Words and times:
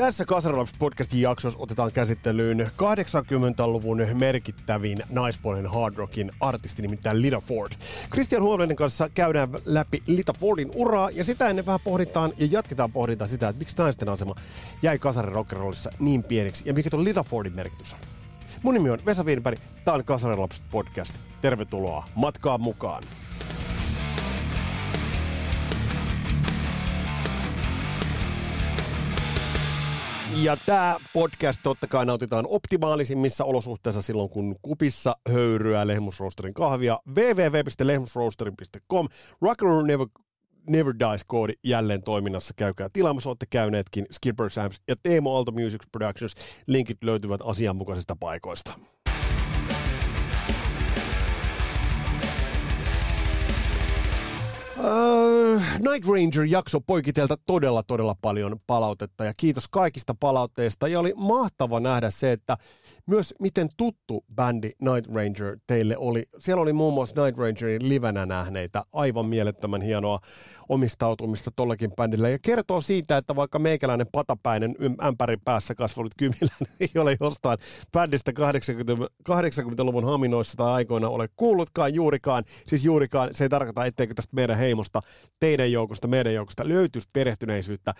Tässä 0.00 0.24
Kasaralaps 0.24 0.72
podcastin 0.78 1.20
jaksossa 1.20 1.58
otetaan 1.58 1.92
käsittelyyn 1.92 2.60
80-luvun 2.60 4.06
merkittävin 4.14 4.98
naispuolinen 5.10 5.70
hard 5.70 5.94
rockin 5.96 6.32
artisti, 6.40 6.82
nimittäin 6.82 7.22
Lita 7.22 7.40
Ford. 7.40 7.72
Christian 8.12 8.42
Huovinen 8.42 8.76
kanssa 8.76 9.08
käydään 9.08 9.48
läpi 9.64 10.02
Lita 10.06 10.32
Fordin 10.32 10.70
uraa 10.74 11.10
ja 11.10 11.24
sitä 11.24 11.48
ennen 11.48 11.66
vähän 11.66 11.80
pohditaan 11.84 12.32
ja 12.38 12.48
jatketaan 12.50 12.92
pohdintaa 12.92 13.26
sitä, 13.26 13.48
että 13.48 13.58
miksi 13.58 13.76
naisten 13.76 14.08
asema 14.08 14.34
jäi 14.82 14.98
kasarin 14.98 15.34
rock'n'rollissa 15.34 15.96
niin 15.98 16.22
pieneksi 16.22 16.64
ja 16.66 16.74
mikä 16.74 16.90
tuon 16.90 17.04
Lita 17.04 17.22
Fordin 17.22 17.54
merkitys 17.54 17.92
on. 17.92 17.98
Mun 18.62 18.74
nimi 18.74 18.90
on 18.90 18.98
Vesa 19.06 19.24
Wienberg, 19.24 19.58
tää 19.84 19.94
on 19.94 20.04
Kasarilaps 20.04 20.62
podcast. 20.70 21.14
Tervetuloa 21.40 22.04
matkaan 22.14 22.60
mukaan. 22.60 23.02
Ja 30.42 30.56
tämä 30.66 30.96
podcast 31.12 31.60
totta 31.62 31.86
kai 31.86 32.06
nautitaan 32.06 32.44
optimaalisimmissa 32.48 33.44
olosuhteissa 33.44 34.02
silloin, 34.02 34.28
kun 34.28 34.56
kupissa 34.62 35.16
höyryä 35.28 35.86
Lehmusroosterin 35.86 36.54
kahvia. 36.54 36.98
www.lehmusroosterin.com 37.08 39.08
Rock 39.42 39.62
and 39.62 39.86
Never, 39.86 40.06
Never 40.68 40.94
Dies 40.98 41.24
koodi 41.24 41.52
jälleen 41.64 42.02
toiminnassa. 42.02 42.54
Käykää 42.56 42.88
tilaamassa, 42.92 43.30
olette 43.30 43.46
käyneetkin 43.50 44.06
Skipper 44.10 44.50
Sams 44.50 44.80
ja 44.88 44.94
Teemo 45.02 45.34
Aalto 45.34 45.52
Music 45.52 45.82
Productions. 45.92 46.34
Linkit 46.66 47.04
löytyvät 47.04 47.40
asianmukaisista 47.44 48.16
paikoista. 48.20 48.72
Uh, 54.78 55.19
Night 55.60 56.08
Ranger-jakso 56.08 56.80
poiki 56.80 57.12
teiltä 57.12 57.36
todella, 57.46 57.82
todella 57.82 58.16
paljon 58.20 58.56
palautetta 58.66 59.24
ja 59.24 59.32
kiitos 59.36 59.68
kaikista 59.68 60.14
palautteista. 60.20 60.88
Ja 60.88 61.00
oli 61.00 61.12
mahtava 61.16 61.80
nähdä 61.80 62.10
se, 62.10 62.32
että 62.32 62.56
myös 63.06 63.34
miten 63.40 63.68
tuttu 63.76 64.24
bändi 64.34 64.70
Night 64.82 65.14
Ranger 65.14 65.58
teille 65.66 65.96
oli. 65.96 66.24
Siellä 66.38 66.62
oli 66.62 66.72
muun 66.72 66.94
muassa 66.94 67.24
Night 67.24 67.38
Rangerin 67.38 67.88
livenä 67.88 68.26
nähneitä. 68.26 68.84
Aivan 68.92 69.26
mielettömän 69.26 69.82
hienoa 69.82 70.20
omistautumista 70.68 71.50
tollakin 71.56 71.92
bändillä. 71.96 72.28
Ja 72.28 72.38
kertoo 72.42 72.80
siitä, 72.80 73.16
että 73.16 73.36
vaikka 73.36 73.58
meikäläinen 73.58 74.06
patapäinen 74.12 74.74
ämpäri 75.04 75.36
päässä 75.44 75.74
kasvanut 75.74 76.12
kymillä 76.18 76.54
ei 76.80 76.90
ole 76.98 77.16
jostain 77.20 77.58
bändistä 77.92 78.32
80, 78.32 79.06
80-luvun 79.30 80.04
haminoissa 80.04 80.56
tai 80.56 80.72
aikoina 80.72 81.08
ole 81.08 81.28
kuullutkaan 81.36 81.94
juurikaan. 81.94 82.44
Siis 82.66 82.84
juurikaan, 82.84 83.28
se 83.32 83.44
ei 83.44 83.48
tarkoita, 83.48 83.84
etteikö 83.84 84.14
tästä 84.14 84.36
meidän 84.36 84.58
heimosta, 84.58 85.00
teidän 85.50 85.72
joukosta, 85.72 86.08
meidän 86.08 86.34
joukosta 86.34 86.68
löytyisi 86.68 87.08
perehtyneisyyttä 87.12 87.94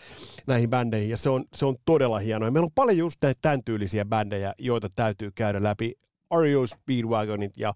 näihin 0.47 0.71
bändeihin. 0.71 1.11
Ja 1.11 1.17
se 1.17 1.31
on, 1.31 1.45
se 1.55 1.67
on 1.67 1.77
todella 1.85 2.19
hienoa. 2.19 2.51
Meillä 2.51 2.65
on 2.65 2.71
paljon 2.75 2.99
just 2.99 3.17
näitä 3.23 3.39
tämän 3.43 3.65
tyylisiä 3.65 4.05
bändejä, 4.05 4.55
joita 4.59 4.89
täytyy 4.97 5.31
käydä 5.35 5.63
läpi. 5.63 5.95
REO 6.41 6.67
Speedwagonit 6.67 7.57
ja 7.57 7.75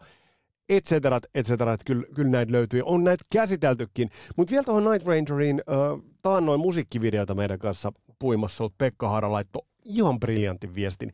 et 0.69 0.85
cetera, 0.85 1.19
et 1.35 1.47
cetera, 1.47 1.73
että 1.73 1.85
kyllä, 1.85 2.07
kyllä 2.15 2.31
näitä 2.31 2.53
löytyy. 2.53 2.83
On 2.85 3.05
näitä 3.05 3.25
käsiteltykin. 3.33 4.11
Mutta 4.37 4.51
vielä 4.51 4.65
tuohon 4.65 4.93
Night 4.93 5.07
Rangeriin, 5.09 5.63
äh, 5.69 6.03
taannoin 6.23 6.61
musiikkivideota 6.61 7.35
meidän 7.35 7.59
kanssa 7.59 7.93
puimassa, 8.19 8.71
Pekka 8.79 9.09
Haara 9.09 9.33
laittoi 9.33 9.63
ihan 9.85 10.21
briljantin 10.21 10.75
viestin 10.75 11.13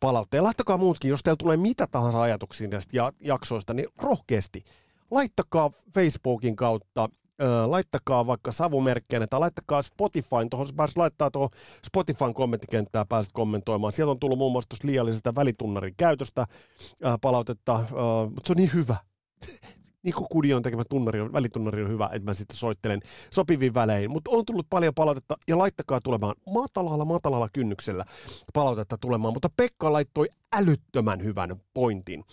palautteen. 0.00 0.44
Laittakaa 0.44 0.76
muutkin, 0.76 1.08
jos 1.08 1.22
teillä 1.22 1.36
tulee 1.36 1.56
mitä 1.56 1.86
tahansa 1.90 2.22
ajatuksia 2.22 2.68
näistä 2.68 2.96
ja- 2.96 3.12
jaksoista, 3.20 3.74
niin 3.74 3.88
rohkeasti. 4.02 4.60
Laittakaa 5.10 5.70
Facebookin 5.94 6.56
kautta, 6.56 7.08
laittakaa 7.66 8.26
vaikka 8.26 8.52
savumerkkejä 8.52 9.26
tai 9.26 9.40
laittakaa 9.40 9.82
Spotifyn, 9.82 10.50
tuohon 10.50 10.68
pääset 10.76 10.96
laittaa 10.96 11.30
tuohon 11.30 11.50
Spotifyn 11.86 12.34
kommenttikenttään, 12.34 13.08
pääset 13.08 13.32
kommentoimaan. 13.32 13.92
Sieltä 13.92 14.10
on 14.10 14.20
tullut 14.20 14.38
muun 14.38 14.52
muassa 14.52 14.68
tuosta 14.68 14.86
liiallisesta 14.86 15.34
välitunnarin 15.34 15.94
käytöstä 15.96 16.46
ää, 17.02 17.18
palautetta, 17.18 17.84
mutta 18.24 18.46
se 18.46 18.52
on 18.52 18.56
niin 18.56 18.70
hyvä. 18.74 18.96
Niko 20.02 20.26
Kudion 20.30 20.62
tekemä 20.62 20.84
tunnari 20.90 21.20
on, 21.20 21.32
välitunnari 21.32 21.82
on 21.82 21.90
hyvä, 21.90 22.08
että 22.12 22.30
mä 22.30 22.34
sitten 22.34 22.56
soittelen 22.56 23.00
sopivin 23.30 23.74
välein. 23.74 24.10
Mutta 24.10 24.30
on 24.30 24.44
tullut 24.46 24.66
paljon 24.70 24.94
palautetta 24.94 25.36
ja 25.48 25.58
laittakaa 25.58 26.00
tulemaan 26.00 26.34
matalalla, 26.46 27.04
matalalla 27.04 27.48
kynnyksellä 27.52 28.04
palautetta 28.54 28.98
tulemaan. 28.98 29.34
Mutta 29.34 29.48
Pekka 29.56 29.92
laittoi 29.92 30.28
älyttömän 30.52 31.22
hyvän 31.22 31.56
pointin. 31.74 32.24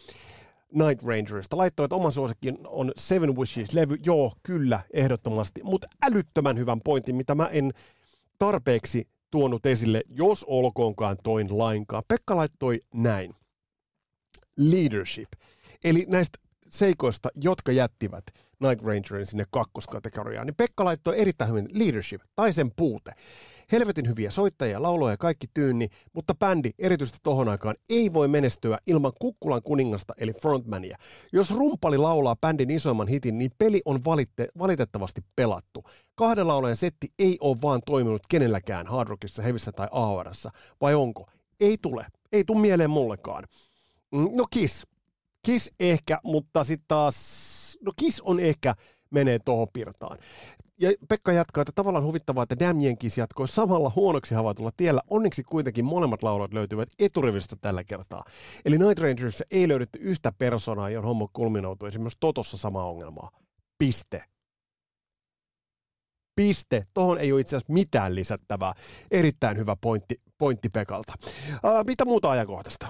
Night 0.73 1.03
Rangerista. 1.03 1.57
Laittoi, 1.57 1.83
että 1.83 1.95
oma 1.95 2.11
suosikki 2.11 2.53
on 2.67 2.91
Seven 2.97 3.35
Wishes-levy. 3.35 3.97
Joo, 4.05 4.33
kyllä, 4.43 4.79
ehdottomasti. 4.93 5.61
Mutta 5.63 5.87
älyttömän 6.03 6.57
hyvän 6.57 6.81
pointin, 6.81 7.15
mitä 7.15 7.35
mä 7.35 7.47
en 7.51 7.71
tarpeeksi 8.39 9.07
tuonut 9.31 9.65
esille, 9.65 10.01
jos 10.09 10.43
olkoonkaan 10.43 11.17
toin 11.23 11.57
lainkaan. 11.57 12.03
Pekka 12.07 12.35
laittoi 12.35 12.81
näin. 12.93 13.33
Leadership. 14.57 15.29
Eli 15.83 16.05
näistä 16.07 16.39
seikoista, 16.69 17.29
jotka 17.35 17.71
jättivät 17.71 18.23
Night 18.59 18.85
Rangerin 18.85 19.25
sinne 19.25 19.45
kakkoskategoriaan, 19.51 20.47
niin 20.47 20.55
Pekka 20.55 20.85
laittoi 20.85 21.21
erittäin 21.21 21.49
hyvin 21.49 21.67
leadership, 21.71 22.21
tai 22.35 22.53
sen 22.53 22.71
puute 22.75 23.11
helvetin 23.71 24.07
hyviä 24.07 24.31
soittajia, 24.31 24.81
lauloja 24.81 25.13
ja 25.13 25.17
kaikki 25.17 25.47
tyynni, 25.53 25.87
mutta 26.13 26.35
bändi, 26.35 26.69
erityisesti 26.79 27.19
tohon 27.23 27.49
aikaan, 27.49 27.75
ei 27.89 28.13
voi 28.13 28.27
menestyä 28.27 28.77
ilman 28.87 29.11
Kukkulan 29.19 29.61
kuningasta 29.63 30.13
eli 30.17 30.33
frontmania. 30.33 30.97
Jos 31.33 31.51
rumpali 31.51 31.97
laulaa 31.97 32.35
bändin 32.35 32.69
isoimman 32.69 33.07
hitin, 33.07 33.37
niin 33.37 33.51
peli 33.57 33.81
on 33.85 33.99
valitte, 34.05 34.47
valitettavasti 34.57 35.21
pelattu. 35.35 35.83
Kahden 36.15 36.47
laulajan 36.47 36.77
setti 36.77 37.07
ei 37.19 37.37
ole 37.41 37.57
vaan 37.61 37.81
toiminut 37.85 38.21
kenelläkään 38.29 38.87
Hard 38.87 39.09
Rockissa, 39.09 39.41
Heavissä 39.41 39.71
tai 39.71 39.87
AORassa, 39.91 40.49
vai 40.81 40.95
onko? 40.95 41.29
Ei 41.59 41.77
tule. 41.81 42.05
Ei 42.31 42.43
tule 42.43 42.59
mieleen 42.59 42.89
mullekaan. 42.89 43.43
Mm, 44.11 44.29
no 44.33 44.45
Kiss. 44.49 44.85
Kiss 45.45 45.69
ehkä, 45.79 46.19
mutta 46.23 46.63
sitten 46.63 46.87
taas, 46.87 47.77
no 47.81 47.91
Kiss 47.95 48.21
on 48.21 48.39
ehkä 48.39 48.73
menee 49.11 49.39
tuohon 49.39 49.67
pirtaan 49.73 50.17
ja 50.81 50.91
Pekka 51.09 51.31
jatkaa, 51.31 51.61
että 51.61 51.71
tavallaan 51.75 52.05
huvittavaa, 52.05 52.43
että 52.43 52.59
Damienkis 52.59 53.17
jatkoi 53.17 53.47
samalla 53.47 53.91
huonoksi 53.95 54.35
havaitulla 54.35 54.71
tiellä. 54.77 55.01
Onneksi 55.09 55.43
kuitenkin 55.43 55.85
molemmat 55.85 56.23
laulat 56.23 56.53
löytyvät 56.53 56.89
eturivistä 56.99 57.55
tällä 57.61 57.83
kertaa. 57.83 58.23
Eli 58.65 58.77
Night 58.77 58.99
Rangersissa 58.99 59.45
ei 59.51 59.67
löydetty 59.67 59.99
yhtä 59.99 60.31
personaa, 60.31 60.89
johon 60.89 61.07
homma 61.07 61.27
kulminoutui. 61.33 61.87
Esimerkiksi 61.87 62.17
Totossa 62.19 62.57
sama 62.57 62.83
ongelmaa. 62.83 63.29
Piste. 63.77 64.23
Piste. 66.35 66.83
Tuohon 66.93 67.17
ei 67.17 67.31
ole 67.31 67.41
itse 67.41 67.55
asiassa 67.55 67.73
mitään 67.73 68.15
lisättävää. 68.15 68.73
Erittäin 69.11 69.57
hyvä 69.57 69.75
pointti, 69.81 70.21
pointti 70.37 70.69
Pekalta. 70.69 71.13
Uh, 71.53 71.85
mitä 71.85 72.05
muuta 72.05 72.31
ajankohdasta? 72.31 72.87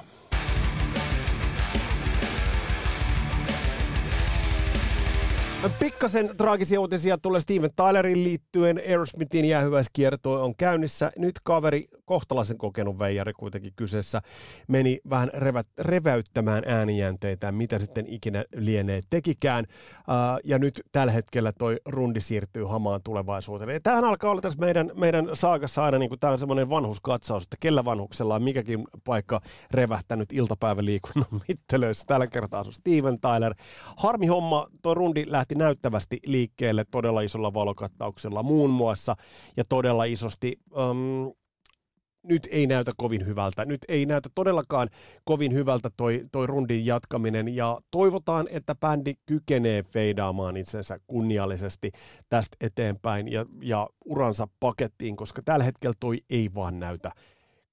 Pikkasen 5.79 6.37
traagisia 6.37 6.79
uutisia 6.81 7.17
tulee 7.17 7.41
Steven 7.41 7.69
Tylerin 7.75 8.23
liittyen. 8.23 8.77
Aerosmithin 8.77 9.45
jäähyväiskierto 9.45 10.43
on 10.43 10.55
käynnissä. 10.55 11.11
Nyt 11.17 11.33
kaveri, 11.43 11.87
kohtalaisen 12.05 12.57
kokenut 12.57 12.99
veijari 12.99 13.33
kuitenkin 13.33 13.73
kyseessä, 13.75 14.21
meni 14.67 14.99
vähän 15.09 15.29
revä, 15.33 15.63
reväyttämään 15.79 16.63
äänijänteitä, 16.65 17.51
mitä 17.51 17.79
sitten 17.79 18.05
ikinä 18.07 18.45
lienee 18.55 19.01
tekikään. 19.09 19.65
Ja 20.43 20.59
nyt 20.59 20.81
tällä 20.91 21.11
hetkellä 21.11 21.51
toi 21.51 21.77
rundi 21.85 22.21
siirtyy 22.21 22.63
hamaan 22.63 23.01
tulevaisuuteen. 23.03 23.69
Ja 23.69 23.79
tämähän 23.79 24.05
alkaa 24.05 24.31
olla 24.31 24.41
tässä 24.41 24.59
meidän, 24.59 24.91
meidän 24.95 25.29
saakassa 25.33 25.83
aina, 25.83 25.97
niin 25.97 26.19
tämä 26.19 26.33
on 26.33 26.39
semmoinen 26.39 26.69
vanhuskatsaus, 26.69 27.43
että 27.43 27.57
kellä 27.59 27.85
vanhuksella 27.85 28.35
on 28.35 28.43
mikäkin 28.43 28.83
paikka 29.03 29.41
revähtänyt 29.71 30.33
iltapäiväliikunnan 30.33 31.41
mittelöissä. 31.47 32.05
Tällä 32.07 32.27
kertaa 32.27 32.63
on 32.67 32.73
Steven 32.73 33.19
Tyler. 33.19 33.55
Harmi 33.97 34.27
homma, 34.27 34.67
tuo 34.81 34.93
rundi 34.93 35.25
lähti 35.27 35.46
lähti 35.47 35.55
näyttävästi 35.55 36.19
liikkeelle 36.25 36.85
todella 36.91 37.21
isolla 37.21 37.53
valokattauksella 37.53 38.43
muun 38.43 38.69
muassa 38.69 39.15
ja 39.57 39.63
todella 39.69 40.03
isosti. 40.03 40.59
Um, 40.75 41.33
nyt 42.23 42.47
ei 42.51 42.67
näytä 42.67 42.91
kovin 42.97 43.25
hyvältä. 43.25 43.65
Nyt 43.65 43.81
ei 43.87 44.05
näytä 44.05 44.29
todellakaan 44.35 44.89
kovin 45.23 45.53
hyvältä 45.53 45.89
toi, 45.97 46.25
toi 46.31 46.47
rundin 46.47 46.85
jatkaminen 46.85 47.55
ja 47.55 47.79
toivotaan, 47.91 48.47
että 48.51 48.75
bändi 48.75 49.13
kykenee 49.25 49.83
feidaamaan 49.83 50.57
itsensä 50.57 50.99
kunniallisesti 51.07 51.91
tästä 52.29 52.57
eteenpäin 52.61 53.31
ja, 53.31 53.45
ja 53.61 53.87
uransa 54.05 54.47
pakettiin, 54.59 55.15
koska 55.15 55.41
tällä 55.41 55.63
hetkellä 55.63 55.95
toi 55.99 56.17
ei 56.29 56.49
vaan 56.53 56.79
näytä 56.79 57.11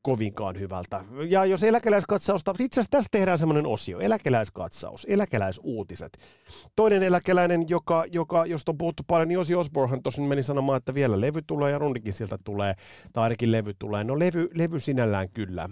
kovinkaan 0.05 0.61
hyvältä. 0.61 1.05
Ja 1.29 1.45
jos 1.45 1.63
eläkeläiskatsausta, 1.63 2.55
itse 2.59 2.81
asiassa 2.81 2.91
tässä 2.91 3.09
tehdään 3.11 3.39
semmoinen 3.39 3.67
osio, 3.67 3.99
eläkeläiskatsaus, 3.99 5.07
eläkeläisuutiset. 5.11 6.19
Toinen 6.77 7.03
eläkeläinen, 7.03 7.63
joka, 7.69 8.05
joka 8.13 8.47
josta 8.47 8.73
on 8.73 8.79
puhuttu 8.79 9.03
paljon, 9.07 9.29
niin 9.29 9.39
Osi 9.39 9.55
Osborhan 9.55 10.03
tosin 10.03 10.25
meni 10.25 10.43
sanomaan, 10.43 10.77
että 10.77 10.95
vielä 10.95 11.21
levy 11.21 11.43
tulee 11.43 11.73
ja 11.73 11.79
rundikin 11.79 12.13
sieltä 12.13 12.39
tulee, 12.45 12.75
tai 13.13 13.23
ainakin 13.23 13.53
levy 13.53 13.75
tulee. 13.79 14.05
No 14.05 14.19
levy, 14.19 14.49
levy 14.55 14.81
sinällään 14.81 15.29
kyllä 15.29 15.69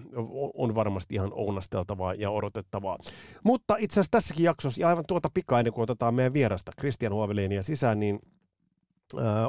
on 0.55 0.75
varmasti 0.75 1.14
ihan 1.14 1.31
ounasteltavaa 1.32 2.14
ja 2.14 2.31
odotettavaa. 2.31 2.99
Mutta 3.44 3.76
itse 3.78 3.94
asiassa 3.94 4.11
tässäkin 4.11 4.44
jaksossa, 4.44 4.81
ja 4.81 4.88
aivan 4.88 5.05
tuota 5.08 5.28
pikaa 5.35 5.61
ennen 5.61 5.73
kuin 5.73 5.82
otetaan 5.82 6.14
meidän 6.14 6.35
vierasta 6.35 6.73
Christian 6.81 7.14
Huovelinia 7.14 7.62
sisään, 7.62 8.00
niin 8.00 8.20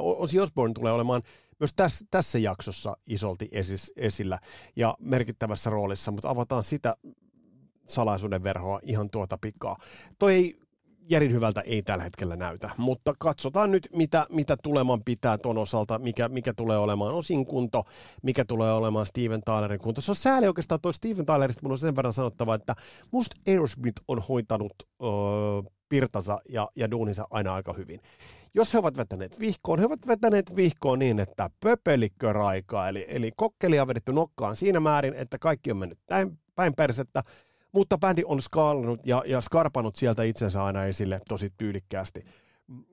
Osi 0.00 0.40
Osborne 0.40 0.74
tulee 0.74 0.92
olemaan 0.92 1.22
myös 1.60 1.72
tässä, 1.76 2.04
tässä 2.10 2.38
jaksossa 2.38 2.96
isolti 3.06 3.48
esis, 3.52 3.92
esillä 3.96 4.38
ja 4.76 4.96
merkittävässä 5.00 5.70
roolissa, 5.70 6.10
mutta 6.10 6.28
avataan 6.28 6.64
sitä 6.64 6.96
salaisuuden 7.86 8.42
verhoa 8.42 8.80
ihan 8.82 9.10
tuota 9.10 9.38
pikaa. 9.38 9.76
Toi 10.18 10.34
ei 10.34 10.58
järin 11.10 11.32
hyvältä 11.32 11.60
ei 11.60 11.82
tällä 11.82 12.04
hetkellä 12.04 12.36
näytä, 12.36 12.70
mutta 12.76 13.14
katsotaan 13.18 13.70
nyt, 13.70 13.88
mitä, 13.96 14.26
mitä 14.30 14.56
tuleman 14.62 15.04
pitää 15.04 15.38
ton 15.38 15.58
osalta, 15.58 15.98
mikä, 15.98 16.28
mikä 16.28 16.52
tulee 16.56 16.78
olemaan 16.78 17.14
osin 17.14 17.46
kunto, 17.46 17.84
mikä 18.22 18.44
tulee 18.44 18.72
olemaan 18.72 19.06
Steven 19.06 19.42
Tylerin 19.44 19.80
kunto. 19.80 20.00
Se 20.00 20.10
on 20.10 20.16
sääli 20.16 20.46
oikeastaan 20.46 20.80
toi 20.80 20.94
Steven 20.94 21.26
Tylerista, 21.26 21.60
mun 21.62 21.72
on 21.72 21.78
sen 21.78 21.96
verran 21.96 22.12
sanottava, 22.12 22.54
että 22.54 22.74
musta 23.10 23.36
Aerosmith 23.48 24.02
on 24.08 24.22
hoitanut 24.28 24.72
öö, 25.02 25.08
pirtansa 25.88 26.38
ja, 26.48 26.68
ja 26.76 26.90
duuninsa 26.90 27.26
aina 27.30 27.54
aika 27.54 27.72
hyvin. 27.72 28.00
Jos 28.54 28.74
he 28.74 28.78
ovat 28.78 28.96
vetäneet 28.96 29.40
vihkoon, 29.40 29.78
he 29.78 29.84
ovat 29.84 30.06
vetäneet 30.06 30.56
vihkoon 30.56 30.98
niin, 30.98 31.20
että 31.20 31.50
pöpelikkö 31.64 32.32
raikaa, 32.32 32.88
eli, 32.88 33.06
eli 33.08 33.32
kokkelia 33.36 33.82
on 33.82 33.88
vedetty 33.88 34.12
nokkaan 34.12 34.56
siinä 34.56 34.80
määrin, 34.80 35.14
että 35.14 35.38
kaikki 35.38 35.70
on 35.70 35.76
mennyt 35.76 35.98
päin 36.54 36.74
persettä, 36.76 37.22
mutta 37.74 37.98
bändi 37.98 38.22
on 38.26 38.42
skaalannut 38.42 39.06
ja, 39.06 39.22
ja 39.26 39.40
skarpannut 39.40 39.96
sieltä 39.96 40.22
itsensä 40.22 40.64
aina 40.64 40.84
esille 40.84 41.20
tosi 41.28 41.52
tyylikkäästi. 41.56 42.24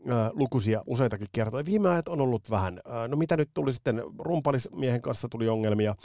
Äh, 0.09 0.29
lukuisia 0.33 0.83
useitakin 0.85 1.27
kertoja. 1.31 1.65
Viime 1.65 1.89
ajat 1.89 2.07
on 2.07 2.21
ollut 2.21 2.49
vähän, 2.49 2.81
äh, 2.89 3.09
no 3.09 3.17
mitä 3.17 3.37
nyt 3.37 3.49
tuli 3.53 3.73
sitten, 3.73 4.03
rumpalismiehen 4.19 5.01
kanssa 5.01 5.27
tuli 5.29 5.49
ongelmia 5.49 5.95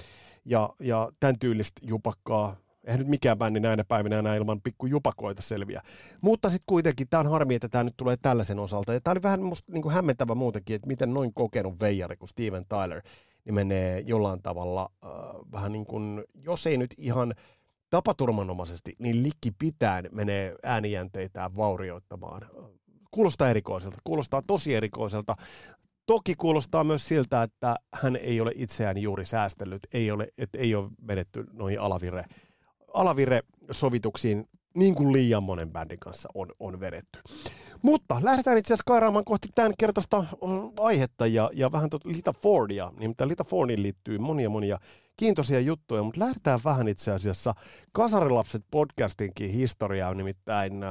ja, 0.44 0.70
ja 0.80 1.12
tämän 1.20 1.38
tyylistä 1.38 1.80
jupakkaa, 1.82 2.56
Eihän 2.84 2.98
nyt 2.98 3.08
mikään 3.08 3.38
bändi 3.38 3.60
näinä 3.60 3.84
päivinä 3.84 4.18
enää 4.18 4.36
ilman 4.36 4.60
pikku 4.60 4.86
jupakoita 4.86 5.42
selviä. 5.42 5.82
Mutta 6.20 6.50
sitten 6.50 6.64
kuitenkin 6.66 7.08
tämä 7.08 7.20
on 7.20 7.30
harmi, 7.30 7.54
että 7.54 7.68
tämä 7.68 7.84
nyt 7.84 7.94
tulee 7.96 8.16
tällaisen 8.22 8.58
osalta. 8.58 8.92
Ja 8.92 9.00
tämä 9.00 9.12
oli 9.12 9.22
vähän 9.22 9.42
musta 9.42 9.72
niin 9.72 9.82
kuin 9.82 9.94
hämmentävä 9.94 10.34
muutenkin, 10.34 10.76
että 10.76 10.88
miten 10.88 11.14
noin 11.14 11.34
kokenut 11.34 11.80
veijari 11.80 12.16
kuin 12.16 12.28
Steven 12.28 12.66
Tyler 12.68 13.02
niin 13.44 13.54
menee 13.54 14.00
jollain 14.00 14.42
tavalla 14.42 14.90
äh, 15.04 15.10
vähän 15.52 15.72
niin 15.72 15.86
kuin, 15.86 16.24
jos 16.34 16.66
ei 16.66 16.76
nyt 16.76 16.94
ihan 16.98 17.34
tapaturmanomaisesti, 17.90 18.92
niin 18.98 19.22
likki 19.22 19.50
pitäen 19.58 20.08
menee 20.12 20.54
äänijänteitään 20.62 21.56
vaurioittamaan. 21.56 22.42
Kuulostaa 23.10 23.48
erikoiselta, 23.48 23.96
kuulostaa 24.04 24.42
tosi 24.46 24.74
erikoiselta. 24.74 25.36
Toki 26.06 26.34
kuulostaa 26.34 26.84
myös 26.84 27.08
siltä, 27.08 27.42
että 27.42 27.76
hän 27.94 28.16
ei 28.16 28.40
ole 28.40 28.52
itseään 28.54 28.98
juuri 28.98 29.24
säästellyt, 29.24 29.82
ei 29.92 30.10
ole, 30.10 30.28
että 30.38 30.58
ei 30.58 30.74
ole 30.74 30.90
vedetty 31.06 31.44
noihin 31.52 31.80
alavire 31.80 32.24
alavire-sovituksiin 32.94 34.48
niin 34.76 34.94
kuin 34.94 35.12
liian 35.12 35.44
monen 35.44 35.72
bändin 35.72 35.98
kanssa 35.98 36.28
on, 36.34 36.48
on 36.60 36.80
vedetty. 36.80 37.20
Mutta 37.82 38.20
lähdetään 38.22 38.58
itse 38.58 38.74
asiassa 38.74 38.84
kairaamaan 38.86 39.24
kohti 39.24 39.48
tämän 39.54 39.72
kertaista 39.78 40.24
aihetta 40.78 41.26
ja, 41.26 41.50
ja 41.52 41.72
vähän 41.72 41.90
tuota 41.90 42.08
Lita 42.08 42.32
Fordia. 42.32 42.92
Nimittäin 42.98 43.28
Lita 43.28 43.44
Fordiin 43.44 43.82
liittyy 43.82 44.18
monia 44.18 44.50
monia 44.50 44.78
kiintoisia 45.16 45.60
juttuja, 45.60 46.02
mutta 46.02 46.20
lähdetään 46.20 46.60
vähän 46.64 46.88
itse 46.88 47.12
asiassa 47.12 47.54
Kasarilapset 47.92 48.64
podcastinkin 48.70 49.50
historiaan. 49.50 50.16
Nimittäin 50.16 50.82
äh, 50.82 50.90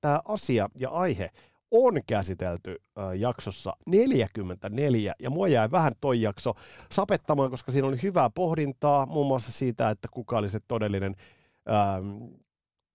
tämä 0.00 0.20
asia 0.24 0.68
ja 0.80 0.90
aihe 0.90 1.30
on 1.70 2.00
käsitelty 2.06 2.76
äh, 2.98 3.12
jaksossa 3.12 3.76
44, 3.86 5.14
ja 5.22 5.30
mua 5.30 5.48
jäi 5.48 5.70
vähän 5.70 5.92
toi 6.00 6.22
jakso 6.22 6.54
sapettamaan, 6.92 7.50
koska 7.50 7.72
siinä 7.72 7.88
oli 7.88 8.02
hyvää 8.02 8.30
pohdintaa, 8.30 9.06
muun 9.06 9.26
muassa 9.26 9.52
siitä, 9.52 9.90
että 9.90 10.08
kuka 10.10 10.38
oli 10.38 10.50
se 10.50 10.58
todellinen 10.68 11.16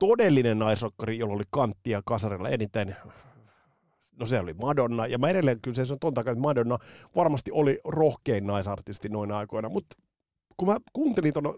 todellinen 0.01 0.59
naisrokkari, 0.59 1.17
jolla 1.17 1.33
oli 1.33 1.43
kanttia 1.49 2.01
kasarilla 2.05 2.49
eniten, 2.49 2.95
no 4.19 4.25
se 4.25 4.39
oli 4.39 4.53
Madonna, 4.53 5.07
ja 5.07 5.17
mä 5.17 5.29
edelleen 5.29 5.61
kyllä 5.61 5.85
se 5.85 5.93
on 5.93 5.99
ton 5.99 6.13
takia, 6.13 6.31
että 6.31 6.41
Madonna 6.41 6.77
varmasti 7.15 7.51
oli 7.51 7.79
rohkein 7.83 8.47
naisartisti 8.47 9.09
noina 9.09 9.37
aikoina, 9.37 9.69
mutta 9.69 9.97
kun 10.57 10.67
mä 10.67 10.77
kuuntelin 10.93 11.33
tuon 11.33 11.57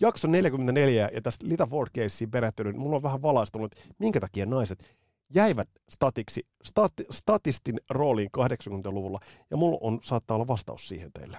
jakson 0.00 0.32
44 0.32 1.10
ja 1.14 1.22
tästä 1.22 1.48
Lita 1.48 1.66
Ford 1.66 1.90
Caseen 1.96 2.30
perehtynyt, 2.30 2.72
niin 2.72 2.82
mulla 2.82 2.96
on 2.96 3.02
vähän 3.02 3.22
valaistunut, 3.22 3.74
minkä 3.98 4.20
takia 4.20 4.46
naiset 4.46 4.96
jäivät 5.34 5.68
statiksi, 5.90 6.46
stat, 6.64 6.92
statistin 7.10 7.80
rooliin 7.90 8.30
80-luvulla, 8.38 9.20
ja 9.50 9.56
mulla 9.56 9.78
on, 9.80 9.98
saattaa 10.02 10.34
olla 10.34 10.46
vastaus 10.46 10.88
siihen 10.88 11.12
teille. 11.12 11.36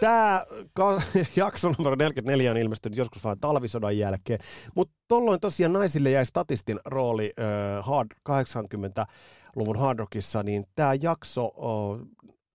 Tämä 0.00 0.44
jakso 1.36 1.72
numero 1.78 1.96
44 1.96 2.50
on 2.50 2.56
ilmestynyt 2.56 2.96
joskus 2.96 3.24
vain 3.24 3.40
talvisodan 3.40 3.98
jälkeen, 3.98 4.38
mutta 4.74 4.94
tolloin 5.08 5.40
tosiaan 5.40 5.72
naisille 5.72 6.10
jäi 6.10 6.26
statistin 6.26 6.78
rooli 6.84 7.32
äh, 7.38 7.86
hard, 7.86 8.08
80-luvun 8.28 9.78
hard 9.78 9.98
rockissa, 9.98 10.42
niin 10.42 10.64
tämä 10.74 10.94
jakso 11.02 11.44
uh, 11.44 12.00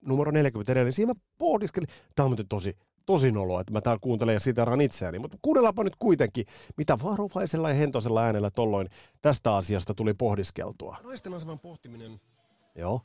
numero 0.05 0.31
44, 0.31 0.83
niin 0.83 0.93
siinä 0.93 1.13
mä 1.13 1.19
pohdiskelin, 1.37 1.87
tämä 2.15 2.25
on 2.25 2.29
muuten 2.29 2.47
tosi, 2.47 2.77
tosi 3.05 3.31
noloa, 3.31 3.61
että 3.61 3.73
mä 3.73 3.81
täällä 3.81 3.99
kuuntelen 4.01 4.33
ja 4.33 4.39
siteraan 4.39 4.81
itseäni, 4.81 5.19
mutta 5.19 5.37
kuunnellaanpa 5.41 5.83
nyt 5.83 5.95
kuitenkin, 5.99 6.45
mitä 6.77 6.97
varovaisella 7.03 7.69
ja 7.69 7.75
hentosella 7.75 8.23
äänellä 8.23 8.51
tolloin 8.51 8.89
tästä 9.21 9.55
asiasta 9.55 9.93
tuli 9.93 10.13
pohdiskeltua. 10.13 10.97
Naisten 11.03 11.33
aseman 11.33 11.59
pohtiminen. 11.59 12.19
Joo 12.75 13.01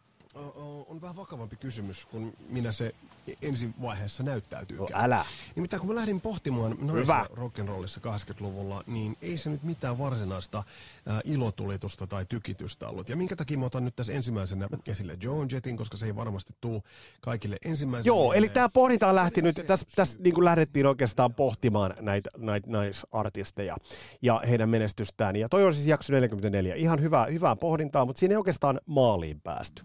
on 0.88 1.00
vähän 1.00 1.17
vakavampi 1.17 1.56
kysymys 1.56 2.06
kuin 2.06 2.37
minä 2.49 2.73
se 2.73 2.94
ensi 3.43 3.70
vaiheessa 3.82 4.23
näyttäytyy. 4.23 4.79
No 4.79 4.88
älä. 4.93 5.25
Nimittäin 5.56 5.81
kun 5.81 5.88
mä 5.88 5.94
lähdin 5.94 6.20
pohtimaan 6.20 6.76
naisia 6.81 7.25
rock'n'rollissa 7.25 8.00
80-luvulla, 8.00 8.85
niin 8.87 9.17
ei 9.23 9.37
se 9.37 9.50
nyt 9.50 9.62
mitään 9.62 9.99
varsinaista 9.99 10.58
äh, 10.58 11.19
ilotulitusta 11.25 12.06
tai 12.06 12.26
tykitystä 12.29 12.88
ollut. 12.88 13.08
Ja 13.08 13.17
minkä 13.17 13.37
takia 13.37 13.58
mä 13.58 13.67
otan 13.67 13.85
nyt 13.85 13.96
tässä 13.96 14.12
ensimmäisenä 14.12 14.69
esille 14.88 15.17
Joan 15.23 15.49
Jettin, 15.52 15.76
koska 15.76 15.96
se 15.96 16.06
ei 16.06 16.17
varmasti 16.17 16.55
tuu 16.61 16.82
kaikille 17.20 17.56
ensimmäisenä. 17.64 18.14
Joo, 18.14 18.32
eli 18.32 18.49
tämä 18.49 18.69
pohdinta 18.69 19.08
on 19.08 19.14
lähtenyt, 19.14 19.62
tässä 19.67 19.87
täs, 19.96 20.19
niin 20.19 20.44
lähdettiin 20.44 20.87
oikeastaan 20.87 21.35
pohtimaan 21.35 21.94
näitä, 22.00 22.31
näitä 22.37 22.70
naisartisteja 22.70 23.76
ja 24.23 24.43
heidän 24.49 24.69
menestystään. 24.69 25.37
Ja 25.37 25.49
toi 25.49 25.64
on 25.64 25.75
siis 25.75 25.87
jakso 25.87 26.12
44. 26.12 26.75
Ihan 26.75 27.02
hyvää, 27.02 27.26
hyvää 27.26 27.57
pohdintaa, 27.57 28.04
mutta 28.04 28.21
siinä 28.21 28.33
ei 28.33 28.37
oikeastaan 28.37 28.80
maaliin 28.87 29.40
päästy. 29.40 29.83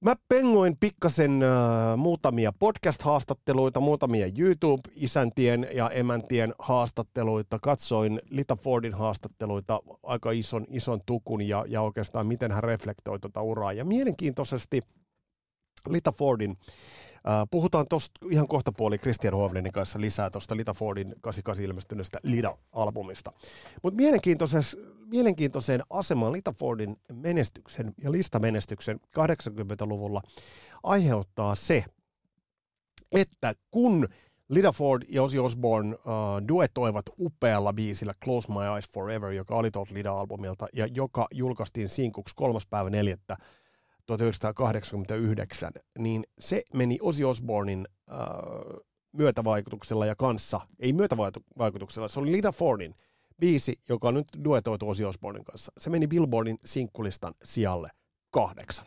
Mä 0.00 0.14
pengoin 0.28 0.76
pikkasen 0.80 1.42
äh, 1.42 1.96
muutamia 1.96 2.52
podcast-haastatteluita, 2.58 3.80
muutamia 3.80 4.26
YouTube-isäntien 4.26 5.68
ja 5.74 5.90
emäntien 5.90 6.54
haastatteluita. 6.58 7.58
Katsoin 7.62 8.20
Lita 8.30 8.56
Fordin 8.56 8.94
haastatteluita, 8.94 9.80
aika 10.02 10.30
ison, 10.32 10.66
ison 10.68 11.00
tukun 11.06 11.48
ja, 11.48 11.64
ja 11.68 11.82
oikeastaan 11.82 12.26
miten 12.26 12.52
hän 12.52 12.64
reflektoi 12.64 13.18
tuota 13.18 13.42
uraa. 13.42 13.72
Ja 13.72 13.84
mielenkiintoisesti 13.84 14.80
Lita 15.88 16.12
Fordin 16.12 16.56
puhutaan 17.50 17.86
tuosta 17.90 18.26
ihan 18.30 18.48
kohta 18.48 18.72
puoli 18.72 18.98
Christian 18.98 19.34
Hovlenin 19.34 19.72
kanssa 19.72 20.00
lisää 20.00 20.30
tuosta 20.30 20.56
Lita 20.56 20.74
Fordin 20.74 21.14
88 21.20 21.64
ilmestyneestä 21.64 22.18
Lida-albumista. 22.22 23.32
Mutta 23.82 24.00
mielenkiintoiseen 25.06 25.82
asemaan 25.90 26.32
Lita 26.32 26.52
Fordin 26.52 26.96
menestyksen 27.12 27.94
ja 28.02 28.12
listamenestyksen 28.12 29.00
80-luvulla 29.18 30.22
aiheuttaa 30.82 31.54
se, 31.54 31.84
että 33.12 33.54
kun 33.70 34.08
Lita 34.48 34.72
Ford 34.72 35.02
ja 35.08 35.22
Ozzy 35.22 35.38
Osbourne 35.38 35.94
uh, 35.94 36.48
duetoivat 36.48 37.04
upealla 37.20 37.72
biisillä 37.72 38.12
Close 38.24 38.52
My 38.52 38.64
Eyes 38.74 38.88
Forever, 38.92 39.30
joka 39.30 39.54
oli 39.54 39.70
tuolta 39.70 39.94
Lida-albumilta 39.94 40.68
ja 40.72 40.86
joka 40.86 41.26
julkaistiin 41.34 41.88
sinkuksi 41.88 42.34
3. 42.36 42.58
päivä 42.70 42.90
4. 42.90 43.16
1989, 44.06 45.72
niin 45.98 46.26
se 46.38 46.62
meni 46.74 46.98
Ozzy 47.00 47.24
Osbournein 47.24 47.88
äh, 48.10 48.18
myötävaikutuksella 49.12 50.06
ja 50.06 50.16
kanssa, 50.16 50.60
ei 50.78 50.92
myötävaikutuksella, 50.92 52.08
se 52.08 52.20
oli 52.20 52.32
Lita 52.32 52.52
Fordin 52.52 52.94
biisi, 53.40 53.80
joka 53.88 54.08
on 54.08 54.14
nyt 54.14 54.28
duetoitu 54.44 54.88
Ozzy 54.88 55.04
Osbournein 55.04 55.44
kanssa. 55.44 55.72
Se 55.78 55.90
meni 55.90 56.06
Billboardin 56.06 56.58
sinkkulistan 56.64 57.34
sijalle 57.44 57.88
kahdeksan. 58.30 58.86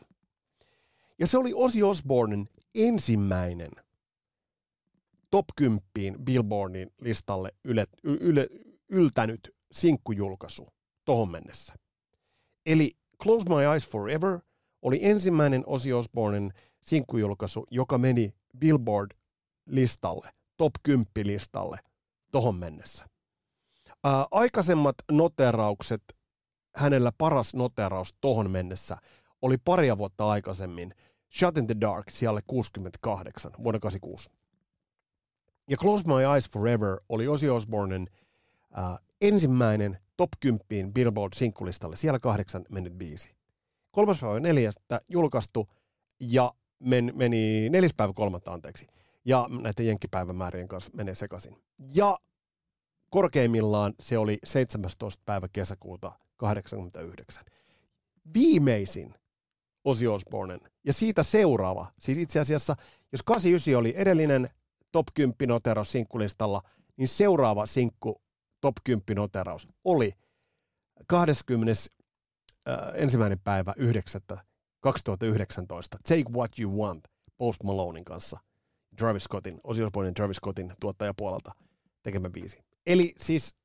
Ja 1.20 1.28
se 1.28 1.38
oli 1.38 1.52
Ozzy 1.56 1.84
Osbournein 1.84 2.50
ensimmäinen 2.76 3.72
top 5.32 5.46
10 5.56 5.82
Billboardin 6.24 6.92
listalle 7.02 7.52
yle, 7.64 7.86
yle, 8.04 8.48
yltänyt 8.90 9.56
sinkkujulkaisu 9.72 10.68
tohon 11.06 11.32
mennessä. 11.32 11.74
Eli 12.66 12.92
Close 13.24 13.50
My 13.50 13.64
Eyes 13.72 13.88
Forever 13.88 14.40
oli 14.82 15.00
ensimmäinen 15.02 15.64
Ozzy 15.66 15.94
Osbournen 15.94 16.54
sinkkujulkaisu, 16.82 17.66
joka 17.72 17.98
meni 17.98 18.34
Billboard-listalle, 18.58 20.30
top 20.58 20.74
10-listalle 20.90 21.78
tohon 22.32 22.56
mennessä. 22.56 23.06
Ää, 24.04 24.28
aikaisemmat 24.32 24.96
noteraukset, 25.12 26.04
hänellä 26.76 27.12
paras 27.18 27.56
noteraus 27.56 28.16
tohon 28.22 28.52
mennessä, 28.52 28.98
oli 29.42 29.58
paria 29.58 29.98
vuotta 29.98 30.30
aikaisemmin 30.30 30.96
Shut 31.40 31.58
in 31.58 31.68
the 31.68 31.76
Dark 31.82 32.10
siellä 32.10 32.40
68 32.48 33.52
vuonna 33.64 33.80
86. 33.80 34.30
Ja 35.70 35.78
Close 35.78 36.04
My 36.08 36.24
Eyes 36.34 36.50
Forever 36.50 37.00
oli 37.10 37.28
Ozzy 37.28 37.50
Osbournen 37.50 38.08
ää, 38.74 38.98
ensimmäinen 39.22 39.98
top 40.18 40.30
10 40.40 40.94
Billboard-sinkkulistalle, 40.94 41.96
siellä 41.96 42.20
kahdeksan 42.20 42.66
mennyt 42.70 42.94
biisi. 42.94 43.39
Kolmas 43.92 44.20
päivä 44.20 44.40
neljästä 44.40 45.02
julkaistu 45.08 45.70
ja 46.20 46.54
men, 46.80 47.12
meni 47.16 47.70
neljäs 47.70 47.94
päivä 47.98 48.14
kolmatta, 48.14 48.54
anteeksi. 48.54 48.86
Ja 49.26 49.48
näiden 49.62 49.88
jenkkipäivämäärien 49.88 50.68
kanssa 50.68 50.92
menee 50.94 51.16
sekaisin. 51.16 51.58
Ja 51.94 52.20
korkeimmillaan 53.10 53.94
se 54.00 54.18
oli 54.18 54.38
17. 54.44 55.24
päivä 55.26 55.48
kesäkuuta 55.54 56.12
89. 56.38 57.44
Viimeisin 58.34 59.14
Ozzy 59.84 60.08
Osbournen 60.08 60.60
ja 60.86 60.94
siitä 60.94 61.24
seuraava, 61.24 61.92
siis 62.00 62.18
itse 62.18 62.40
asiassa, 62.40 62.76
jos 63.12 63.24
89 63.24 63.76
oli 63.76 63.94
edellinen 63.98 64.50
top 64.92 65.08
10 65.14 65.36
noteraus 65.48 65.92
sinkkulistalla, 65.92 66.62
niin 66.98 67.08
seuraava 67.08 67.66
sinkku 67.66 68.22
top 68.62 68.76
10 68.84 69.04
noteraus 69.16 69.68
oli 69.84 70.14
20. 71.08 71.74
Äh, 72.70 73.02
ensimmäinen 73.02 73.40
päivä 73.44 73.74
9. 73.78 74.22
2019, 74.80 75.98
Take 76.08 76.24
What 76.32 76.52
You 76.60 76.82
Want, 76.82 77.04
Post 77.38 77.64
Malonein 77.64 78.06
kanssa, 78.06 78.40
Travis 78.98 79.24
Scottin, 79.24 79.60
Ozzy 79.64 79.84
Travis 80.16 80.38
Scottin 80.38 80.74
tuottajapuolelta 80.80 81.52
tekemä 82.04 82.30
biisi. 82.30 82.64
Eli 82.86 83.14
siis 83.18 83.56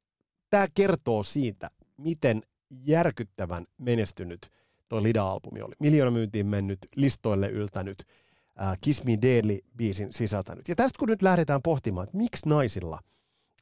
tämä 0.51 0.67
kertoo 0.75 1.23
siitä, 1.23 1.71
miten 1.99 2.43
järkyttävän 2.71 3.67
menestynyt 3.79 4.51
toi 4.89 5.03
Lida-albumi 5.03 5.63
oli. 5.63 5.75
Miljoona 5.81 6.11
myyntiin 6.11 6.47
mennyt, 6.47 6.79
listoille 6.97 7.49
yltänyt, 7.49 8.03
äh, 8.63 8.79
Kiss 8.81 9.05
Me 9.05 9.13
Deadly-biisin 9.13 10.13
sisältänyt. 10.13 10.69
Ja 10.69 10.75
tästä 10.75 10.99
kun 10.99 11.09
nyt 11.09 11.23
lähdetään 11.23 11.63
pohtimaan, 11.63 12.05
että 12.05 12.17
miksi 12.17 12.49
naisilla 12.49 13.01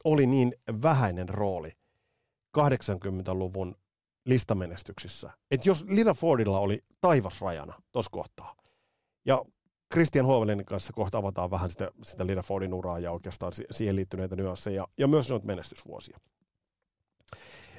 oli 0.03 0.27
niin 0.27 0.53
vähäinen 0.81 1.29
rooli 1.29 1.71
80-luvun 2.57 3.75
listamenestyksissä. 4.25 5.31
Että 5.51 5.69
jos 5.69 5.85
Lida 5.87 6.13
Fordilla 6.13 6.59
oli 6.59 6.83
taivasrajana 7.01 7.73
tuossa 7.91 8.09
kohtaa, 8.11 8.55
ja 9.25 9.45
Christian 9.93 10.25
Hovelin 10.25 10.65
kanssa 10.65 10.93
kohta 10.93 11.17
avataan 11.17 11.51
vähän 11.51 11.69
sitä, 11.69 11.91
sitä 12.03 12.27
Lida 12.27 12.41
Fordin 12.41 12.73
uraa 12.73 12.99
ja 12.99 13.11
oikeastaan 13.11 13.53
siihen 13.71 13.95
liittyneitä 13.95 14.35
nyansseja 14.35 14.87
ja 14.97 15.07
myös 15.07 15.29
noita 15.29 15.45
menestysvuosia. 15.45 16.19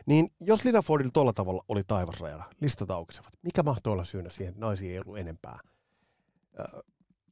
Niin 0.07 0.31
jos 0.41 0.65
Lida 0.65 0.83
Fordilla 0.83 1.11
tuolla 1.15 1.33
tavalla 1.33 1.65
oli 1.69 1.83
taivasrajana, 1.87 2.45
listat 2.61 2.91
aukesivat, 2.91 3.33
mikä 3.43 3.63
mahtoi 3.63 3.93
olla 3.93 4.05
syynä 4.05 4.31
siihen, 4.31 4.53
että 4.53 4.67
naisia 4.67 4.93
ei 4.93 4.99
ollut 4.99 5.19
enempää? 5.19 5.59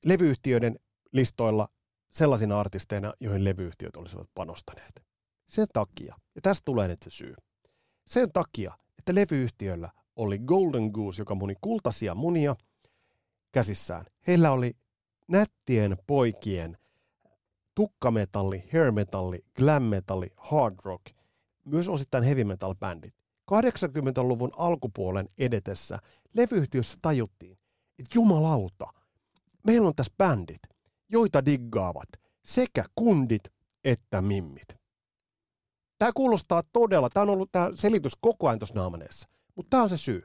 levyyhtiöiden 0.04 0.78
listoilla 1.12 1.68
sellaisina 2.10 2.60
artisteina, 2.60 3.12
joihin 3.20 3.44
levyyhtiöt 3.44 3.96
olisivat 3.96 4.30
panostaneet. 4.34 5.04
Sen 5.48 5.66
takia, 5.72 6.16
ja 6.34 6.40
tästä 6.42 6.64
tulee 6.64 6.88
nyt 6.88 7.02
se 7.02 7.10
syy, 7.10 7.34
sen 8.06 8.32
takia, 8.32 8.78
että 9.02 9.14
levyyhtiöllä 9.14 9.90
oli 10.16 10.38
Golden 10.38 10.90
Goose, 10.92 11.22
joka 11.22 11.34
muni 11.34 11.54
kultaisia 11.60 12.14
munia 12.14 12.56
käsissään. 13.52 14.06
Heillä 14.26 14.52
oli 14.52 14.76
nättien 15.28 15.96
poikien 16.06 16.78
tukkametalli, 17.74 18.64
hair 18.72 18.92
metalli, 18.92 19.44
glam 19.56 19.82
metalli, 19.82 20.30
hard 20.36 20.74
rock, 20.84 21.06
myös 21.64 21.88
osittain 21.88 22.24
heavy 22.24 22.44
metal 22.44 22.74
bändit. 22.74 23.14
80-luvun 23.52 24.50
alkupuolen 24.56 25.28
edetessä 25.38 25.98
levyyhtiössä 26.34 26.98
tajuttiin, 27.02 27.58
että 27.98 28.14
jumalauta, 28.14 28.86
meillä 29.66 29.88
on 29.88 29.94
tässä 29.96 30.14
bändit, 30.18 30.62
joita 31.08 31.44
diggaavat 31.44 32.08
sekä 32.44 32.84
kundit 32.94 33.42
että 33.84 34.20
mimmit. 34.20 34.81
Tämä 36.02 36.12
kuulostaa 36.14 36.62
todella, 36.72 37.10
tämä 37.10 37.22
on 37.22 37.30
ollut 37.30 37.52
tämä 37.52 37.70
selitys 37.74 38.12
koko 38.20 38.48
ajan 38.48 38.58
tuossa 38.58 38.74
naamaneessa, 38.74 39.28
mutta 39.54 39.70
tämä 39.70 39.82
on 39.82 39.88
se 39.88 39.96
syy. 39.96 40.22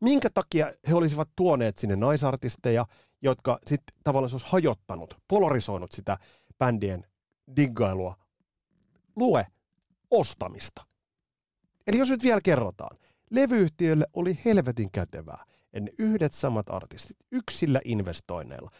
Minkä 0.00 0.30
takia 0.30 0.72
he 0.88 0.94
olisivat 0.94 1.28
tuoneet 1.36 1.78
sinne 1.78 1.96
naisartisteja, 1.96 2.86
jotka 3.22 3.58
sitten 3.66 3.96
tavallaan 4.04 4.32
olisi 4.32 4.46
hajottanut, 4.48 5.16
polarisoinut 5.28 5.92
sitä 5.92 6.18
bändien 6.58 7.06
diggailua? 7.56 8.16
Lue 9.16 9.46
ostamista. 10.10 10.86
Eli 11.86 11.98
jos 11.98 12.10
nyt 12.10 12.22
vielä 12.22 12.40
kerrotaan, 12.44 12.98
levyyhtiöille 13.30 14.06
oli 14.12 14.38
helvetin 14.44 14.90
kätevää, 14.90 15.44
en 15.72 15.90
yhdet 15.98 16.32
samat 16.32 16.66
artistit, 16.68 17.16
yksillä 17.32 17.80
investoinneilla. 17.84 18.70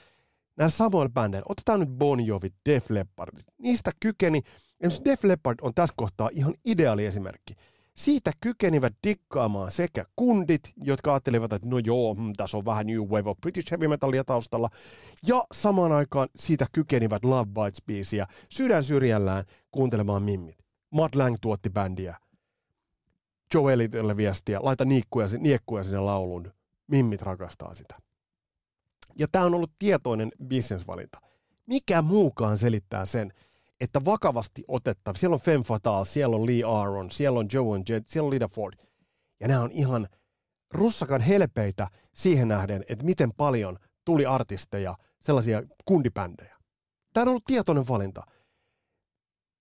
Nämä 0.57 0.69
samoilla 0.69 1.09
bändeillä, 1.09 1.47
otetaan 1.49 1.81
nyt 1.81 1.89
Bon 1.89 2.27
Jovi, 2.27 2.49
Def 2.69 2.91
Leppard, 2.91 3.39
niistä 3.59 3.91
kykeni 4.01 4.43
Esimerkiksi 4.81 5.05
Def 5.05 5.25
Leppard 5.25 5.59
on 5.63 5.75
tässä 5.75 5.95
kohtaa 5.97 6.31
ihan 6.33 6.55
ideaali 6.65 7.07
esimerkki. 7.07 7.55
Siitä 7.95 8.33
kykenivät 8.41 8.93
dikkaamaan 9.07 9.71
sekä 9.71 10.05
kundit, 10.17 10.73
jotka 10.77 11.13
ajattelivat, 11.13 11.53
että 11.53 11.69
no 11.69 11.79
joo, 11.79 12.15
hmm, 12.15 12.33
tässä 12.37 12.57
on 12.57 12.65
vähän 12.65 12.87
New 12.87 13.01
Wave 13.01 13.31
of 13.31 13.41
British 13.41 13.71
Heavy 13.71 13.89
Metalia 13.89 14.25
taustalla, 14.25 14.69
ja 15.27 15.45
samaan 15.53 15.93
aikaan 15.93 16.29
siitä 16.37 16.67
kykenivät 16.73 17.25
Love 17.25 17.51
Bites-biisiä 17.51 18.27
sydän 18.49 18.85
syrjällään 18.85 19.45
kuuntelemaan 19.71 20.23
mimmit. 20.23 20.59
Matt 20.91 21.15
Lang 21.15 21.37
tuotti 21.41 21.71
bändiä. 21.71 22.17
Joe 23.55 23.73
Elliottille 23.73 24.17
viestiä, 24.17 24.59
laita 24.63 24.85
niikkuja, 24.85 25.27
niekkuja 25.39 25.83
sinne 25.83 26.01
laulun. 26.01 26.53
Mimmit 26.87 27.23
rakastaa 27.23 27.75
sitä. 27.75 28.06
Ja 29.19 29.29
tämä 29.33 29.45
on 29.45 29.55
ollut 29.55 29.73
tietoinen 29.79 30.33
bisnesvalinta. 30.47 31.19
Mikä 31.67 32.03
muukaan 32.03 32.59
selittää 32.59 33.07
sen, 33.07 33.33
että 33.81 34.05
vakavasti 34.05 34.65
otettava. 34.69 35.19
Siellä 35.19 35.35
on 35.35 35.41
Femme 35.41 35.65
Fatale, 35.65 36.05
siellä 36.05 36.37
on 36.37 36.47
Lee 36.47 36.63
Aaron, 36.67 37.11
siellä 37.11 37.39
on 37.39 37.49
Joe 37.53 37.77
and 37.77 37.89
Jed, 37.89 38.05
siellä 38.07 38.27
on 38.27 38.31
Lida 38.31 38.49
Ford. 38.49 38.79
Ja 39.41 39.49
nämä 39.49 39.63
on 39.63 39.71
ihan 39.73 40.09
russakan 40.71 41.21
helpeitä 41.21 41.89
siihen 42.15 42.49
nähden, 42.49 42.85
että 42.89 43.05
miten 43.05 43.33
paljon 43.33 43.79
tuli 44.05 44.27
artisteja, 44.27 44.97
sellaisia 45.21 45.63
kundipändejä. 45.85 46.57
Tämä 47.13 47.23
on 47.23 47.29
ollut 47.29 47.45
tietoinen 47.45 47.89
valinta. 47.89 48.23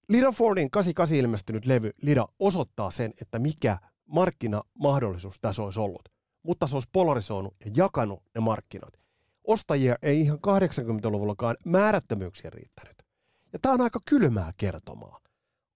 Lida 0.09 0.31
Fordin 0.31 0.71
88 0.71 1.17
ilmestynyt 1.17 1.65
levy 1.65 1.91
Lida 2.01 2.27
osoittaa 2.39 2.91
sen, 2.91 3.13
että 3.21 3.39
mikä 3.39 3.77
markkinamahdollisuus 4.05 5.35
tässä 5.41 5.63
olisi 5.63 5.79
ollut. 5.79 6.09
Mutta 6.43 6.67
se 6.67 6.75
olisi 6.75 6.89
polarisoinut 6.91 7.55
ja 7.65 7.71
jakanut 7.75 8.23
ne 8.35 8.41
markkinat. 8.41 9.04
Ostajia 9.47 9.95
ei 10.01 10.21
ihan 10.21 10.39
80-luvullakaan 10.47 11.57
määrättömyyksiä 11.65 12.49
riittänyt. 12.49 13.05
Ja 13.53 13.59
tämä 13.59 13.73
on 13.73 13.81
aika 13.81 13.99
kylmää 14.09 14.51
kertomaa. 14.57 15.19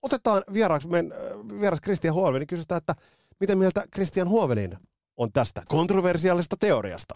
Otetaan 0.01 0.43
vieraaksi, 0.53 0.87
men, 0.87 1.11
äh, 1.11 1.59
vieras 1.59 1.81
Christian 1.81 2.13
Huovelin, 2.13 2.39
niin 2.39 2.47
kysytään, 2.47 2.77
että 2.77 2.95
miten 3.39 3.57
mieltä 3.57 3.83
Christian 3.93 4.29
Huovelin 4.29 4.77
on 5.17 5.31
tästä 5.31 5.63
kontroversiaalista 5.67 6.55
teoriasta. 6.59 7.15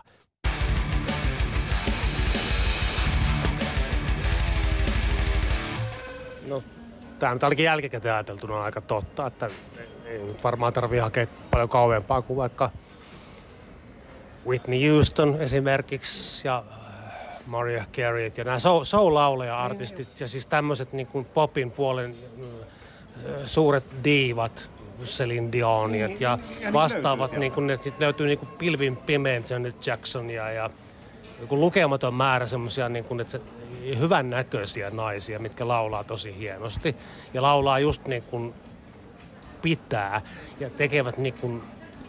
No, 6.48 6.64
tämä 7.20 7.34
nyt 7.34 7.44
ainakin 7.44 7.66
jälkikäteen 7.66 8.14
ajateltuna 8.14 8.56
on 8.56 8.64
aika 8.64 8.82
totta, 8.82 9.28
että 9.28 9.50
ei 10.06 10.24
nyt 10.24 10.44
varmaan 10.44 10.74
tarvitse 10.74 11.02
hakea 11.02 11.28
paljon 11.52 11.70
kauempaa 11.70 12.22
kuin 12.22 12.38
vaikka 12.38 12.72
Whitney 14.48 14.90
Houston 14.90 15.42
esimerkiksi 15.42 16.48
ja 16.48 16.64
Maria 17.46 17.86
Carey 17.94 18.32
ja 18.38 18.44
nämä 18.44 18.58
soul-lauleja-artistit 18.84 20.20
ja 20.20 20.28
siis 20.28 20.48
tämmöiset 20.48 20.94
niin 20.94 21.08
kuin 21.08 21.26
popin 21.26 21.72
puolen 21.72 22.16
suuret 23.46 23.84
diivat, 24.04 24.70
Celine 25.04 25.52
Dioniat 25.52 26.22
ja 26.22 26.40
vastaavat, 26.74 27.32
niin 27.32 27.52
kuin, 27.52 27.68
ne 27.68 27.76
sitten 27.76 28.06
löytyy 28.06 28.28
niin 28.28 28.40
kuin 28.40 28.50
pilvin 28.50 28.98
pimeän 28.98 29.44
Janet 29.50 29.88
Jacksonia 29.88 30.52
ja 30.52 30.70
joku 31.42 31.60
lukematon 31.60 32.14
määrä 32.14 32.48
semmoisia 32.48 32.90
niin 32.90 33.06
kuin, 33.06 33.20
että 33.20 33.32
se, 33.32 33.42
hyvän 34.00 34.30
näköisiä 34.30 34.90
naisia, 34.90 35.40
mitkä 35.40 35.68
laulaa 35.68 36.04
tosi 36.04 36.38
hienosti 36.38 36.96
ja 37.34 37.42
laulaa 37.42 37.80
just 37.80 38.08
niin 38.08 38.24
kuin 38.24 38.54
pitää 39.62 40.22
ja 40.60 40.70
tekevät 40.70 41.18
niin 41.18 41.34
kuin 41.34 41.62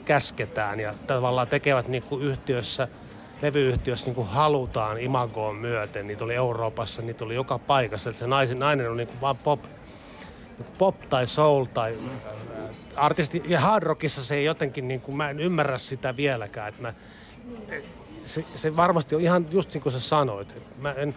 käsketään 0.04 0.80
ja 0.80 0.94
tavallaan 1.06 1.48
tekevät 1.48 1.88
niin 1.88 2.02
kuin 2.02 2.22
yhtiössä– 2.22 2.88
levyyhtiössä 3.44 4.06
niin 4.06 4.14
kuin 4.14 4.28
halutaan 4.28 5.00
imagoon 5.00 5.56
myöten. 5.56 6.06
Niitä 6.06 6.24
oli 6.24 6.34
Euroopassa, 6.34 7.02
niitä 7.02 7.24
oli 7.24 7.34
joka 7.34 7.58
paikassa. 7.58 8.10
Että 8.10 8.18
se 8.18 8.26
naisen, 8.26 8.58
nainen 8.58 8.90
on 8.90 8.96
niin 8.96 9.06
kuin 9.06 9.20
vaan 9.20 9.36
pop, 9.36 9.60
pop 10.78 10.96
tai 11.08 11.26
soul 11.26 11.64
tai 11.64 11.96
artisti. 12.96 13.42
Ja 13.46 13.60
hard 13.60 13.82
rockissa 13.82 14.24
se 14.24 14.34
ei 14.34 14.44
jotenkin, 14.44 14.88
niin 14.88 15.00
kuin, 15.00 15.16
mä 15.16 15.30
en 15.30 15.40
ymmärrä 15.40 15.78
sitä 15.78 16.16
vieläkään. 16.16 16.68
Että 16.68 16.82
mä 16.82 16.94
se, 18.24 18.44
se 18.54 18.76
varmasti 18.76 19.14
on 19.14 19.20
ihan 19.20 19.46
just 19.50 19.74
niin 19.74 19.82
kuin 19.82 19.92
sä 19.92 20.00
sanoit. 20.00 20.56
Mä 20.78 20.92
en... 20.92 21.14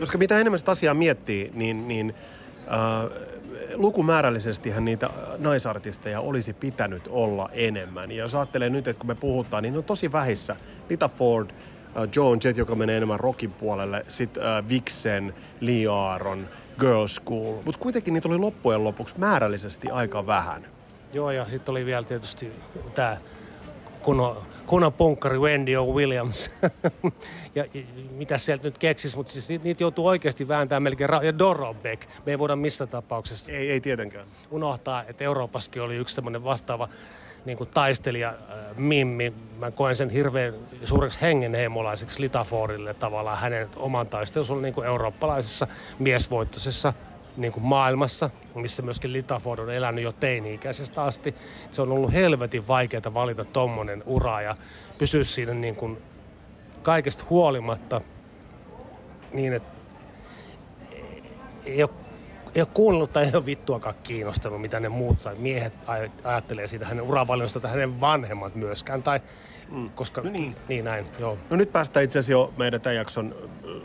Koska 0.00 0.18
mitä 0.18 0.38
enemmän 0.38 0.58
sitä 0.58 0.70
asiaa 0.70 0.94
miettii, 0.94 1.50
niin, 1.54 1.88
niin 1.88 2.14
äh, 2.58 3.35
lukumäärällisesti 3.74 4.72
niitä 4.80 5.10
naisartisteja 5.38 6.20
olisi 6.20 6.52
pitänyt 6.52 7.08
olla 7.08 7.48
enemmän. 7.52 8.10
Ja 8.10 8.16
jos 8.16 8.34
ajattelee 8.34 8.70
nyt, 8.70 8.88
että 8.88 9.00
kun 9.00 9.08
me 9.08 9.14
puhutaan, 9.14 9.62
niin 9.62 9.72
ne 9.72 9.78
on 9.78 9.84
tosi 9.84 10.12
vähissä. 10.12 10.56
Lita 10.90 11.08
Ford, 11.08 11.50
uh, 11.50 12.08
Joan 12.16 12.38
Jett, 12.44 12.58
joka 12.58 12.74
menee 12.74 12.96
enemmän 12.96 13.20
rockin 13.20 13.52
puolelle, 13.52 14.04
sitten 14.08 14.42
uh, 14.42 14.68
Vixen, 14.68 15.34
Lee 15.60 15.86
Aaron, 15.86 16.48
Girl 16.80 17.06
School. 17.06 17.54
Mutta 17.64 17.80
kuitenkin 17.80 18.14
niitä 18.14 18.28
oli 18.28 18.38
loppujen 18.38 18.84
lopuksi 18.84 19.14
määrällisesti 19.18 19.90
aika 19.90 20.26
vähän. 20.26 20.66
Joo, 21.12 21.30
ja 21.30 21.48
sitten 21.48 21.72
oli 21.72 21.86
vielä 21.86 22.06
tietysti 22.06 22.52
tämä 22.94 23.16
kunnon, 24.02 24.36
kunnon 24.66 24.92
punkkari 24.92 25.38
Wendy 25.38 25.76
O. 25.76 25.84
Williams. 25.84 26.50
ja, 27.54 27.64
ja 27.74 27.82
mitä 28.10 28.38
sieltä 28.38 28.64
nyt 28.64 28.78
keksis, 28.78 29.16
mutta 29.16 29.32
siis 29.32 29.62
niitä 29.62 29.82
joutuu 29.82 30.06
oikeasti 30.06 30.48
vääntämään 30.48 30.82
melkein. 30.82 31.10
Ra- 31.10 31.24
ja 31.24 31.38
Dorobek, 31.38 32.06
me 32.26 32.32
ei 32.32 32.38
voida 32.38 32.56
missä 32.56 32.86
tapauksessa. 32.86 33.52
Ei, 33.52 33.70
ei 33.70 33.80
tietenkään. 33.80 34.26
Unohtaa, 34.50 35.04
että 35.08 35.24
Euroopassakin 35.24 35.82
oli 35.82 35.96
yksi 35.96 36.14
semmoinen 36.14 36.44
vastaava 36.44 36.88
niin 37.44 37.58
kuin 37.58 37.70
taistelija 37.74 38.28
äh, 38.28 38.36
Mimmi. 38.76 39.32
Mä 39.58 39.70
koen 39.70 39.96
sen 39.96 40.10
hirveän 40.10 40.54
suureksi 40.84 41.20
hengenheimolaiseksi 41.20 42.20
Litafordille 42.20 42.94
tavallaan 42.94 43.38
hänen 43.38 43.68
oman 43.76 44.06
taistelunsa 44.06 44.54
niin 44.54 44.74
kuin 44.74 44.86
eurooppalaisessa 44.86 45.66
miesvoittoisessa 45.98 46.92
niin 47.36 47.52
kuin 47.52 47.64
maailmassa, 47.64 48.30
missä 48.54 48.82
myöskin 48.82 49.12
Litaford 49.12 49.58
on 49.58 49.70
elänyt 49.70 50.04
jo 50.04 50.12
teini-ikäisestä 50.12 51.02
asti. 51.02 51.34
Se 51.70 51.82
on 51.82 51.92
ollut 51.92 52.12
helvetin 52.12 52.68
vaikeaa 52.68 53.14
valita 53.14 53.44
tommonen 53.44 54.02
ura 54.06 54.40
ja 54.40 54.56
pysyä 54.98 55.24
siinä 55.24 55.54
niin 55.54 55.76
kuin 55.76 55.98
kaikesta 56.82 57.24
huolimatta 57.30 58.00
niin, 59.32 59.52
että 59.52 59.76
ei 61.64 61.82
ole, 61.82 61.90
ei 62.54 62.62
ole 62.62 62.68
kuunnellut 62.74 63.12
tai 63.12 63.24
ei 63.24 63.30
ole 63.34 63.46
vittuakaan 63.46 63.94
kiinnostanut, 64.02 64.60
mitä 64.60 64.80
ne 64.80 64.88
muut 64.88 65.20
tai 65.20 65.34
miehet 65.38 65.72
ajattelee 66.24 66.66
siitä 66.66 66.86
hänen 66.86 67.04
uravalinnosta 67.04 67.60
tai 67.60 67.70
hänen 67.70 68.00
vanhemmat 68.00 68.54
myöskään. 68.54 69.02
Tai, 69.02 69.20
mm. 69.70 69.90
koska, 69.90 70.20
no 70.20 70.30
niin. 70.30 70.56
niin 70.68 70.84
näin, 70.84 71.06
joo. 71.18 71.38
No 71.50 71.56
nyt 71.56 71.72
päästään 71.72 72.04
itse 72.04 72.18
asiassa 72.18 72.32
jo 72.32 72.52
meidän 72.56 72.80
tämän 72.80 72.96
jakson 72.96 73.34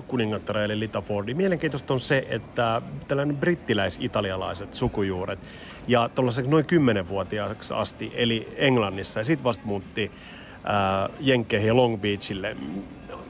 kuningattara 0.07 0.63
eli 0.63 0.79
Lita 0.79 1.01
Fordi. 1.01 1.33
Mielenkiintoista 1.33 1.93
on 1.93 1.99
se, 1.99 2.25
että 2.29 2.81
tällainen 3.07 3.37
brittiläis-italialaiset 3.37 4.73
sukujuuret 4.73 5.39
ja 5.87 6.09
tuollaisen 6.15 6.49
noin 6.49 6.65
10-vuotiaaksi 6.65 7.73
asti, 7.73 8.11
eli 8.15 8.53
Englannissa 8.55 9.19
ja 9.19 9.23
sitten 9.23 9.43
vasta 9.43 9.65
muutti 9.65 10.11
äh, 10.55 11.09
Jenkkeihin 11.19 11.67
ja 11.67 11.75
Long 11.75 12.01
Beachille. 12.01 12.57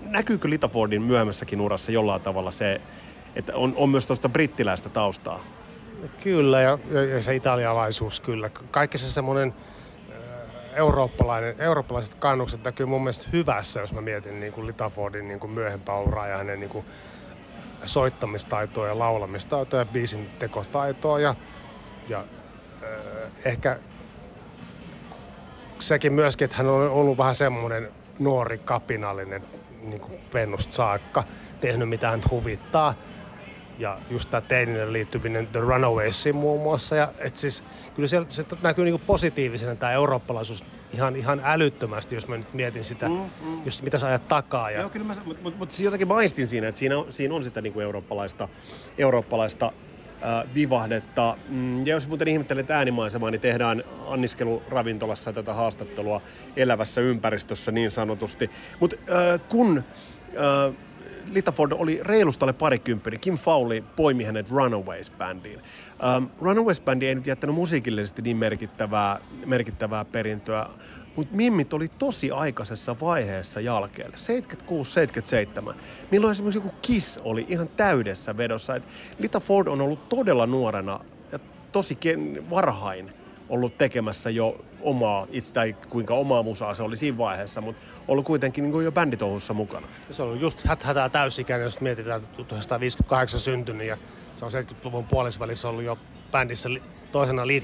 Näkyykö 0.02 0.50
Lita 0.50 0.68
Fordin 0.68 1.02
myöhemmässäkin 1.02 1.62
urassa 1.62 1.92
jollain 1.92 2.22
tavalla 2.22 2.52
se, 2.52 2.82
että 3.36 3.56
on, 3.56 3.74
on 3.76 3.90
myös 3.90 4.08
tuosta 4.08 4.30
brittiläistä 4.30 4.90
taustaa? 4.90 5.44
Kyllä, 6.24 6.62
ja, 6.62 6.78
ja 7.16 7.22
se 7.22 7.36
italialaisuus 7.36 8.20
kyllä. 8.20 8.50
Kaikki 8.50 8.98
se 8.98 9.12
semmoinen 9.12 9.54
eurooppalainen, 10.74 11.56
eurooppalaiset 11.60 12.16
kannukset 12.16 12.64
näkyy 12.64 12.86
mun 12.86 13.04
mielestä 13.04 13.28
hyvässä, 13.34 13.80
jos 13.80 13.94
mä 13.94 14.02
mietin 14.02 14.40
niin 14.40 14.54
kuin 14.54 14.68
Litafordin 14.68 15.28
niin 15.28 15.40
kuin 15.40 15.52
myöhempää 15.52 16.00
uraa 16.00 16.28
ja 16.28 16.38
hänen 16.38 16.60
niin 16.60 16.70
kuin 16.70 16.86
soittamistaitoa 17.86 18.88
ja 18.88 19.00
laulamistaitoa 19.00 19.80
ja 19.80 19.86
biisin 19.86 20.30
tekotaitoa 20.40 21.20
ja, 21.20 21.36
ja 22.10 22.20
äh, 22.20 23.32
ehkä 23.46 23.80
sekin 25.80 26.14
myöskin, 26.14 26.46
että 26.46 26.58
hän 26.58 26.68
on 26.68 26.90
ollut 26.90 27.18
vähän 27.18 27.36
semmoinen 27.36 27.92
nuori 28.20 28.58
kapinallinen 28.58 29.42
niin 29.82 30.02
kuin 30.02 30.20
pennusta 30.32 30.74
saakka, 30.74 31.24
tehnyt 31.62 31.90
mitä 31.90 32.10
hän 32.10 32.22
huvittaa. 32.32 32.94
Ja 33.82 33.98
just 34.10 34.30
tämä 34.30 34.42
teininen 34.42 34.94
liittyminen 34.94 35.48
The 35.48 35.60
Runawaysiin 35.60 36.36
muun 36.36 36.62
muassa. 36.62 36.96
Ja, 36.96 37.14
et 37.20 37.38
siis, 37.38 37.64
kyllä 37.96 38.08
se, 38.08 38.26
se 38.30 38.46
näkyy 38.62 38.86
niin 38.86 39.00
positiivisena 39.00 39.76
tämä 39.76 39.92
eurooppalaisuus 39.92 40.64
ihan, 40.94 41.16
ihan 41.16 41.42
älyttömästi, 41.44 42.16
jos 42.16 42.28
mä 42.28 42.38
nyt 42.38 42.54
mietin 42.54 42.84
sitä, 42.84 43.10
mm, 43.10 43.30
mm. 43.42 43.62
Jos, 43.66 43.84
mitä 43.84 43.98
sä 43.98 44.08
ajat 44.08 44.28
takaa. 44.28 44.72
Ja... 44.72 44.80
Joo, 44.80 44.90
kyllä 44.90 45.06
mä, 45.06 45.16
mutta 45.26 45.44
mut, 45.44 45.58
mut, 45.58 45.72
siis 45.72 45.86
jotenkin 45.86 46.08
maistin 46.08 46.48
siinä, 46.48 46.68
että 46.68 46.80
siinä 46.80 46.98
on, 46.98 47.14
siinä 47.14 47.36
on 47.36 47.44
sitä 47.44 47.62
niin 47.62 47.74
kuin 47.74 47.84
eurooppalaista, 47.84 48.48
eurooppalaista 48.98 49.66
äh, 49.66 50.54
vivahdetta. 50.56 51.38
Mm, 51.50 51.88
ja 51.88 51.94
jos 51.94 52.08
muuten 52.08 52.28
ihmettelet 52.28 52.72
äänimaisemaa, 52.72 53.32
niin 53.32 53.42
tehdään 53.42 53.84
anniskeluravintolassa 54.08 55.34
tätä 55.34 55.54
haastattelua 55.54 56.22
elävässä 56.56 57.02
ympäristössä 57.02 57.72
niin 57.72 57.92
sanotusti. 57.92 58.50
Mutta 58.80 58.96
äh, 59.10 59.42
kun 59.50 59.78
äh, 59.78 60.76
Litaford 61.32 61.72
oli 61.72 62.00
reilusta 62.04 62.46
alle 62.46 62.54
parikymppinen. 62.54 63.20
Kim 63.20 63.38
Fowley 63.38 63.84
poimi 63.96 64.24
hänet 64.24 64.50
Runaways-bändiin. 64.50 65.62
Um, 66.18 66.30
Runaways-bändi 66.42 67.08
ei 67.08 67.16
nyt 67.16 67.28
jättänyt 67.28 67.56
musiikillisesti 67.56 68.22
niin 68.22 68.38
merkittävää, 68.38 69.22
merkittävää 69.46 70.06
perintöä, 70.06 70.66
mutta 71.16 71.36
mimmit 71.36 71.74
oli 71.74 71.88
tosi 71.88 72.32
aikaisessa 72.32 73.00
vaiheessa 73.00 73.60
jälkeen, 73.60 74.12
76-77, 75.72 75.74
milloin 76.12 76.32
esimerkiksi 76.32 76.58
joku 76.58 76.76
Kiss 76.82 77.20
oli 77.24 77.46
ihan 77.48 77.70
täydessä 77.70 78.38
vedossa. 78.38 78.76
Et 78.76 78.84
Lita 79.20 79.40
Ford 79.40 79.68
on 79.68 79.82
ollut 79.82 80.10
todella 80.10 80.48
nuorena 80.48 81.00
ja 81.32 81.40
tosi 81.72 81.98
varhain 82.50 83.21
ollut 83.52 83.78
tekemässä 83.78 84.30
jo 84.30 84.66
omaa, 84.82 85.28
itse 85.32 85.54
tai 85.54 85.76
kuinka 85.90 86.14
omaa 86.14 86.44
musaa 86.44 86.74
se 86.74 86.84
oli 86.84 86.98
siinä 86.98 87.18
vaiheessa, 87.18 87.62
mutta 87.62 87.82
ollut 88.08 88.26
kuitenkin 88.26 88.64
niin 88.64 88.72
kuin 88.72 88.86
jo 88.86 88.92
bänditouhussa 88.92 89.54
mukana. 89.54 89.88
Se 90.10 90.24
on 90.24 90.40
just 90.40 90.66
häthätää 90.66 91.10
täysikäinen, 91.10 91.64
jos 91.64 91.82
mietitään 91.82 92.22
1958 92.22 93.40
syntynyt 93.40 93.88
ja 93.88 93.98
se 94.36 94.46
on 94.46 94.52
70-luvun 94.52 95.06
puolisvälissä 95.06 95.70
ollut 95.70 95.84
jo 95.84 95.98
bändissä 96.32 96.70
toisena 97.12 97.48
lead 97.48 97.64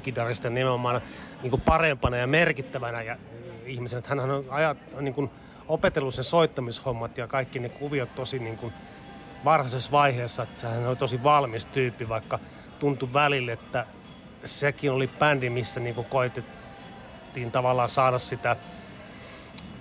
nimenomaan 0.50 1.02
niin 1.42 1.50
kuin 1.50 1.62
parempana 1.62 2.18
ja 2.18 2.28
merkittävänä 2.28 3.02
ja 3.02 3.18
ihmisenä. 3.66 4.00
Että 4.00 4.10
hän 4.10 4.20
on 4.20 4.46
ajat, 4.50 4.78
niin 5.00 5.14
kuin 5.14 5.30
opetellut 5.68 6.14
sen 6.14 6.24
soittamishommat 6.24 7.18
ja 7.18 7.28
kaikki 7.28 7.60
ne 7.60 7.70
kuviot 7.70 8.16
tosi 8.16 8.40
niin 8.40 8.58
kuin 8.58 8.74
varhaisessa 9.46 9.92
vaiheessa, 9.92 10.44
että 10.44 10.68
hän 10.68 10.88
on 10.88 10.98
tosi 10.98 11.24
valmis 11.24 11.66
tyyppi, 11.66 12.10
vaikka 12.10 12.40
tuntui 12.80 13.14
välille, 13.14 13.52
että 13.52 13.86
sekin 14.46 14.92
oli 14.92 15.10
bändi, 15.20 15.50
missä 15.50 15.80
niin 15.80 16.06
koitettiin 16.10 17.52
tavallaan 17.52 17.90
saada 17.90 18.20
sitä 18.20 18.56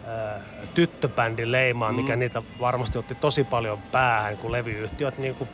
ää, 0.06 0.40
tyttöbändin 0.74 1.52
leimaa, 1.52 1.92
mm. 1.92 1.96
mikä 1.96 2.16
niitä 2.16 2.42
varmasti 2.60 2.98
otti 2.98 3.14
tosi 3.14 3.44
paljon 3.44 3.82
päähän, 3.82 4.36
kun 4.36 4.52
levyyhtiöt 4.52 5.18
niin 5.18 5.34
kuin 5.34 5.50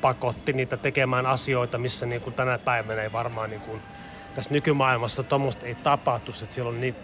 pakotti 0.00 0.52
niitä 0.52 0.76
tekemään 0.76 1.26
asioita, 1.26 1.78
missä 1.78 2.06
niin 2.06 2.20
kuin 2.20 2.34
tänä 2.34 2.58
päivänä 2.58 3.02
ei 3.02 3.12
varmaan 3.12 3.50
niin 3.50 3.62
kuin, 3.62 3.82
tässä 4.34 4.50
nykymaailmassa 4.50 5.22
tuommoista 5.22 5.66
ei 5.66 5.74
tapahtu, 5.74 6.32
että 6.42 6.54
siellä 6.54 6.68
on 6.68 6.80
niin 6.80 6.96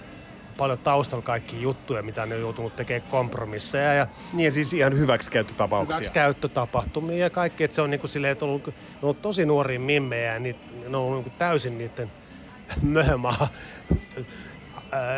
paljon 0.59 0.79
taustalla 0.79 1.23
kaikki 1.23 1.63
juttuja, 1.63 2.03
mitä 2.03 2.27
ne 2.27 2.35
on 2.35 2.41
joutunut 2.41 2.77
tekemään 2.77 3.11
kompromisseja. 3.11 3.95
Ja 3.95 4.07
niin 4.33 4.53
siis 4.53 4.73
ihan 4.73 4.99
hyväksikäyttötapauksia. 4.99 5.97
Hyväksikäyttötapahtumia 5.97 7.19
ja 7.19 7.31
kaikki, 7.31 7.65
että 7.65 7.75
se 7.75 7.83
on 7.83 7.91
niin 7.91 8.01
kuin 8.01 8.11
silleen, 8.11 8.33
että 8.33 8.45
on 8.45 8.51
ollut, 8.51 8.69
on 8.69 8.75
ollut 9.03 9.23
tosi 9.23 9.47
nuoria 9.47 9.81
mimmejä 9.81 10.33
ja 10.33 10.39
niitä, 10.39 10.61
ne 10.89 10.97
on 10.97 11.03
ollut 11.03 11.25
niin 11.25 11.35
täysin 11.39 11.79
niiden 11.79 12.11
möhmaa 12.83 13.49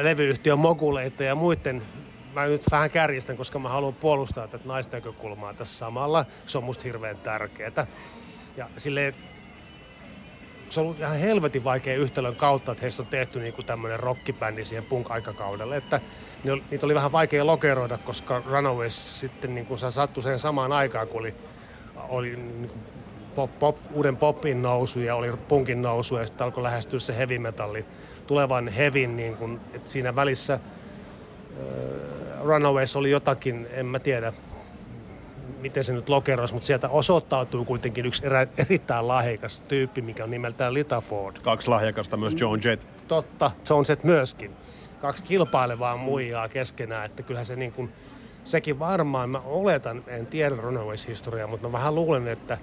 levyyhtiön 0.03 0.59
moguleita 0.59 1.25
ja 1.25 1.35
muiden 1.35 1.83
mä 2.35 2.47
nyt 2.47 2.63
vähän 2.71 2.91
kärjistän, 2.91 3.37
koska 3.37 3.59
mä 3.59 3.69
haluan 3.69 3.95
puolustaa 3.95 4.49
tätä 4.49 4.69
naisnäkökulmaa 4.69 5.55
tässä 5.55 5.79
samalla. 5.79 6.25
Se 6.47 6.59
on 6.59 6.65
musta 6.65 6.85
hirveän 6.85 7.17
tärkeää. 7.17 7.87
Ja 8.57 8.69
silleen, 8.77 9.15
se 10.71 10.81
on 10.81 10.87
ollut 10.87 10.99
ihan 10.99 11.17
helvetin 11.17 11.65
vaikea 11.65 11.97
yhtälön 11.97 12.37
kautta, 12.37 12.73
että 12.73 12.83
heistä 12.83 13.03
on 13.03 13.07
tehty 13.07 13.41
niin 13.41 13.55
kuin 13.55 13.67
tämmöinen 13.67 14.01
rockibändi 14.01 14.65
siihen 14.65 14.85
punk-aikakaudelle, 14.85 15.77
että 15.77 16.01
niitä 16.71 16.87
oli 16.87 16.95
vähän 16.95 17.13
vaikea 17.13 17.47
lokeroida, 17.47 17.99
koska 17.99 18.43
Runaways 18.47 19.21
sitten 19.21 19.55
niin 19.55 19.67
kuin 19.67 19.79
sattui 19.79 20.23
sen 20.23 20.39
samaan 20.39 20.73
aikaan, 20.73 21.09
kun 21.09 21.21
oli, 21.21 21.35
oli 22.09 22.37
niin 22.37 22.69
kuin 22.69 22.81
pop, 23.35 23.59
pop, 23.59 23.77
uuden 23.93 24.17
popin 24.17 24.63
nousu 24.63 25.01
ja 25.01 25.15
oli 25.15 25.33
punkin 25.49 25.83
nousu 25.83 26.17
ja 26.17 26.27
sitten 26.27 26.45
alkoi 26.45 26.63
lähestyä 26.63 26.99
se 26.99 27.17
heavy 27.17 27.39
metalli, 27.39 27.85
tulevan 28.27 28.69
hevin, 28.69 29.17
niin 29.17 29.37
kuin, 29.37 29.61
että 29.75 29.91
siinä 29.91 30.17
välissä 30.17 30.55
äh, 30.55 30.61
Runaways 32.43 32.97
oli 32.97 33.11
jotakin, 33.11 33.67
en 33.71 33.87
mä 33.87 33.99
tiedä, 33.99 34.33
miten 35.61 35.85
se 35.85 35.93
nyt 35.93 36.09
lokeroisi, 36.09 36.55
mutta 36.55 36.67
sieltä 36.67 36.89
osoittautuu 36.89 37.65
kuitenkin 37.65 38.07
yksi 38.07 38.27
erä, 38.27 38.47
erittäin 38.59 39.09
lahjakas 39.09 39.61
tyyppi, 39.61 40.03
mikä 40.03 40.25
on 40.25 40.31
nimeltään 40.31 40.75
Lita 40.75 41.01
Ford. 41.01 41.37
Kaksi 41.43 41.69
lahjakasta 41.69 42.17
myös 42.17 42.35
Joan 42.41 42.61
Jett. 42.65 42.87
Totta, 43.09 43.51
Joan 43.71 43.85
Jett 43.89 44.05
myöskin. 44.05 44.51
Kaksi 45.01 45.23
kilpailevaa 45.23 45.97
muijaa 45.97 46.49
keskenään, 46.49 47.07
että 47.07 47.23
kyllähän 47.23 47.47
se 47.47 47.57
niin 47.57 47.73
kuin, 47.73 47.93
sekin 48.45 48.79
varmaan, 48.79 49.31
mä 49.31 49.41
oletan, 49.45 50.05
en 50.07 50.27
tiedä 50.27 50.57
Runaways-historiaa, 50.57 51.47
mutta 51.47 51.69
mä 51.69 51.73
vähän 51.73 51.95
luulen, 51.95 52.29
että 52.29 52.59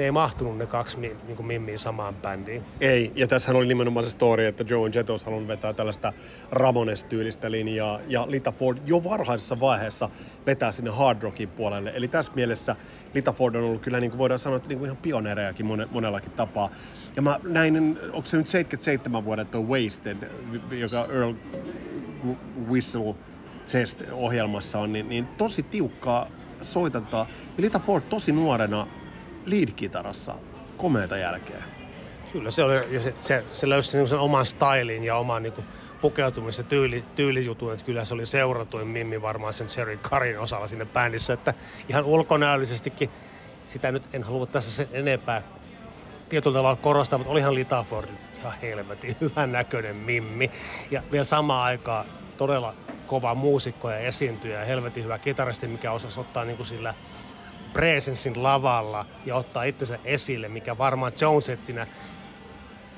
ne 0.00 0.04
ei 0.04 0.10
mahtunut 0.10 0.58
ne 0.58 0.66
kaksi 0.66 1.00
niin 1.00 1.36
kuin 1.36 1.46
mimmiä 1.46 1.78
samaan 1.78 2.14
bändiin. 2.14 2.62
Ei, 2.80 3.12
ja 3.14 3.26
tässä 3.26 3.52
oli 3.52 3.66
nimenomaan 3.66 4.06
se 4.06 4.10
story, 4.10 4.46
että 4.46 4.64
Joe 4.68 4.86
and 4.86 4.94
Jet 4.94 5.10
olisi 5.10 5.24
halunnut 5.24 5.48
vetää 5.48 5.72
tällaista 5.72 6.12
Ramones-tyylistä 6.50 7.50
linjaa, 7.50 8.00
ja 8.08 8.26
Lita 8.30 8.52
Ford 8.52 8.78
jo 8.86 9.04
varhaisessa 9.04 9.60
vaiheessa 9.60 10.10
vetää 10.46 10.72
sinne 10.72 10.90
hard 10.90 11.22
rockin 11.22 11.48
puolelle. 11.48 11.92
Eli 11.94 12.08
tässä 12.08 12.32
mielessä 12.34 12.76
Lita 13.14 13.32
Ford 13.32 13.54
on 13.54 13.64
ollut 13.64 13.82
kyllä, 13.82 14.00
niin 14.00 14.10
kuin 14.10 14.18
voidaan 14.18 14.38
sanoa, 14.38 14.56
että 14.56 14.68
niin 14.68 14.78
kuin 14.78 14.86
ihan 14.86 14.96
pioneerejakin 14.96 15.66
monellakin 15.90 16.32
tapaa. 16.32 16.70
Ja 17.16 17.22
mä 17.22 17.40
näin, 17.44 17.98
onko 18.12 18.24
se 18.24 18.36
nyt 18.36 18.48
77 18.48 19.24
vuoden 19.24 19.46
tuo 19.46 19.62
Wasted, 19.62 20.16
joka 20.70 21.06
Earl 21.12 21.34
Whistle 22.68 23.14
Test-ohjelmassa 23.72 24.78
on, 24.78 24.92
niin, 24.92 25.08
niin 25.08 25.28
tosi 25.38 25.62
tiukkaa 25.62 26.26
soitantaa. 26.60 27.26
Ja 27.56 27.62
Lita 27.62 27.78
Ford 27.78 28.02
tosi 28.10 28.32
nuorena 28.32 28.86
lead-kitarassa 29.46 30.34
komeita 30.76 31.16
jälkeen. 31.16 31.64
Kyllä 32.32 32.50
se 32.50 32.64
oli, 32.64 32.94
ja 32.94 33.00
se, 33.00 33.14
se, 33.20 33.44
se 33.52 33.68
löysi 33.68 34.06
sen 34.06 34.18
oman 34.18 34.46
stylin 34.46 35.04
ja 35.04 35.16
oman 35.16 35.42
niin 35.42 35.54
pukeutumisen 36.00 36.64
tyyli, 36.64 37.04
tyylijutun, 37.16 37.72
että 37.72 37.84
kyllä 37.84 38.04
se 38.04 38.14
oli 38.14 38.26
seuratuin 38.26 38.86
Mimmi 38.86 39.22
varmaan 39.22 39.52
sen 39.52 39.66
Jerry 39.76 39.96
Karin 39.96 40.38
osalla 40.38 40.68
sinne 40.68 40.84
bändissä, 40.84 41.32
että 41.32 41.54
ihan 41.88 42.04
ulkonäöllisestikin 42.04 43.10
sitä 43.66 43.92
nyt 43.92 44.08
en 44.12 44.22
halua 44.22 44.46
tässä 44.46 44.70
sen 44.70 44.88
enempää 44.92 45.42
tietyllä 46.28 46.54
tavalla 46.54 46.76
korostaa, 46.76 47.18
mutta 47.18 47.32
olihan 47.32 47.54
Lita 47.54 47.84
Ford 47.90 48.08
ihan 48.38 48.52
helvetin 48.62 49.16
hyvän 49.20 49.52
näköinen 49.52 49.96
Mimmi 49.96 50.50
ja 50.90 51.02
vielä 51.12 51.24
samaan 51.24 51.64
aikaan 51.64 52.06
todella 52.36 52.74
kova 53.06 53.34
muusikko 53.34 53.90
ja 53.90 53.98
esiintyjä 53.98 54.58
ja 54.58 54.64
helvetin 54.64 55.04
hyvä 55.04 55.18
kitaristi, 55.18 55.68
mikä 55.68 55.92
osasi 55.92 56.20
ottaa 56.20 56.44
niin 56.44 56.56
kuin 56.56 56.66
sillä 56.66 56.94
presensin 57.72 58.42
lavalla 58.42 59.06
ja 59.26 59.36
ottaa 59.36 59.64
itsensä 59.64 59.98
esille, 60.04 60.48
mikä 60.48 60.78
varmaan 60.78 61.12
Jonesettinä 61.20 61.86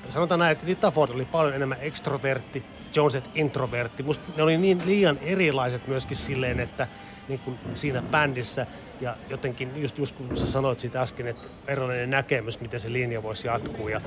sanotaan 0.09 0.39
näin, 0.39 0.51
että 0.51 0.67
Lita 0.67 0.91
Ford 0.91 1.11
oli 1.11 1.25
paljon 1.25 1.53
enemmän 1.53 1.77
ekstrovertti, 1.81 2.63
Joneset 2.95 3.29
introvertti. 3.35 4.03
Musta 4.03 4.23
ne 4.35 4.43
oli 4.43 4.57
niin 4.57 4.81
liian 4.85 5.17
erilaiset 5.21 5.87
myöskin 5.87 6.17
silleen, 6.17 6.59
että 6.59 6.87
niin 7.27 7.39
kuin 7.39 7.59
siinä 7.73 8.01
bändissä 8.01 8.67
ja 9.01 9.15
jotenkin 9.29 9.81
just, 9.81 9.97
just 9.97 10.15
kun 10.15 10.37
sä 10.37 10.47
sanoit 10.47 10.79
siitä 10.79 11.01
äsken, 11.01 11.27
että 11.27 11.47
erilainen 11.67 12.09
näkemys, 12.09 12.59
miten 12.59 12.79
se 12.79 12.93
linja 12.93 13.23
voisi 13.23 13.47
jatkuu. 13.47 13.87
Ja 13.87 14.01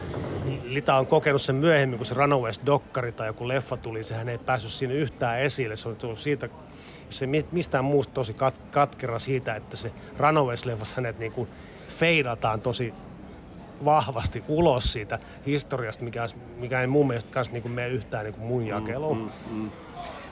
Lita 0.62 0.96
on 0.96 1.07
kokenut 1.07 1.42
sen 1.42 1.57
myöhemmin, 1.57 1.98
kun 1.98 2.07
se 2.07 2.14
Runaways-dokkari 2.14 3.12
tai 3.12 3.26
joku 3.26 3.48
leffa 3.48 3.76
tuli, 3.76 4.05
sehän 4.05 4.29
ei 4.29 4.38
päässyt 4.38 4.72
siinä 4.72 4.94
yhtään 4.94 5.40
esille. 5.40 5.76
Se 5.76 5.88
on 5.88 5.96
tullut 5.96 6.18
siitä, 6.18 6.48
se 7.11 7.27
mistään 7.53 7.85
muusta 7.85 8.14
tosi 8.14 8.35
kat, 8.35 8.62
katkera 8.71 9.19
siitä, 9.19 9.55
että 9.55 9.77
se 9.77 9.92
Runaways-leffassa 10.19 10.95
hänet 10.97 11.19
niin 11.19 11.33
kuin 11.33 11.49
feidataan 11.88 12.61
tosi 12.61 12.92
vahvasti 13.85 14.45
ulos 14.49 14.92
siitä 14.92 15.19
historiasta, 15.47 16.05
mikä, 16.05 16.27
mikä 16.57 16.81
ei 16.81 16.87
mun 16.87 17.07
mielestä 17.07 17.31
kanssa 17.31 17.53
niin 17.53 17.71
mene 17.71 17.88
yhtään 17.88 18.25
niin 18.25 18.35
kuin 18.35 18.47
mun 18.47 18.62
mm, 18.62 18.69
jakeluun. 18.69 19.19
Mm, 19.19 19.31
mm, 19.51 19.62
mm. 19.62 19.71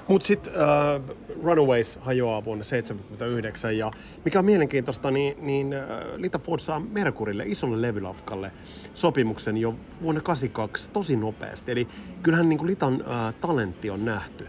Mutta 0.09 0.27
sitten 0.27 0.53
uh, 0.53 1.17
Runaways 1.43 1.97
hajoaa 1.97 2.45
vuonna 2.45 2.65
1979 2.65 3.79
ja 3.79 3.91
mikä 4.25 4.39
on 4.39 4.45
mielenkiintoista, 4.45 5.11
niin, 5.11 5.37
niin 5.47 5.67
uh, 5.67 6.21
Lita 6.21 6.39
Ford 6.39 6.61
saa 6.61 6.81
Merkurille, 6.81 7.45
isolle 7.47 7.83
levylafkalle, 7.83 8.53
sopimuksen 8.95 9.57
jo 9.57 9.71
vuonna 9.71 10.21
1982 10.21 10.91
tosi 10.91 11.17
nopeasti. 11.17 11.73
Eli 11.73 11.89
kyllähän 12.23 12.49
niin 12.49 12.59
kuin 12.59 12.71
Litan 12.71 12.95
uh, 12.95 13.35
talentti 13.41 13.91
on 13.91 14.05
nähty. 14.05 14.47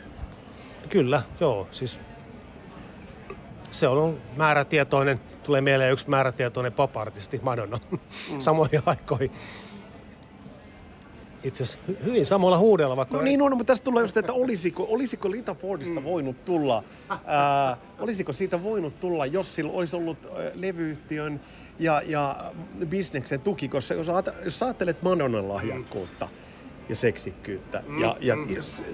Kyllä, 0.89 1.21
joo. 1.39 1.67
Siis 1.71 1.99
se 3.71 3.87
on 3.87 4.17
määrätietoinen, 4.37 5.19
tulee 5.43 5.61
mieleen 5.61 5.93
yksi 5.93 6.09
määrätietoinen 6.09 6.73
pop-artisti, 6.73 7.39
Madonna, 7.43 7.79
mm. 7.91 7.99
samoihin 8.39 8.81
aikoihin 8.85 9.31
itse 11.43 11.63
asiassa 11.63 11.91
hyvin 12.05 12.25
samalla 12.25 12.57
huudella. 12.57 12.97
Vaikka 12.97 13.17
no 13.17 13.23
niin 13.23 13.41
on, 13.41 13.57
mutta 13.57 13.71
tästä 13.71 13.83
tulee 13.83 14.03
just, 14.03 14.17
että 14.17 14.33
olisiko, 14.33 14.87
olisiko 14.89 15.31
Lita 15.31 15.53
Fordista 15.53 15.99
mm. 15.99 16.03
voinut 16.03 16.45
tulla, 16.45 16.83
ää, 17.25 17.77
olisiko 17.99 18.33
siitä 18.33 18.63
voinut 18.63 18.99
tulla, 18.99 19.25
jos 19.25 19.55
sillä 19.55 19.71
olisi 19.71 19.95
ollut 19.95 20.17
levyyhtiön 20.53 21.41
ja, 21.79 22.01
ja 22.05 22.51
bisneksen 22.85 23.41
tuki, 23.41 23.67
koska 23.67 23.93
jos, 23.93 24.07
jos 24.45 24.63
ajattelet 24.63 25.01
Madonnan 25.01 25.49
lahjakkuutta, 25.49 26.25
mm 26.25 26.44
ja 26.89 26.95
seksikkyyttä 26.95 27.83
mm, 27.87 28.01
ja, 28.01 28.17
ja 28.19 28.35
mm. 28.35 28.45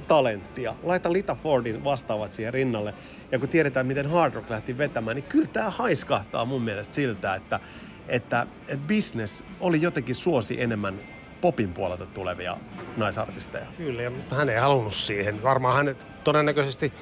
talenttia. 0.08 0.76
Laita 0.84 1.14
Lita 1.14 1.36
Fordin 1.36 1.84
vastaavat 1.84 2.32
siihen 2.32 2.54
rinnalle. 2.54 2.94
Ja 3.32 3.40
kun 3.40 3.50
tiedetään, 3.50 3.88
miten 3.88 4.10
Hard 4.10 4.34
Rock 4.34 4.50
lähti 4.50 4.78
vetämään, 4.78 5.16
niin 5.16 5.24
kyllä 5.24 5.48
tämä 5.48 5.70
haiskahtaa 5.70 6.46
mun 6.46 6.62
mielestä 6.62 6.94
siltä, 6.94 7.36
että, 7.36 7.60
että, 8.08 8.48
että 8.68 8.88
business 8.88 9.44
oli 9.60 9.82
jotenkin 9.82 10.16
suosi 10.16 10.62
enemmän 10.62 11.00
popin 11.42 11.74
puolelta 11.74 12.06
tulevia 12.06 12.58
naisartisteja. 12.98 13.66
Kyllä, 13.78 14.02
ja 14.02 14.12
hän 14.30 14.50
ei 14.50 14.58
halunnut 14.58 14.94
siihen. 14.94 15.44
Varmaan 15.44 15.76
hän 15.76 15.96
todennäköisesti, 16.24 16.94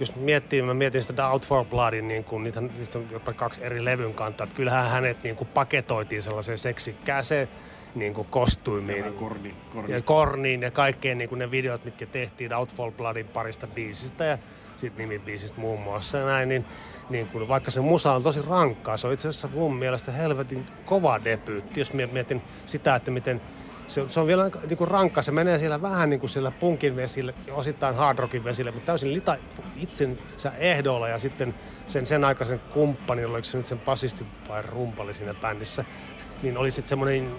jos 0.00 0.16
miettii, 0.16 0.62
mä 0.62 0.74
mietin 0.74 1.02
sitä 1.02 1.30
Out 1.30 1.46
for 1.46 1.64
Bloodin, 1.64 2.08
niin 2.08 2.24
kun, 2.24 2.44
niitä, 2.44 2.60
niistä 2.60 2.98
on 2.98 3.08
jopa 3.10 3.32
kaksi 3.32 3.64
eri 3.64 3.84
levyn 3.84 4.14
kantaa, 4.14 4.44
että 4.44 4.56
kyllähän 4.56 4.90
hänet 4.90 5.22
niin 5.22 5.36
kuin 5.36 5.48
paketoitiin 5.48 6.22
sellaiseen 6.22 6.58
seksikkääseen 6.58 7.48
niin 7.94 8.14
kuin 8.14 8.26
kostuimiin. 8.30 9.04
Ja 9.04 9.12
korni, 9.12 9.54
korni. 9.72 9.92
Ja 9.92 10.02
korniin 10.02 10.62
ja 10.62 10.70
kaikkeen 10.70 11.18
niin 11.18 11.28
kuin 11.28 11.38
ne 11.38 11.50
videot, 11.50 11.84
mitkä 11.84 12.06
tehtiin 12.06 12.54
Outfall 12.54 12.90
Bloodin 12.90 13.28
parista 13.28 13.66
biisistä 13.66 14.24
ja 14.24 14.38
sitten 14.76 15.08
nimibiisistä 15.08 15.60
muun 15.60 15.80
muassa 15.80 16.18
ja 16.18 16.26
näin, 16.26 16.48
niin, 16.48 16.64
niin 17.10 17.26
kuin, 17.26 17.48
vaikka 17.48 17.70
se 17.70 17.80
musa 17.80 18.12
on 18.12 18.22
tosi 18.22 18.42
rankkaa, 18.42 18.96
se 18.96 19.06
on 19.06 19.12
itse 19.12 19.28
asiassa 19.28 19.48
mun 19.54 19.76
mielestä 19.76 20.12
helvetin 20.12 20.66
kova 20.84 21.24
debyytti, 21.24 21.80
jos 21.80 21.92
mietin 21.92 22.42
sitä, 22.66 22.94
että 22.94 23.10
miten 23.10 23.40
se, 23.90 24.04
se 24.08 24.20
on 24.20 24.26
vielä 24.26 24.50
niin 24.68 24.76
kuin 24.78 24.88
rankka. 24.88 25.22
Se 25.22 25.32
menee 25.32 25.58
siellä 25.58 25.82
vähän 25.82 26.10
niin 26.10 26.20
kuin 26.20 26.30
siellä 26.30 26.50
punkin 26.50 26.96
vesille, 26.96 27.34
osittain 27.52 27.94
hard 27.94 28.18
rockin 28.18 28.44
vesille, 28.44 28.70
mutta 28.70 28.86
täysin 28.86 29.14
lita 29.14 29.36
itsensä 29.76 30.52
ehdolla 30.58 31.08
ja 31.08 31.18
sitten 31.18 31.54
sen, 31.86 32.06
sen 32.06 32.24
aikaisen 32.24 32.60
kumppanin, 32.60 33.26
oliko 33.26 33.44
se 33.44 33.58
nyt 33.58 33.66
sen 33.66 33.78
pasisti 33.78 34.26
vai 34.48 34.62
rumpali 34.62 35.14
siinä 35.14 35.34
bändissä, 35.34 35.84
niin 36.42 36.56
oli 36.56 36.70
sitten 36.70 36.88
semmoinen, 36.88 37.32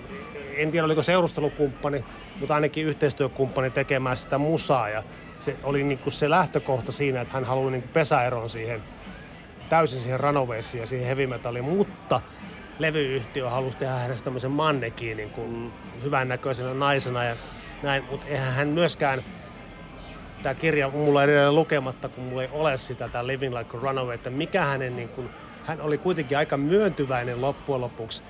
en 0.55 0.71
tiedä 0.71 0.85
oliko 0.85 1.03
seurustelukumppani, 1.03 2.05
mutta 2.39 2.55
ainakin 2.55 2.85
yhteistyökumppani 2.85 3.69
tekemään 3.69 4.17
sitä 4.17 4.37
musaa 4.37 4.89
ja 4.89 5.03
se 5.39 5.57
oli 5.63 5.83
niin 5.83 5.97
kuin 5.97 6.13
se 6.13 6.29
lähtökohta 6.29 6.91
siinä, 6.91 7.21
että 7.21 7.33
hän 7.33 7.45
halusi 7.45 7.71
niin 7.71 7.83
pesäeron 7.83 8.49
siihen 8.49 8.83
täysin 9.69 9.99
siihen 9.99 10.19
Runawayysiin 10.19 10.81
ja 10.81 10.87
siihen 10.87 11.07
heavy 11.07 11.27
metalliin, 11.27 11.65
mutta 11.65 12.21
levyyhtiö 12.79 13.49
halusi 13.49 13.77
tehdä 13.77 13.93
hänestä 13.93 14.23
tämmöisen 14.23 14.51
mannekiin 14.51 15.17
niin 15.17 15.29
kuin 15.29 15.49
mm. 15.51 15.71
hyvän 16.03 16.27
näköisenä 16.27 16.73
naisena 16.73 17.23
ja 17.23 17.35
näin, 17.83 18.03
mutta 18.11 18.27
eihän 18.27 18.53
hän 18.53 18.67
myöskään, 18.67 19.19
tämä 20.43 20.55
kirja 20.55 20.89
mulla 20.89 21.23
edelleen 21.23 21.55
lukematta, 21.55 22.09
kun 22.09 22.23
mulla 22.23 22.43
ei 22.43 22.49
ole 22.51 22.77
sitä, 22.77 23.09
tämä 23.09 23.27
Living 23.27 23.57
Like 23.57 23.77
a 23.77 23.79
Runaway, 23.79 24.15
että 24.15 24.29
mikä 24.29 24.65
hänen, 24.65 24.95
niin 24.95 25.09
kuin, 25.09 25.29
hän 25.65 25.81
oli 25.81 25.97
kuitenkin 25.97 26.37
aika 26.37 26.57
myöntyväinen 26.57 27.41
loppujen 27.41 27.81
lopuksi, 27.81 28.23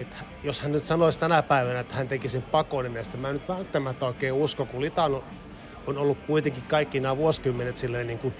että 0.00 0.16
jos 0.42 0.60
hän 0.60 0.72
nyt 0.72 0.84
sanoisi 0.84 1.18
tänä 1.18 1.42
päivänä, 1.42 1.80
että 1.80 1.94
hän 1.94 2.08
teki 2.08 2.28
sen 2.28 2.42
pakollinen, 2.42 3.04
niin 3.12 3.20
mä 3.20 3.28
en 3.28 3.34
nyt 3.34 3.48
välttämättä 3.48 4.06
oikein 4.06 4.32
usko, 4.32 4.66
kun 4.66 4.80
Lita 4.80 5.04
on, 5.04 5.24
on 5.86 5.98
ollut 5.98 6.18
kuitenkin 6.26 6.62
kaikki 6.62 7.00
nämä 7.00 7.16
vuosikymmenet 7.16 7.76
silleen 7.76 8.06
niin 8.06 8.18
kuin 8.18 8.34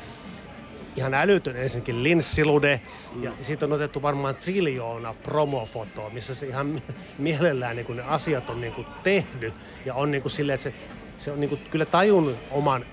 ihan 0.96 1.14
älytön 1.14 1.56
ensinnäkin 1.56 2.02
linssilude, 2.02 2.80
mm. 3.14 3.22
ja 3.22 3.32
siitä 3.40 3.64
on 3.64 3.72
otettu 3.72 4.02
varmaan 4.02 4.34
ziljoona 4.38 5.14
promofotoa, 5.14 6.10
missä 6.10 6.34
se 6.34 6.46
ihan 6.46 6.82
mielellään 7.18 7.76
niin 7.76 7.96
ne 7.96 8.02
asiat 8.02 8.50
on 8.50 8.60
niin 8.60 8.72
kuin 8.72 8.86
tehnyt, 9.02 9.54
ja 9.84 9.94
on 9.94 10.10
niin 10.10 10.22
kuin 10.22 10.30
silleen, 10.30 10.54
että 10.54 10.62
se, 10.62 10.74
se 11.16 11.32
on 11.32 11.40
niin 11.40 11.48
kuin 11.48 11.60
kyllä 11.70 11.86
tajunnut 11.86 12.36
oman 12.50 12.84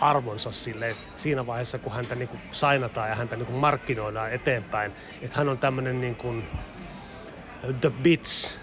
arvonsa 0.00 0.52
sille 0.52 0.96
siinä 1.16 1.46
vaiheessa, 1.46 1.78
kun 1.78 1.92
häntä 1.92 2.14
niin 2.14 2.28
kuin 2.28 2.40
sainataan 2.52 3.08
ja 3.08 3.14
häntä 3.14 3.36
niin 3.36 3.46
kuin 3.46 3.58
markkinoidaan 3.58 4.32
eteenpäin. 4.32 4.92
Että 5.22 5.38
hän 5.38 5.48
on 5.48 5.58
tämmöinen 5.58 6.00
niin 6.00 6.14
kuin 6.14 6.44
the 7.80 7.90
bits 8.02 8.58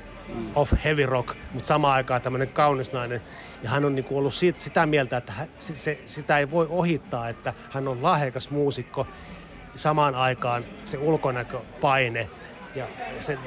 of 0.55 0.73
heavy 0.83 1.05
rock, 1.05 1.37
mutta 1.53 1.67
samaan 1.67 1.93
aikaan 1.93 2.21
tämmöinen 2.21 2.47
kaunis 2.47 2.91
nainen. 2.91 3.21
Ja 3.63 3.69
hän 3.69 3.85
on 3.85 3.95
niinku 3.95 4.17
ollut 4.17 4.33
siitä, 4.33 4.59
sitä 4.59 4.85
mieltä, 4.85 5.17
että 5.17 5.31
hän, 5.31 5.47
se, 5.59 5.75
se, 5.75 5.99
sitä 6.05 6.39
ei 6.39 6.51
voi 6.51 6.67
ohittaa, 6.69 7.29
että 7.29 7.53
hän 7.71 7.87
on 7.87 8.03
lahjakas 8.03 8.49
muusikko. 8.49 9.07
Samaan 9.75 10.15
aikaan 10.15 10.65
se 10.85 10.97
ulkonäköpaine 10.97 12.29
ja 12.75 12.87
se, 13.19 13.37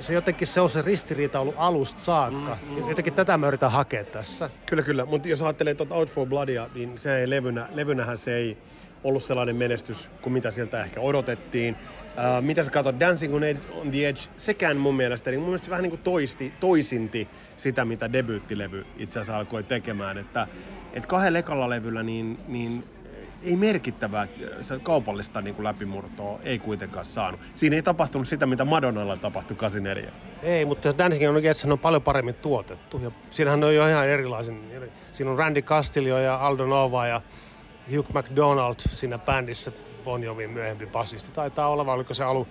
se 0.00 0.14
jotenkin 0.14 0.46
se 0.46 0.60
on 0.60 0.70
se 0.70 0.82
ristiriita 0.82 1.40
ollut 1.40 1.54
alusta 1.58 2.00
saakka. 2.00 2.58
Mm, 2.62 2.82
mm. 2.82 2.88
Jotenkin 2.88 3.14
tätä 3.14 3.38
mä 3.38 3.48
yritän 3.48 3.70
hakea 3.70 4.04
tässä. 4.04 4.50
Kyllä, 4.66 4.82
kyllä. 4.82 5.04
Mutta 5.04 5.28
jos 5.28 5.42
ajattelee 5.42 5.74
tuota 5.74 5.94
Out 5.94 6.10
for 6.10 6.26
Bloodia, 6.26 6.68
niin 6.74 6.98
se 6.98 7.18
ei 7.20 7.30
levynä, 7.30 7.68
levynähän 7.74 8.18
se 8.18 8.34
ei 8.34 8.58
ollut 9.04 9.22
sellainen 9.22 9.56
menestys 9.56 10.10
kuin 10.22 10.32
mitä 10.32 10.50
sieltä 10.50 10.84
ehkä 10.84 11.00
odotettiin. 11.00 11.76
Uh, 12.12 12.44
mitä 12.44 12.62
sä 12.62 12.70
katsot 12.70 13.00
Dancing 13.00 13.34
on, 13.34 13.42
the 13.90 14.08
Edge, 14.08 14.20
sekään 14.36 14.76
mun 14.76 14.94
mielestä, 14.94 15.30
niin 15.30 15.40
mun 15.40 15.48
mielestä 15.48 15.64
se 15.64 15.70
vähän 15.70 15.82
niin 15.82 15.90
kuin 15.90 16.02
toisti, 16.02 16.52
toisinti 16.60 17.28
sitä, 17.56 17.84
mitä 17.84 18.12
debyyttilevy 18.12 18.86
itse 18.96 19.20
asiassa 19.20 19.38
alkoi 19.38 19.62
tekemään. 19.62 20.18
Että, 20.18 20.46
että 20.92 21.08
kahdella 21.08 21.38
ekalla 21.38 21.70
levyllä 21.70 22.02
niin, 22.02 22.38
niin 22.48 22.84
ei 23.44 23.56
merkittävää 23.56 24.28
se 24.62 24.78
kaupallista 24.78 25.40
niin 25.40 25.54
kuin 25.54 25.64
läpimurtoa 25.64 26.40
ei 26.42 26.58
kuitenkaan 26.58 27.04
saanut. 27.04 27.40
Siinä 27.54 27.76
ei 27.76 27.82
tapahtunut 27.82 28.28
sitä, 28.28 28.46
mitä 28.46 28.64
Madonnalla 28.64 29.16
tapahtui 29.16 29.56
84. 29.56 30.12
Ei, 30.42 30.64
mutta 30.64 30.98
Dancing 30.98 31.28
on 31.28 31.34
oikein 31.34 31.72
on 31.72 31.78
paljon 31.78 32.02
paremmin 32.02 32.34
tuotettu. 32.34 32.98
Ja 32.98 33.10
siinähän 33.30 33.64
on 33.64 33.74
jo 33.74 33.88
ihan 33.88 34.08
erilaisen. 34.08 34.60
Siinä 35.12 35.30
on 35.30 35.38
Randy 35.38 35.62
Castillo 35.62 36.18
ja 36.18 36.36
Aldo 36.36 36.66
Nova 36.66 37.06
ja 37.06 37.20
Hugh 37.96 38.10
McDonald 38.14 38.74
siinä 38.90 39.18
bändissä 39.18 39.72
Bon 40.04 40.22
Jovin 40.22 40.50
myöhempi 40.50 40.86
basisti. 40.86 41.32
Taitaa 41.32 41.68
olla, 41.68 41.86
vai 41.86 41.94
oliko 41.94 42.14
se 42.14 42.24
alu, 42.24 42.46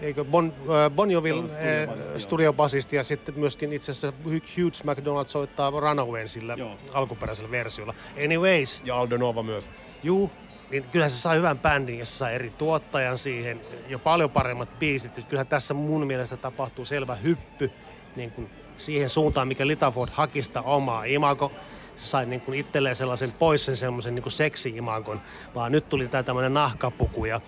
eikö 0.00 0.24
bon, 0.24 0.52
äh, 0.60 0.90
bon 0.90 1.10
Jovin 1.10 1.44
äh, 1.44 2.18
studiobasisti 2.18 2.96
ja 2.96 3.04
sitten 3.04 3.38
myöskin 3.38 3.72
itse 3.72 3.92
asiassa 3.92 4.12
Hugh 4.24 4.84
McDonald 4.84 5.28
soittaa 5.28 5.70
Runawayn 5.70 6.28
sillä 6.28 6.54
Joo. 6.54 6.76
alkuperäisellä 6.92 7.50
versiolla. 7.50 7.94
Anyways. 8.24 8.82
Ja 8.84 8.96
Aldo 8.96 9.16
Nova 9.16 9.42
myös. 9.42 9.70
Juu, 10.02 10.30
niin 10.70 10.84
kyllä 10.92 11.08
se 11.08 11.16
saa 11.16 11.34
hyvän 11.34 11.58
bändin 11.58 11.98
ja 11.98 12.06
se 12.06 12.12
saa 12.12 12.30
eri 12.30 12.50
tuottajan 12.50 13.18
siihen 13.18 13.60
ja 13.88 13.98
paljon 13.98 14.30
paremmat 14.30 14.78
biisit. 14.78 15.12
Kyllähän 15.28 15.46
tässä 15.46 15.74
mun 15.74 16.06
mielestä 16.06 16.36
tapahtuu 16.36 16.84
selvä 16.84 17.14
hyppy 17.14 17.70
niin 18.16 18.30
kuin 18.30 18.50
siihen 18.76 19.08
suuntaan, 19.08 19.48
mikä 19.48 19.66
Litaford 19.66 20.10
hakista 20.12 20.62
omaa 20.62 21.04
imago 21.04 21.52
se 21.96 22.06
sai 22.06 22.26
niin 22.26 22.40
kuin 22.40 22.58
itselleen 22.58 22.96
sellaisen 22.96 23.32
pois 23.32 23.64
sen 23.64 23.76
semmoisen 23.76 24.14
niin 24.14 24.30
seksi-imankon, 24.30 25.20
vaan 25.54 25.72
nyt 25.72 25.88
tuli 25.88 26.08
tämä 26.08 26.22
tämmöinen 26.22 26.54
nahkapuku 26.54 27.24
ja 27.24 27.40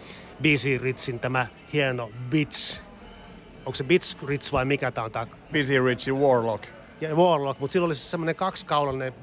BC 0.42 0.82
Ritsin 0.82 1.20
tämä 1.20 1.46
hieno 1.72 2.10
Bits. 2.30 2.82
Onko 3.58 3.74
se 3.74 3.84
Bits 3.84 4.16
Rits 4.26 4.52
vai 4.52 4.64
mikä 4.64 4.90
tämä 4.90 5.04
on 5.04 5.12
tämä? 5.12 5.26
BC 5.52 5.84
Ritsin 5.84 6.20
Warlock. 6.20 6.64
Ja 7.00 7.14
Warlock, 7.14 7.60
mutta 7.60 7.72
silloin 7.72 7.88
oli 7.88 7.94
se 7.94 8.00
semmoinen 8.00 8.36
kaksikaulainen 8.36 9.14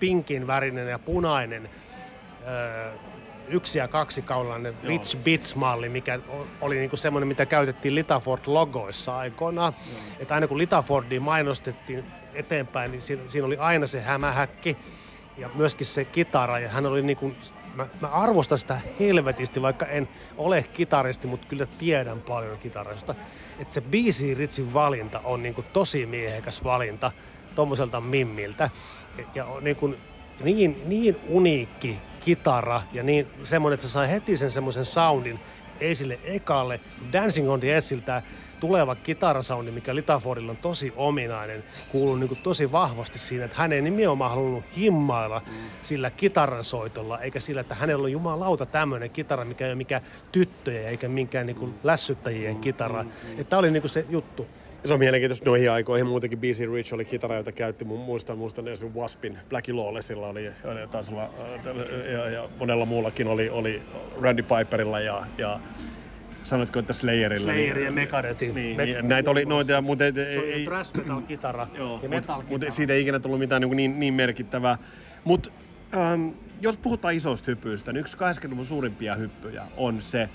pinkin 0.00 0.46
värinen 0.46 0.88
ja 0.88 0.98
punainen 0.98 1.70
yksi- 3.48 3.78
ja 3.78 3.88
kaksikaulainen 3.88 4.74
Rich 4.84 5.16
Bits-malli, 5.16 5.88
mikä 5.88 6.20
oli 6.60 6.76
niinku 6.76 6.96
semmoinen, 6.96 7.28
mitä 7.28 7.46
käytettiin 7.46 7.94
Litaford-logoissa 7.94 9.16
aikoinaan. 9.16 9.72
Että 10.18 10.34
aina 10.34 10.48
kun 10.48 10.58
Litafordia 10.58 11.20
mainostettiin 11.20 12.04
eteenpäin, 12.32 12.90
niin 12.90 13.02
siinä, 13.02 13.22
siinä 13.26 13.46
oli 13.46 13.56
aina 13.56 13.86
se 13.86 14.00
hämähäkki 14.00 14.78
ja 15.36 15.50
myöskin 15.54 15.86
se 15.86 16.04
kitara. 16.04 16.58
Ja 16.58 16.68
hän 16.68 16.86
oli 16.86 17.02
niin 17.02 17.16
kuin, 17.16 17.36
mä, 17.74 17.88
mä 18.00 18.08
arvostan 18.08 18.58
sitä 18.58 18.80
helvetisti, 19.00 19.62
vaikka 19.62 19.86
en 19.86 20.08
ole 20.36 20.64
kitaristi, 20.72 21.26
mutta 21.26 21.46
kyllä 21.48 21.66
tiedän 21.78 22.22
paljon 22.22 22.58
kitarasta. 22.58 23.14
Että 23.58 23.74
se 23.74 23.80
BC 23.80 24.36
Ritsin 24.36 24.74
valinta 24.74 25.20
on 25.20 25.42
niin 25.42 25.54
kuin 25.54 25.66
tosi 25.72 26.06
miehekäs 26.06 26.64
valinta 26.64 27.12
tuommoiselta 27.54 28.00
mimmiltä. 28.00 28.70
Ja 29.34 29.46
niin, 29.60 29.76
kuin, 29.76 29.96
niin, 30.42 30.82
niin 30.84 31.16
uniikki 31.28 31.98
kitara 32.20 32.82
ja 32.92 33.02
niin 33.02 33.26
semmoinen, 33.42 33.74
että 33.74 33.86
se 33.86 33.92
sai 33.92 34.10
heti 34.10 34.36
sen 34.36 34.50
semmoisen 34.50 34.84
soundin, 34.84 35.40
ei 35.80 35.94
sille 35.94 36.18
ekalle 36.22 36.80
Dancing 37.12 37.50
on 37.50 37.60
the 37.60 37.76
Edgeiltä 37.76 38.22
tuleva 38.60 38.94
kitarasoundi, 38.94 39.70
mikä 39.70 39.94
Litafordilla 39.94 40.50
on 40.50 40.56
tosi 40.56 40.92
ominainen, 40.96 41.64
kuuluu 41.92 42.16
niin 42.16 42.38
tosi 42.42 42.72
vahvasti 42.72 43.18
siinä, 43.18 43.44
että 43.44 43.56
hän 43.56 43.72
ei 43.72 43.82
nimenomaan 43.82 44.30
halunnut 44.30 44.64
himmailla 44.76 45.42
mm. 45.46 45.52
sillä 45.82 46.10
kitaran 46.10 46.64
soitolla, 46.64 47.20
eikä 47.20 47.40
sillä, 47.40 47.60
että 47.60 47.74
hänellä 47.74 48.04
on 48.04 48.12
jumalauta 48.12 48.66
tämmöinen 48.66 49.10
kitara, 49.10 49.44
mikä 49.44 49.64
ei 49.64 49.70
ole 49.70 49.76
mikään 49.76 50.02
tyttöjä 50.32 50.88
eikä 50.88 51.08
minkään 51.08 51.46
niin 51.46 51.56
kuin 51.56 51.74
lässyttäjien 51.84 52.56
kitara. 52.56 53.02
Mm. 53.02 53.44
Tämä 53.44 53.60
oli 53.60 53.70
niin 53.70 53.82
kuin 53.82 53.90
se 53.90 54.04
juttu. 54.08 54.46
Se 54.84 54.92
on 54.92 54.98
mielenkiintoista 54.98 55.44
noihin 55.44 55.70
aikoihin. 55.70 56.06
Muutenkin 56.06 56.38
BC 56.38 56.72
Rich 56.72 56.94
oli 56.94 57.04
kitara, 57.04 57.36
jota 57.36 57.52
käytti. 57.52 57.84
Muistan, 57.84 58.38
muistan 58.38 58.64
se 58.74 58.86
Waspin, 58.86 59.38
Blackie 59.48 59.74
Lawlessilla 59.74 60.26
oli, 60.26 60.50
taisi 60.90 61.12
olla, 61.12 61.30
ja, 62.12 62.30
ja, 62.30 62.48
monella 62.58 62.86
muullakin 62.86 63.26
oli, 63.26 63.50
oli 63.50 63.82
Randy 64.20 64.42
Piperilla 64.42 65.00
ja, 65.00 65.26
ja 65.38 65.60
sanoitko, 66.48 66.78
että 66.78 66.92
Slayerilla? 66.92 67.52
Slayer 67.52 67.76
niin, 67.76 67.84
ja 67.84 67.92
Megadethin. 67.92 68.54
Niin, 68.54 68.76
Me- 68.76 68.84
niin, 68.84 69.08
näitä 69.08 69.30
oli 69.30 69.44
noita, 69.44 69.82
mutta... 69.82 70.04
Ei, 70.04 70.12
se 70.12 70.38
oli 70.38 70.64
thrash 70.64 70.96
metal 70.96 71.20
kitara 71.20 71.66
joo, 71.78 72.00
ja 72.02 72.08
metal 72.08 72.42
Mutta 72.48 72.66
mut 72.66 72.74
siitä 72.74 72.92
ei 72.92 73.02
ikinä 73.02 73.20
tullut 73.20 73.38
mitään 73.38 73.62
niin, 73.62 73.76
niin, 73.76 74.00
niin 74.00 74.14
merkittävää. 74.14 74.78
Mutta 75.24 75.50
ähm, 75.96 76.28
jos 76.60 76.76
puhutaan 76.76 77.14
isoista 77.14 77.50
hypyistä, 77.50 77.92
niin 77.92 78.00
yksi 78.00 78.16
80-luvun 78.16 78.66
suurimpia 78.66 79.14
hyppyjä 79.14 79.66
on 79.76 80.02
se, 80.02 80.22
äh, 80.22 80.30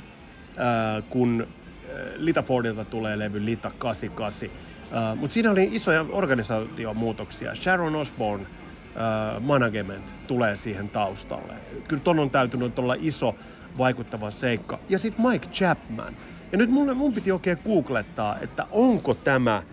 kun 1.09 1.47
äh, 1.47 1.95
Lita 2.15 2.41
Fordilta 2.41 2.85
tulee 2.85 3.19
levy 3.19 3.45
Lita 3.45 3.71
88. 3.77 4.49
Uh, 4.49 5.17
Mutta 5.17 5.33
siinä 5.33 5.51
oli 5.51 5.69
isoja 5.71 6.05
organisaatiomuutoksia. 6.09 7.55
Sharon 7.55 7.95
Osbourne 7.95 8.45
uh, 8.45 9.41
management 9.41 10.15
tulee 10.27 10.57
siihen 10.57 10.89
taustalle. 10.89 11.53
Kyllä 11.87 12.01
ton 12.03 12.19
on 12.19 12.29
täytynyt 12.29 12.79
olla 12.79 12.95
iso 12.99 13.35
vaikuttava 13.77 14.31
seikka. 14.31 14.79
Ja 14.89 14.99
sitten 14.99 15.25
Mike 15.25 15.47
Chapman. 15.47 16.17
Ja 16.51 16.57
nyt 16.57 16.69
mun, 16.69 16.97
mun 16.97 17.13
piti 17.13 17.31
oikein 17.31 17.59
googlettaa, 17.65 18.39
että 18.39 18.67
onko 18.71 19.13
tämä 19.13 19.63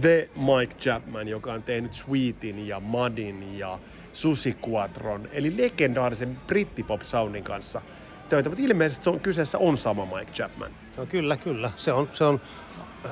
The 0.00 0.28
Mike 0.36 0.74
Chapman, 0.74 1.28
joka 1.28 1.52
on 1.52 1.62
tehnyt 1.62 1.94
Sweetin 1.94 2.68
ja 2.68 2.80
Madin 2.80 3.58
ja 3.58 3.78
Susi 4.12 4.56
Quatron, 4.68 5.28
eli 5.32 5.56
legendaarisen 5.56 6.38
brittipop-soundin 6.46 7.44
kanssa 7.44 7.80
töitä, 8.28 8.48
mutta 8.48 8.64
ilmeisesti 8.64 9.04
se 9.04 9.10
on, 9.10 9.20
kyseessä 9.20 9.58
on 9.58 9.78
sama 9.78 10.06
Mike 10.06 10.32
Chapman. 10.32 10.70
No, 10.96 11.06
kyllä, 11.06 11.36
kyllä. 11.36 11.70
Se 11.76 11.92
on, 11.92 12.08
se 12.12 12.24
on, 12.24 12.40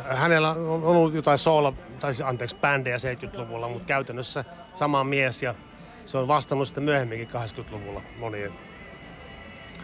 hänellä 0.08 0.50
on 0.50 0.84
ollut 0.84 1.14
jotain 1.14 1.38
soola, 1.38 1.72
tai 2.00 2.14
siis, 2.14 2.28
anteeksi, 2.28 2.56
bändejä 2.56 2.96
70-luvulla, 2.96 3.68
mutta 3.68 3.86
käytännössä 3.86 4.44
sama 4.74 5.04
mies 5.04 5.42
ja 5.42 5.54
se 6.06 6.18
on 6.18 6.28
vastannut 6.28 6.68
sitten 6.68 6.84
myöhemminkin 6.84 7.28
80-luvulla 7.28 8.02
monien 8.18 8.52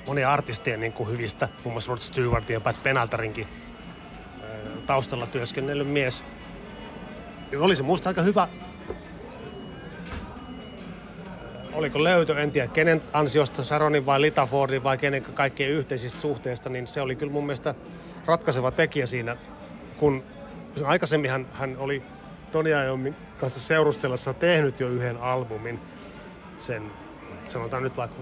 monia 0.07 0.33
artistien 0.33 0.81
niin 0.81 0.93
kuin 0.93 1.11
hyvistä, 1.11 1.49
muun 1.65 1.73
muassa 1.73 1.93
Rod 1.93 2.01
Stewart 2.01 2.51
ja 2.51 2.61
Pat 2.61 2.83
Penaltarinkin 2.83 3.49
taustalla 4.87 5.27
työskennellyt 5.27 5.88
mies. 5.88 6.25
Ja 7.53 7.61
oli 7.61 7.77
se 7.77 7.83
musta 7.83 8.11
aika 8.11 8.23
hyvä, 8.23 8.49
oliko 11.73 12.05
löytö, 12.05 12.38
en 12.38 12.51
tiedä 12.51 12.69
kenen 12.69 13.03
ansiosta, 13.12 13.65
Saronin 13.65 14.07
vai 14.07 14.21
Litafordin 14.21 14.83
vai 14.83 14.99
kenen 14.99 15.23
kaikkien 15.23 15.71
yhteisistä 15.71 16.21
suhteista, 16.21 16.71
niin 16.71 16.87
se 16.87 17.01
oli 17.01 17.17
kyllä 17.17 17.33
mun 17.33 17.47
mielestä 17.47 17.75
ratkaiseva 18.27 18.71
tekijä 18.71 19.07
siinä, 19.07 19.37
kun 19.97 20.23
aikaisemmin 20.85 21.31
hän, 21.31 21.47
hän 21.53 21.77
oli 21.79 22.03
Tony 22.53 22.71
Iommin 22.71 23.17
kanssa 23.37 23.61
seurustellessa 23.61 24.35
tehnyt 24.35 24.81
jo 24.81 24.88
yhden 24.88 25.17
albumin, 25.17 25.81
sen 26.57 26.83
sanotaan 27.49 27.83
nyt 27.83 27.97
vaikka 27.97 28.21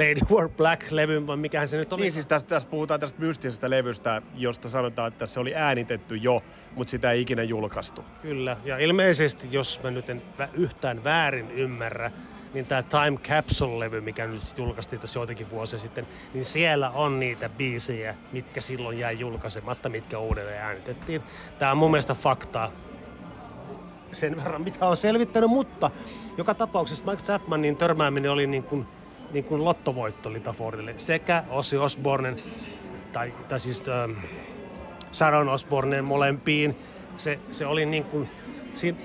Lady 0.00 0.20
War 0.30 0.48
Black-levyn, 0.48 1.26
vai 1.26 1.36
mikähän 1.36 1.68
se 1.68 1.76
nyt 1.76 1.92
oli? 1.92 2.02
Niin, 2.02 2.12
siis 2.12 2.26
tästä, 2.26 2.48
tästä 2.48 2.70
puhutaan 2.70 3.00
tästä 3.00 3.20
mystisestä 3.20 3.70
levystä, 3.70 4.22
josta 4.34 4.68
sanotaan, 4.68 5.08
että 5.08 5.26
se 5.26 5.40
oli 5.40 5.54
äänitetty 5.54 6.16
jo, 6.16 6.42
mutta 6.74 6.90
sitä 6.90 7.10
ei 7.10 7.20
ikinä 7.20 7.42
julkaistu. 7.42 8.04
Kyllä, 8.22 8.56
ja 8.64 8.78
ilmeisesti, 8.78 9.48
jos 9.50 9.80
mä 9.82 9.90
nyt 9.90 10.10
en 10.10 10.22
yhtään 10.54 11.04
väärin 11.04 11.50
ymmärrä, 11.50 12.10
niin 12.54 12.66
tämä 12.66 12.82
Time 12.82 13.18
Capsule-levy, 13.18 14.00
mikä 14.00 14.26
nyt 14.26 14.42
julkaistiin 14.56 15.00
tässä 15.00 15.20
joitakin 15.20 15.50
vuosia 15.50 15.78
sitten, 15.78 16.06
niin 16.34 16.44
siellä 16.44 16.90
on 16.90 17.20
niitä 17.20 17.48
biisejä, 17.48 18.14
mitkä 18.32 18.60
silloin 18.60 18.98
jäi 18.98 19.18
julkaisematta, 19.18 19.88
mitkä 19.88 20.18
uudelleen 20.18 20.62
äänitettiin. 20.62 21.22
Tämä 21.58 21.72
on 21.72 21.78
mun 21.78 21.90
mielestä 21.90 22.14
faktaa 22.14 22.72
sen 24.12 24.36
verran, 24.36 24.62
mitä 24.62 24.86
on 24.86 24.96
selvittänyt, 24.96 25.50
mutta 25.50 25.90
joka 26.38 26.54
tapauksessa 26.54 27.04
Mike 27.10 27.22
Chapmanin 27.22 27.76
törmääminen 27.76 28.30
oli 28.30 28.46
niin 28.46 28.62
kuin 28.62 28.86
niin 29.32 29.44
kuin 29.44 29.64
lottovoitto 29.64 30.32
Litafordille. 30.32 30.94
Sekä 30.96 31.44
Ossi 31.48 31.76
Osbornen, 31.76 32.36
tai, 33.12 33.34
tai 33.48 33.60
siis 33.60 33.84
ähm, 33.88 34.18
Sharon 35.12 35.48
Osbornen 35.48 36.04
molempiin. 36.04 36.76
Se, 37.16 37.38
se 37.50 37.66
oli 37.66 37.86
niin 37.86 38.04
kuin, 38.04 38.28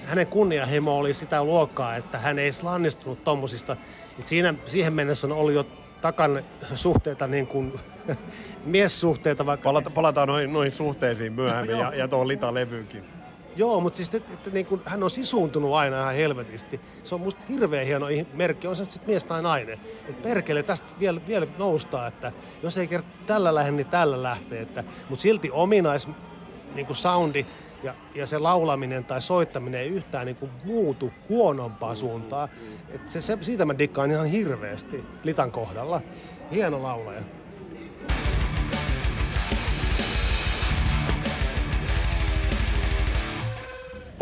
hänen 0.06 0.28
kunnianhimo 0.28 0.98
oli 0.98 1.14
sitä 1.14 1.44
luokkaa, 1.44 1.96
että 1.96 2.20
hän 2.20 2.40
ei 2.40 2.52
lannistunut 2.64 3.24
tommosista. 3.24 3.78
Et 4.20 4.26
siinä, 4.26 4.54
siihen 4.66 4.94
mennessä 4.94 5.28
on 5.28 5.34
ollut 5.34 5.54
jo 5.54 5.66
takana 6.02 6.40
suhteita 6.76 7.28
niin 7.28 7.48
kuin 7.48 7.80
miessuhteita. 8.66 9.46
Vaikka... 9.46 9.64
Palata, 9.64 9.90
palataan 9.90 10.28
noihin, 10.28 10.54
noihin 10.54 10.72
suhteisiin 10.72 11.34
myöhemmin 11.34 11.78
ja, 11.78 11.96
ja 11.96 12.08
tuohon 12.08 12.28
Lita-levyynkin. 12.28 13.14
Joo, 13.56 13.80
mutta 13.80 13.98
siis 13.98 14.15
että, 14.15 14.34
että 14.34 14.50
niin 14.50 14.65
kuin, 14.65 14.82
hän 14.86 15.04
on 15.04 15.10
sisuuntunut 15.10 15.74
aina 15.74 16.02
ihan 16.02 16.15
helvetisti. 16.15 16.82
Se 17.04 17.15
on 17.15 17.22
musta 17.22 17.41
hirveän 17.50 17.86
hieno 17.86 18.06
merkki, 18.34 18.68
on 18.68 18.76
se 18.76 18.86
sitten 18.86 19.08
mies 19.08 19.26
tai 19.26 19.41
nainen. 19.41 19.80
Että 20.10 20.24
perkele 20.24 20.63
tästä 20.63 20.88
vielä, 21.00 21.22
vielä 21.28 21.48
noustaa, 21.58 22.08
että 22.08 22.32
jos 22.63 22.78
ei 22.78 22.88
kerta 22.88 23.08
tällä 23.28 23.56
lähde, 23.56 23.72
niin 23.72 23.88
tällä 23.88 24.24
lähtee. 24.24 24.62
Että, 24.62 24.84
mutta 25.10 25.22
silti 25.24 25.50
ominais 25.52 26.08
niin 26.76 26.86
kuin 26.86 26.98
soundi 26.98 27.46
ja, 27.84 27.94
ja 28.15 28.28
se 28.28 28.39
laulaminen 28.39 29.06
tai 29.06 29.22
soittaminen 29.22 29.82
ei 29.82 29.88
yhtään 29.88 30.26
niin 30.26 30.36
kuin 30.36 30.52
muutu 30.63 31.12
huonompaa 31.30 31.96
suuntaan. 31.96 32.50
Et 32.89 33.10
se, 33.10 33.22
se, 33.22 33.38
siitä 33.41 33.65
mä 33.65 33.78
dikkaan 33.78 34.12
ihan 34.12 34.26
hirveästi 34.26 35.04
Litan 35.24 35.52
kohdalla. 35.52 36.02
Hieno 36.52 36.84
laulaja. 36.84 37.22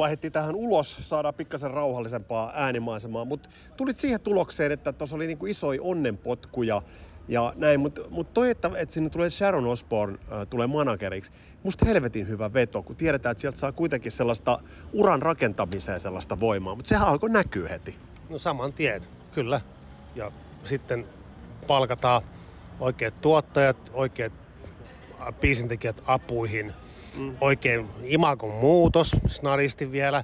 Vaihdettiin 0.04 0.34
tähän 0.34 0.56
ulos, 0.56 0.98
saadaan 1.02 1.34
pikkasen 1.34 1.72
rauhallisempaa 1.72 2.52
äänimaisemaa, 2.56 3.26
mutta 3.26 3.50
tulit 3.78 3.98
siihen 3.98 4.22
tulokseen, 4.22 4.72
että 4.72 4.94
tuossa 4.94 5.16
oli 5.16 5.28
niinku 5.28 5.46
isoja 5.46 5.82
onnenpotkuja 5.82 6.82
ja 7.28 7.54
näin, 7.56 7.80
mutta 7.80 8.02
mut 8.10 8.34
toi, 8.34 8.50
että, 8.50 8.72
että 8.76 8.94
sinne 8.94 9.10
tulee 9.10 9.30
Sharon 9.30 9.66
Osbourne, 9.66 10.18
äh, 10.32 10.48
tulee 10.50 10.68
manageriksi, 10.68 11.32
musta 11.64 11.86
helvetin 11.86 12.28
hyvä 12.28 12.54
veto, 12.54 12.84
kun 12.84 12.96
tiedetään, 12.96 13.32
että 13.32 13.42
sieltä 13.42 13.58
saa 13.58 13.72
kuitenkin 13.72 14.12
sellaista 14.12 14.60
uran 14.94 15.22
rakentamiseen 15.22 16.00
sellaista 16.00 16.40
voimaa, 16.40 16.76
mutta 16.76 16.90
sehän 16.90 17.08
alkoi 17.08 17.30
näkyä 17.30 17.70
heti. 17.70 17.96
No 18.30 18.38
saman 18.38 18.74
tien, 18.74 19.02
kyllä. 19.32 19.62
Ja 20.16 20.32
sitten 20.64 21.06
palkataan 21.68 22.22
oikeat 22.80 23.22
tuottajat, 23.22 23.78
oikeat 23.94 24.34
biisintekijät 25.42 26.02
apuihin, 26.06 26.74
mm. 27.18 27.36
oikein 27.42 27.90
imakon 28.04 28.50
muutos, 28.50 29.16
snadisti 29.28 29.92
vielä. 29.92 30.24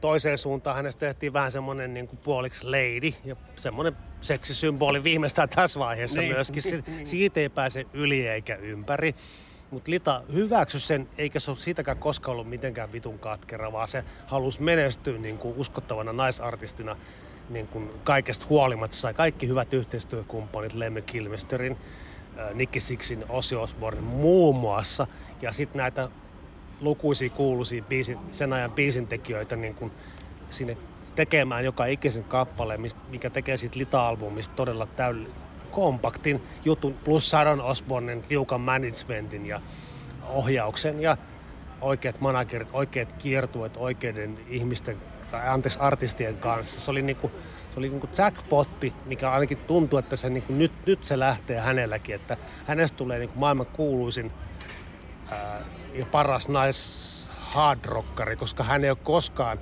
Toiseen 0.00 0.38
suuntaan 0.38 0.76
hänestä 0.76 1.00
tehtiin 1.00 1.32
vähän 1.32 1.52
semmoinen 1.52 1.94
niin 1.94 2.08
kuin 2.08 2.18
puoliksi 2.24 2.64
lady 2.64 3.12
ja 3.24 3.36
semmoinen 3.56 3.96
seksisymboli 4.20 5.04
viimeistään 5.04 5.48
tässä 5.48 5.80
vaiheessa 5.80 6.20
niin. 6.20 6.32
myöskin. 6.32 6.62
Siitä 7.04 7.40
ei 7.40 7.48
pääse 7.48 7.86
yli 7.92 8.28
eikä 8.28 8.54
ympäri. 8.54 9.14
Mutta 9.70 9.90
Lita 9.90 10.22
hyväksy 10.32 10.80
sen, 10.80 11.08
eikä 11.18 11.40
se 11.40 11.50
ole 11.50 11.58
siitäkään 11.58 11.98
koskaan 11.98 12.32
ollut 12.32 12.48
mitenkään 12.48 12.92
vitun 12.92 13.18
katkera, 13.18 13.72
vaan 13.72 13.88
se 13.88 14.04
halusi 14.26 14.62
menestyä 14.62 15.18
niin 15.18 15.38
kuin 15.38 15.54
uskottavana 15.56 16.12
naisartistina 16.12 16.96
niin 17.48 17.66
kuin 17.66 17.90
kaikesta 18.04 18.46
huolimatta. 18.50 18.96
Sai 18.96 19.14
kaikki 19.14 19.48
hyvät 19.48 19.74
yhteistyökumppanit 19.74 20.72
Lemmy 20.72 21.02
Kilmisterin, 21.02 21.76
äh, 22.38 22.54
Nicky 22.54 22.80
Sixin, 22.80 23.24
Ozzy 23.28 23.56
Osbourne 23.56 24.00
muun 24.00 24.56
muassa. 24.56 25.06
Ja 25.42 25.52
sitten 25.52 25.78
näitä 25.78 26.10
lukuisia 26.80 27.30
kuuluisia 27.30 27.82
biisin, 27.82 28.18
sen 28.30 28.52
ajan 28.52 28.72
biisintekijöitä 28.72 29.56
niin 29.56 29.74
kuin 29.74 29.92
sinne 30.50 30.78
tekemään 31.14 31.64
joka 31.64 31.86
ikisen 31.86 32.24
kappaleen, 32.24 32.80
mikä 33.08 33.30
tekee 33.30 33.56
siitä 33.56 33.78
Lita-albumista 33.78 34.54
todella 34.56 34.86
täydellinen 34.86 35.46
kompaktin 35.70 36.44
jutun, 36.64 36.98
plus 37.04 37.30
Sharon 37.30 37.60
Osbournen 37.60 38.22
tiukan 38.22 38.60
managementin 38.60 39.46
ja 39.46 39.60
ohjauksen 40.22 41.00
ja 41.00 41.16
oikeat 41.80 42.20
managerit, 42.20 42.68
oikeat 42.72 43.12
kiertueet 43.12 43.76
oikeiden 43.76 44.38
ihmisten 44.46 45.02
tai 45.30 45.48
anteeksi 45.48 45.78
artistien 45.78 46.38
kanssa. 46.38 46.80
Se 46.80 46.90
oli 46.90 47.02
niinku, 47.02 47.32
se 47.70 47.80
oli 47.80 47.88
niinku 47.88 48.08
jackpotti, 48.18 48.94
mikä 49.04 49.30
ainakin 49.30 49.58
tuntuu, 49.66 49.98
että 49.98 50.16
se 50.16 50.30
niinku 50.30 50.52
nyt, 50.52 50.72
nyt 50.86 51.02
se 51.02 51.18
lähtee 51.18 51.60
hänelläkin, 51.60 52.14
että 52.14 52.36
hänestä 52.66 52.96
tulee 52.96 53.18
niinku 53.18 53.38
maailman 53.38 53.66
kuuluisin 53.66 54.32
ja 55.94 56.06
paras 56.06 56.48
nais 56.48 57.30
hardrockari, 57.30 58.36
koska 58.36 58.64
hän 58.64 58.84
ei 58.84 58.90
ole 58.90 58.98
koskaan 59.02 59.58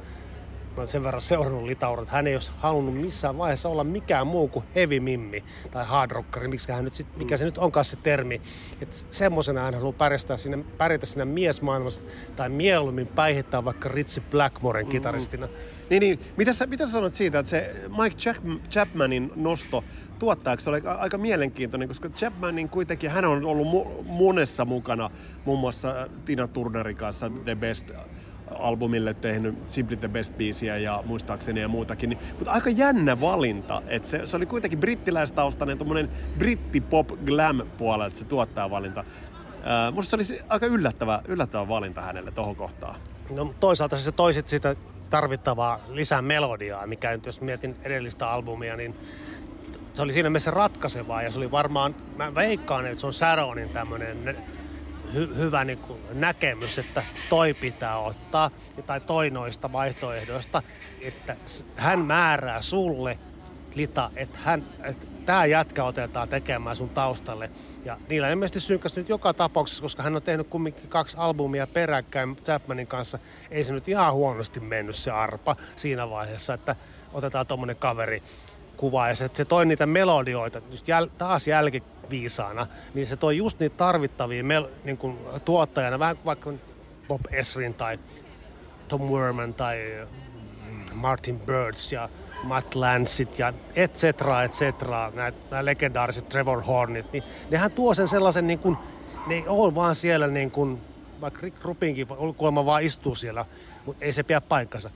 mä 0.74 0.80
olen 0.80 0.88
sen 0.88 1.04
verran 1.04 1.22
seurannut 1.22 1.62
Litaura, 1.62 2.02
että 2.02 2.14
hän 2.14 2.26
ei 2.26 2.34
olisi 2.34 2.52
halunnut 2.58 2.94
missään 2.94 3.38
vaiheessa 3.38 3.68
olla 3.68 3.84
mikään 3.84 4.26
muu 4.26 4.48
kuin 4.48 4.64
heavy 4.74 5.00
mimmi 5.00 5.44
tai 5.70 5.84
hard 5.84 6.10
rockeri, 6.10 6.48
miksi 6.48 6.72
hän 6.72 6.84
nyt 6.84 6.94
sit, 6.94 7.16
mikä 7.16 7.36
se 7.36 7.44
nyt 7.44 7.58
onkaan 7.58 7.84
se 7.84 7.96
termi. 7.96 8.40
Että 8.82 8.96
semmoisena 9.10 9.60
hän 9.60 9.74
haluaa 9.74 9.92
pärjätä 9.92 10.36
siinä, 10.36 10.58
pärjätä 10.78 11.06
siinä 11.06 11.24
miesmaailmassa 11.24 12.04
tai 12.36 12.48
mieluummin 12.48 13.06
päihittää 13.06 13.64
vaikka 13.64 13.88
Ritsi 13.88 14.20
Blackmoren 14.20 14.86
kitaristina. 14.86 15.46
Mm. 15.46 15.52
Niin, 15.90 16.00
niin. 16.00 16.20
Mitä, 16.36 16.52
sä, 16.52 16.66
mitä 16.66 16.86
sä 16.86 16.92
sanot 16.92 17.14
siitä, 17.14 17.38
että 17.38 17.50
se 17.50 17.74
Mike 18.02 18.16
Chapmanin 18.70 19.30
nosto 19.36 19.84
tuottajaksi 20.18 20.70
oli 20.70 20.82
aika 20.98 21.18
mielenkiintoinen, 21.18 21.88
koska 21.88 22.08
Chapmanin 22.08 22.68
kuitenkin, 22.68 23.10
hän 23.10 23.24
on 23.24 23.44
ollut 23.44 23.66
monessa 24.06 24.64
mukana, 24.64 25.10
muun 25.44 25.58
muassa 25.58 26.08
Tina 26.24 26.48
Turnerin 26.48 26.96
kanssa 26.96 27.30
The 27.44 27.54
Best 27.54 27.92
albumille 28.58 29.14
tehnyt 29.14 29.70
Simply 29.70 29.96
the 29.96 30.08
Best 30.08 30.36
biisiä 30.36 30.76
ja 30.76 31.02
muistaakseni 31.06 31.60
ja 31.60 31.68
muutakin. 31.68 32.10
Niin, 32.10 32.18
mutta 32.38 32.50
aika 32.50 32.70
jännä 32.70 33.20
valinta, 33.20 33.82
että 33.86 34.08
se, 34.08 34.26
se 34.26 34.36
oli 34.36 34.46
kuitenkin 34.46 34.80
brittiläistaustainen, 34.80 35.78
tuommoinen 35.78 36.10
britti 36.38 36.80
pop 36.80 37.08
glam 37.08 37.60
puolelta 37.78 38.16
se 38.16 38.24
tuottajavalinta. 38.24 39.00
Äh, 39.00 39.94
musta 39.94 40.10
se 40.10 40.34
oli 40.34 40.40
aika 40.48 40.66
yllättävä, 40.66 41.22
yllättävä 41.28 41.68
valinta 41.68 42.00
hänelle 42.00 42.30
tuohon 42.30 42.56
kohtaan. 42.56 43.00
No 43.30 43.54
toisaalta 43.60 43.96
se 43.96 44.12
toisit 44.12 44.48
sitä 44.48 44.76
tarvittavaa 45.14 45.80
lisää 45.88 46.22
melodiaa, 46.22 46.86
mikä 46.86 47.10
nyt 47.10 47.26
jos 47.26 47.40
mietin 47.40 47.76
edellistä 47.82 48.30
albumia, 48.30 48.76
niin 48.76 48.94
se 49.92 50.02
oli 50.02 50.12
siinä 50.12 50.30
mielessä 50.30 50.50
ratkaisevaa 50.50 51.22
ja 51.22 51.30
se 51.30 51.38
oli 51.38 51.50
varmaan, 51.50 51.94
mä 52.16 52.34
veikkaan, 52.34 52.86
että 52.86 53.00
se 53.00 53.06
on 53.06 53.12
Saronin 53.12 53.68
tämmöinen 53.68 54.36
hy- 55.12 55.36
hyvä 55.36 55.64
niin 55.64 55.78
kuin 55.78 56.00
näkemys, 56.12 56.78
että 56.78 57.02
toi 57.30 57.54
pitää 57.54 57.98
ottaa, 57.98 58.50
tai 58.86 59.00
toi 59.00 59.30
noista 59.30 59.72
vaihtoehdoista, 59.72 60.62
että 61.00 61.36
hän 61.76 62.00
määrää 62.00 62.62
sulle, 62.62 63.18
Lita, 63.74 64.10
että, 64.16 64.38
hän, 64.44 64.64
että 64.84 65.06
tämä 65.26 65.46
jätkä 65.46 65.84
otetaan 65.84 66.28
tekemään 66.28 66.76
sun 66.76 66.88
taustalle. 66.88 67.50
Ja 67.84 67.96
niillä 68.08 68.30
ilmeisesti 68.30 68.60
synkäsi 68.60 69.00
nyt 69.00 69.08
joka 69.08 69.34
tapauksessa, 69.34 69.82
koska 69.82 70.02
hän 70.02 70.16
on 70.16 70.22
tehnyt 70.22 70.48
kumminkin 70.48 70.88
kaksi 70.88 71.16
albumia 71.20 71.66
peräkkäin 71.66 72.36
Chapmanin 72.36 72.86
kanssa. 72.86 73.18
Ei 73.50 73.64
se 73.64 73.72
nyt 73.72 73.88
ihan 73.88 74.14
huonosti 74.14 74.60
mennyt 74.60 74.96
se 74.96 75.10
arpa 75.10 75.56
siinä 75.76 76.10
vaiheessa, 76.10 76.54
että 76.54 76.76
otetaan 77.12 77.46
tuommoinen 77.46 77.76
kaveri 77.76 78.22
kuva 78.76 79.08
ja 79.08 79.14
se, 79.14 79.30
se 79.34 79.44
toi 79.44 79.66
niitä 79.66 79.86
melodioita 79.86 80.62
just 80.70 80.88
jäl, 80.88 81.06
taas 81.18 81.46
jälkiviisaana, 81.46 82.66
niin 82.94 83.08
se 83.08 83.16
toi 83.16 83.36
just 83.36 83.60
niitä 83.60 83.76
tarvittavia 83.76 84.44
mel, 84.44 84.68
niin 84.84 84.96
kuin 84.96 85.18
tuottajana, 85.44 85.98
vähän 85.98 86.16
vaikka 86.24 86.52
Bob 87.08 87.20
Esrin 87.32 87.74
tai 87.74 87.98
Tom 88.88 89.02
Werman 89.02 89.54
tai 89.54 90.06
Martin 90.94 91.40
Birds 91.40 91.92
ja 91.92 92.08
Matt 92.44 92.74
Lancet 92.74 93.38
ja 93.38 93.52
et 93.76 93.94
cetera, 93.94 94.42
et 94.42 94.52
cetera, 94.52 95.12
nämä, 95.14 95.32
legendaariset 95.64 96.28
Trevor 96.28 96.62
Hornit, 96.62 97.12
niin 97.12 97.24
nehän 97.50 97.70
tuo 97.70 97.94
sen 97.94 98.08
sellaisen 98.08 98.46
niin 98.46 98.58
kuin, 98.58 98.76
ne 99.26 99.34
ei 99.34 99.44
ole 99.48 99.74
vaan 99.74 99.94
siellä 99.94 100.26
niin 100.26 100.50
kuin, 100.50 100.80
vaikka 101.20 101.40
Rick 101.42 101.64
Rupinkin 101.64 102.06
kuulemma 102.36 102.66
vaan 102.66 102.82
istuu 102.82 103.14
siellä, 103.14 103.44
mutta 103.86 104.04
ei 104.04 104.12
se 104.12 104.22
pidä 104.22 104.40
paikkansa. 104.40 104.90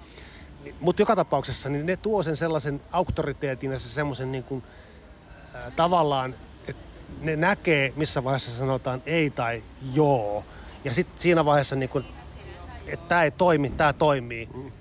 Mutta 0.81 1.03
joka 1.03 1.17
tapauksessa 1.17 1.69
niin 1.69 1.87
ne 1.87 1.97
tuo 1.97 2.23
sen 2.23 2.37
sellaisen 2.37 2.81
auktoriteetin 2.93 3.73
ja 3.73 3.79
se 3.79 3.89
semmoisen 3.89 4.33
niin 4.33 4.45
kuin, 4.45 4.63
äh, 5.55 5.73
tavallaan, 5.77 6.35
että 6.69 6.83
ne 7.21 7.37
näkee, 7.37 7.93
missä 7.97 8.25
vaiheessa 8.25 8.51
sanotaan 8.51 9.03
ei 9.07 9.31
tai 9.31 9.63
joo. 9.95 10.45
Ja 10.85 10.95
sitten 10.95 11.19
siinä 11.19 11.45
vaiheessa, 11.45 11.77
niin 11.77 11.89
kuin, 11.89 12.05
että 12.87 13.09
tämä 13.09 13.23
ei 13.23 13.31
toimi, 13.31 13.71
tämä 13.71 13.93
toimii. 13.93 14.49
Mm. 14.55 14.73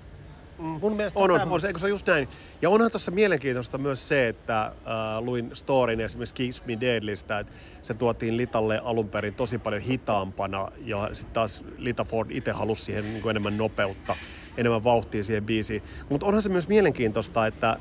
Mun 0.58 0.96
mielestä 0.96 1.20
on, 1.20 1.30
on, 1.30 1.40
on, 1.40 1.60
se, 1.60 1.72
se 1.78 1.86
on 1.86 1.90
just 1.90 2.06
näin. 2.06 2.28
Ja 2.62 2.70
onhan 2.70 2.90
tuossa 2.90 3.10
mielenkiintoista 3.10 3.78
myös 3.78 4.08
se, 4.08 4.28
että 4.28 4.62
äh, 4.62 4.72
luin 5.20 5.50
storin 5.54 6.00
esimerkiksi 6.00 6.34
Kiss 6.34 6.64
Me 6.64 6.80
Deadlistä, 6.80 7.38
että 7.38 7.52
se 7.82 7.94
tuotiin 7.94 8.36
Litalle 8.36 8.80
alun 8.84 9.08
perin 9.08 9.34
tosi 9.34 9.58
paljon 9.58 9.82
hitaampana 9.82 10.68
ja 10.84 11.10
sitten 11.12 11.34
taas 11.34 11.64
Lita 11.78 12.04
Ford 12.04 12.30
itse 12.30 12.52
halusi 12.52 12.84
siihen 12.84 13.04
niin 13.04 13.22
kuin 13.22 13.30
enemmän 13.30 13.56
nopeutta 13.56 14.16
enemmän 14.58 14.84
vauhtia 14.84 15.24
siihen 15.24 15.44
biisiin. 15.44 15.82
Mutta 16.08 16.26
onhan 16.26 16.42
se 16.42 16.48
myös 16.48 16.68
mielenkiintoista, 16.68 17.46
että 17.46 17.76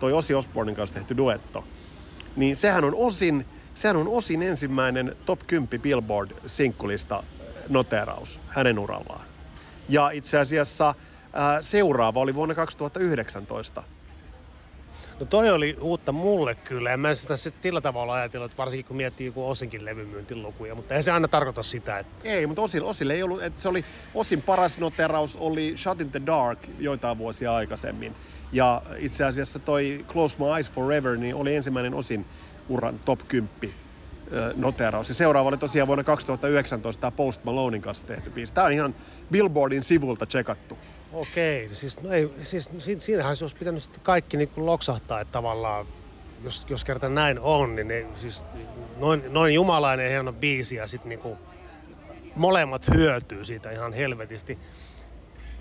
toi 0.00 0.12
Osi 0.12 0.34
Osbornin 0.34 0.74
kanssa 0.74 0.94
tehty 0.94 1.16
duetto, 1.16 1.64
niin 2.36 2.56
sehän 2.56 2.84
on 2.84 2.94
osin, 2.94 3.46
sehän 3.74 3.96
on 3.96 4.08
osin 4.08 4.42
ensimmäinen 4.42 5.16
top 5.26 5.40
10 5.46 5.80
Billboard-sinkkulista 5.80 7.22
noteraus 7.68 8.40
hänen 8.48 8.78
urallaan. 8.78 9.26
Ja 9.88 10.10
itse 10.10 10.38
asiassa 10.38 10.94
seuraava 11.60 12.20
oli 12.20 12.34
vuonna 12.34 12.54
2019 12.54 13.82
No 15.20 15.26
toi 15.26 15.50
oli 15.50 15.76
uutta 15.80 16.12
mulle 16.12 16.54
kyllä. 16.54 16.92
En 16.92 17.00
mä 17.00 17.14
sitä 17.14 17.34
sillä 17.60 17.80
tavalla 17.80 18.14
ajatellut, 18.14 18.50
että 18.50 18.58
varsinkin 18.58 18.84
kun 18.84 18.96
miettii 18.96 19.26
joku 19.26 19.48
Osinkin 19.48 19.84
levymyyntilukuja, 19.84 20.74
mutta 20.74 20.94
ei 20.94 21.02
se 21.02 21.12
aina 21.12 21.28
tarkoita 21.28 21.62
sitä. 21.62 21.98
Että... 21.98 22.28
Ei, 22.28 22.46
mutta 22.46 22.62
Osin, 22.62 22.82
Osille 22.82 23.12
ei 23.12 23.22
ollut, 23.22 23.42
että 23.42 23.60
se 23.60 23.68
oli 23.68 23.84
Osin 24.14 24.42
paras 24.42 24.78
noteraus 24.78 25.36
oli 25.36 25.74
Shut 25.76 26.00
in 26.00 26.10
the 26.10 26.20
Dark 26.26 26.58
joitain 26.78 27.18
vuosia 27.18 27.54
aikaisemmin. 27.54 28.14
Ja 28.52 28.82
itse 28.98 29.24
asiassa 29.24 29.58
toi 29.58 30.04
Close 30.08 30.36
My 30.38 30.44
Eyes 30.54 30.72
Forever 30.72 31.16
niin 31.16 31.34
oli 31.34 31.56
ensimmäinen 31.56 31.94
Osin 31.94 32.26
uran 32.68 33.00
top 33.04 33.20
10 33.28 33.50
noteraus. 34.56 35.08
Ja 35.08 35.14
seuraava 35.14 35.48
oli 35.48 35.58
tosiaan 35.58 35.86
vuonna 35.86 36.04
2019 36.04 37.00
tämä 37.00 37.10
Post 37.10 37.44
Malonein 37.44 37.82
kanssa 37.82 38.06
tehty 38.06 38.30
biisi. 38.30 38.52
Tämä 38.52 38.66
on 38.66 38.72
ihan 38.72 38.94
Billboardin 39.30 39.82
sivulta 39.82 40.26
tsekattu. 40.26 40.78
Okei, 41.12 41.68
siis, 41.72 42.00
no 42.00 42.12
ei, 42.12 42.30
siis 42.42 42.70
siinähän 42.98 43.36
se 43.36 43.44
olisi 43.44 43.56
pitänyt 43.56 43.82
sitten 43.82 44.02
kaikki 44.02 44.36
niin 44.36 44.48
kuin 44.48 44.66
loksahtaa, 44.66 45.20
että 45.20 45.32
tavallaan 45.32 45.86
jos, 46.44 46.66
jos 46.68 46.84
kerta 46.84 47.08
näin 47.08 47.38
on, 47.38 47.76
niin 47.76 47.88
ne, 47.88 48.06
siis 48.14 48.44
noin, 48.96 49.22
noin 49.28 49.54
jumalainen 49.54 50.04
ja 50.04 50.10
hieno 50.10 50.32
biisi 50.32 50.76
ja 50.76 50.86
sitten 50.86 51.08
niin 51.08 51.36
molemmat 52.36 52.88
hyötyy 52.94 53.44
siitä 53.44 53.70
ihan 53.70 53.92
helvetisti. 53.92 54.58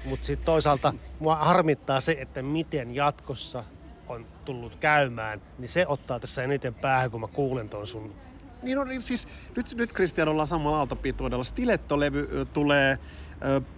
Mutta 0.06 0.26
sitten 0.26 0.46
toisaalta 0.46 0.94
mua 1.20 1.36
harmittaa 1.36 2.00
se, 2.00 2.18
että 2.20 2.42
miten 2.42 2.96
jatkossa 2.96 3.64
on 4.08 4.26
tullut 4.46 4.76
käymään, 4.76 5.42
niin 5.58 5.70
se 5.70 5.88
ottaa 5.88 6.20
tässä 6.20 6.44
eniten 6.44 6.74
päähän, 6.74 7.12
kun 7.12 7.22
mä 7.22 7.28
kuulen 7.28 7.70
ton 7.70 7.88
sun 7.88 8.16
niin 8.62 8.78
on, 8.78 8.88
niin 8.88 9.02
siis 9.02 9.28
nyt, 9.56 9.66
nyt 9.76 9.94
Kristian 9.94 10.28
ollaan 10.28 10.48
samalla 10.48 10.78
aaltopituudella. 10.78 11.44
Stiletto-levy 11.44 12.48
tulee 12.54 13.00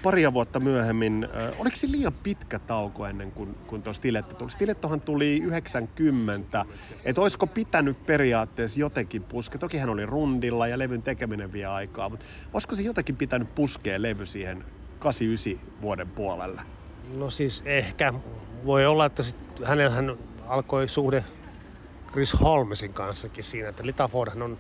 paria 0.04 0.34
vuotta 0.34 0.60
myöhemmin, 0.60 1.28
oliko 1.60 1.76
se 1.76 1.88
liian 1.92 2.14
pitkä 2.14 2.60
tauko 2.60 3.06
ennen 3.06 3.32
kuin, 3.32 3.56
kuin 3.68 3.84
tuo 3.84 3.94
Stiletto 3.94 4.36
tuli? 4.36 4.52
Stilettohan 4.52 5.02
tuli 5.02 5.38
90, 5.44 6.66
että 7.06 7.22
olisiko 7.22 7.48
pitänyt 7.48 8.06
periaatteessa 8.06 8.80
jotenkin 8.80 9.24
puskea, 9.24 9.60
toki 9.60 9.78
hän 9.78 9.90
oli 9.90 10.06
rundilla 10.06 10.68
ja 10.68 10.78
levyn 10.78 11.02
tekeminen 11.02 11.54
vie 11.54 11.66
aikaa, 11.66 12.10
mutta 12.10 12.26
olisiko 12.54 12.76
se 12.76 12.82
jotenkin 12.82 13.18
pitänyt 13.18 13.56
puskea 13.56 14.02
levy 14.02 14.26
siihen 14.26 14.66
89 15.00 15.82
vuoden 15.82 16.10
puolelle? 16.10 16.62
No 17.18 17.30
siis 17.30 17.64
ehkä. 17.66 18.14
Voi 18.66 18.86
olla, 18.86 19.06
että 19.06 19.24
sit 19.24 19.38
hänellähän 19.64 20.18
alkoi 20.48 20.88
suhde 20.88 21.24
Chris 22.12 22.42
Holmesin 22.42 22.94
kanssakin 22.94 23.44
siinä, 23.44 23.70
että 23.70 23.86
Litafordhan 23.86 24.42
on 24.42 24.58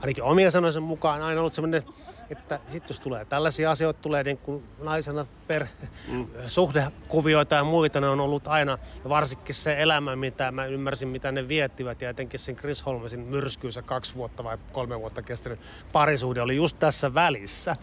ainakin 0.00 0.24
omien 0.24 0.52
sanoisen 0.52 0.82
mukaan 0.82 1.22
aina 1.22 1.40
ollut 1.40 1.52
semmoinen, 1.52 1.82
että 2.30 2.60
sitten 2.68 2.94
jos 2.94 3.00
tulee 3.00 3.24
tällaisia 3.24 3.70
asioita, 3.70 4.00
tulee 4.02 4.24
niin 4.24 4.38
kuin 4.38 4.64
naisena 4.78 5.26
per 5.46 5.66
mm. 6.08 6.26
suhdekuvioita 6.46 7.54
ja 7.54 7.64
muita, 7.64 8.00
ne 8.00 8.08
on 8.08 8.20
ollut 8.20 8.48
aina, 8.48 8.78
ja 9.04 9.10
varsinkin 9.10 9.54
se 9.54 9.82
elämä, 9.82 10.16
mitä 10.16 10.52
mä 10.52 10.64
ymmärsin, 10.64 11.08
mitä 11.08 11.32
ne 11.32 11.48
viettivät, 11.48 12.02
ja 12.02 12.10
etenkin 12.10 12.40
sen 12.40 12.56
Chris 12.56 12.86
Holmesin 12.86 13.20
myrskyysä 13.20 13.82
kaksi 13.82 14.14
vuotta 14.14 14.44
vai 14.44 14.58
kolme 14.72 15.00
vuotta 15.00 15.22
kestänyt 15.22 15.60
parisuhde 15.92 16.42
oli 16.42 16.56
just 16.56 16.78
tässä 16.78 17.14
välissä. 17.14 17.76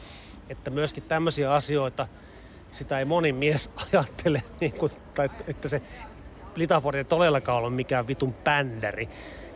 Että 0.49 0.71
myöskin 0.71 1.03
tämmöisiä 1.03 1.53
asioita, 1.53 2.07
sitä 2.71 2.99
ei 2.99 3.05
moni 3.05 3.33
mies 3.33 3.69
ajattele, 3.93 4.43
niin 4.61 4.73
kuin, 4.73 4.91
tai 5.13 5.29
että 5.47 5.67
se 5.67 5.81
Litaford 6.57 6.97
ei 6.97 7.03
todellakaan 7.03 7.57
ollut 7.57 7.75
mikään 7.75 8.07
vitun 8.07 8.33
pändäri 8.33 9.09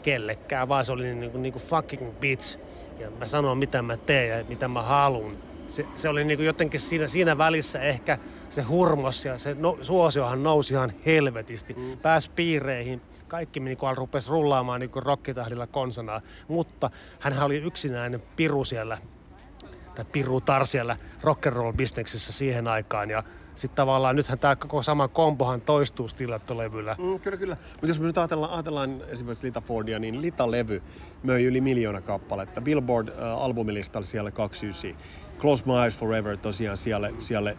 kellekään, 0.04 0.70
vaan 0.70 0.86
se 0.86 0.92
oli 0.92 1.16
niin 1.16 1.32
kuin, 1.32 1.42
niin 1.42 1.54
kuin 1.54 1.64
fucking 1.64 2.20
bitch. 2.20 2.60
Ja 3.00 3.12
mä 3.12 3.28
sanon, 3.28 3.58
mitä 3.58 3.82
mä 3.82 3.98
teen 3.98 4.40
ja 4.40 4.46
mitä 4.48 4.68
mä 4.68 4.82
haluan. 4.82 5.38
Se, 5.68 5.86
se 5.96 6.10
oli 6.10 6.24
niin 6.24 6.38
kuin 6.38 6.46
jotenkin 6.46 6.80
siinä, 6.80 7.08
siinä 7.08 7.38
välissä 7.38 7.82
ehkä 7.82 8.18
se 8.50 8.62
hurmos 8.62 9.26
ja 9.26 9.38
se 9.38 9.56
no, 9.60 9.78
suosiohan 9.82 10.44
nousi 10.44 10.74
ihan 10.74 10.94
helvetisti. 11.06 11.74
Mm. 11.74 11.98
Pääsi 11.98 12.32
piireihin. 12.36 13.02
Kaikki 13.28 13.60
niin 13.60 13.78
kuin 13.78 13.98
rupesi 13.98 14.30
rullaamaan 14.30 14.80
niin 14.80 14.90
kuin 14.90 15.04
rokkitahdilla 15.04 15.68
konsanaa. 15.68 16.22
Mutta 16.48 16.90
hän 17.20 17.44
oli 17.44 17.58
yksinäinen 17.58 18.24
piru 18.36 18.64
siellä, 18.64 18.98
tai 19.96 20.06
piru 20.06 20.42
tar 20.42 20.66
siellä 20.66 20.98
rock'n'roll-bisneksessä 21.24 22.32
siihen 22.32 22.68
aikaan. 22.68 23.10
Ja 23.10 23.24
sitten 23.62 23.76
tavallaan 23.76 24.16
nythän 24.16 24.40
tämä 24.40 24.56
koko 24.56 24.84
sama 24.84 25.08
kompohan 25.08 25.62
toistuu 25.62 26.08
Stiletto-levyllä. 26.08 26.96
Mm, 27.00 27.20
kyllä, 27.20 27.38
kyllä. 27.38 27.58
Mutta 27.72 27.88
jos 27.88 28.00
me 28.00 28.06
nyt 28.06 28.18
ajatellaan, 28.18 28.52
ajatellaan 28.52 29.02
esimerkiksi 29.08 29.48
Lita 29.48 29.62
Fordia, 29.62 30.00
niin 30.00 30.22
Lita-levy 30.22 30.84
möi 31.24 31.44
yli 31.44 31.62
miljoona 31.62 32.02
kappaletta. 32.02 32.62
Billboard-albumilistalla 32.62 34.06
siellä 34.06 34.32
29. 34.32 34.96
Close 35.40 35.64
My 35.66 35.74
Eyes 35.84 35.98
Forever 35.98 36.38
tosiaan 36.38 36.78
siellä, 36.78 37.12
siellä 37.20 37.56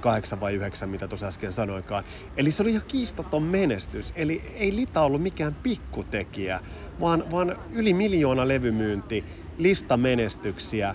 kahdeksan 0.00 0.40
vai 0.40 0.54
yhdeksän, 0.54 0.88
mitä 0.88 1.08
tuossa 1.08 1.26
äsken 1.26 1.52
sanoinkaan. 1.52 2.04
Eli 2.36 2.50
se 2.50 2.62
oli 2.62 2.70
ihan 2.70 2.82
kiistaton 2.88 3.42
menestys. 3.42 4.12
Eli 4.16 4.42
ei 4.54 4.76
Lita 4.76 5.00
ollut 5.00 5.22
mikään 5.22 5.54
pikkutekijä, 5.54 6.60
vaan, 7.00 7.24
vaan 7.30 7.58
yli 7.72 7.92
miljoona 7.92 8.48
levymyynti, 8.48 9.24
listamenestyksiä 9.58 10.94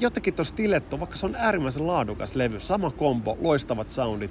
jotenkin 0.00 0.34
tuossa 0.34 0.52
Stiletto, 0.52 1.00
vaikka 1.00 1.16
se 1.16 1.26
on 1.26 1.34
äärimmäisen 1.34 1.86
laadukas 1.86 2.34
levy, 2.34 2.60
sama 2.60 2.90
kombo, 2.90 3.38
loistavat 3.40 3.90
soundit, 3.90 4.30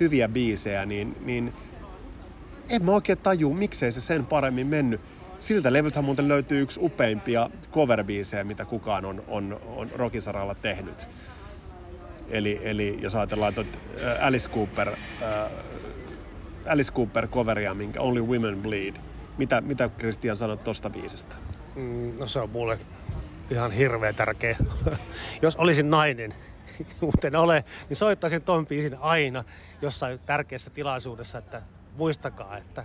hyviä 0.00 0.28
biisejä, 0.28 0.86
niin, 0.86 1.16
niin 1.24 1.52
en 2.68 2.84
mä 2.84 2.92
oikein 2.92 3.18
tajua, 3.18 3.54
miksei 3.54 3.92
se 3.92 4.00
sen 4.00 4.26
paremmin 4.26 4.66
mennyt. 4.66 5.00
Siltä 5.40 5.72
levythän 5.72 6.04
muuten 6.04 6.28
löytyy 6.28 6.60
yksi 6.60 6.80
upeimpia 6.82 7.50
cover 7.72 8.04
mitä 8.44 8.64
kukaan 8.64 9.04
on, 9.04 9.24
on, 9.28 9.60
on 9.76 9.90
rockisaralla 9.94 10.54
tehnyt. 10.54 11.06
Eli, 12.30 12.60
eli 12.62 12.98
jos 13.00 13.14
ajatellaan 13.14 13.54
että 13.60 13.78
Alice 14.20 14.50
Cooper, 14.50 14.88
äh, 14.88 15.50
Alice 16.68 16.92
Cooper 16.92 17.28
coveria, 17.28 17.74
minkä 17.74 18.00
Only 18.00 18.22
Women 18.22 18.62
Bleed. 18.62 18.94
Mitä, 19.38 19.60
mitä 19.60 19.90
Christian 19.98 20.36
sanot 20.36 20.64
tuosta 20.64 20.90
biisestä? 20.90 21.34
Mm, 21.76 22.12
no 22.20 22.26
se 22.26 22.40
on 22.40 22.50
mulle 22.50 22.78
ihan 23.50 23.70
hirveä 23.70 24.12
tärkeä. 24.12 24.56
Jos 25.42 25.56
olisin 25.56 25.90
nainen, 25.90 26.34
mutta 27.00 27.26
en 27.26 27.36
ole, 27.36 27.64
niin 27.88 27.96
soittaisin 27.96 28.42
ton 28.42 28.66
biisin 28.66 28.96
aina 29.00 29.44
jossain 29.82 30.18
tärkeässä 30.26 30.70
tilaisuudessa, 30.70 31.38
että 31.38 31.62
muistakaa, 31.96 32.56
että 32.56 32.84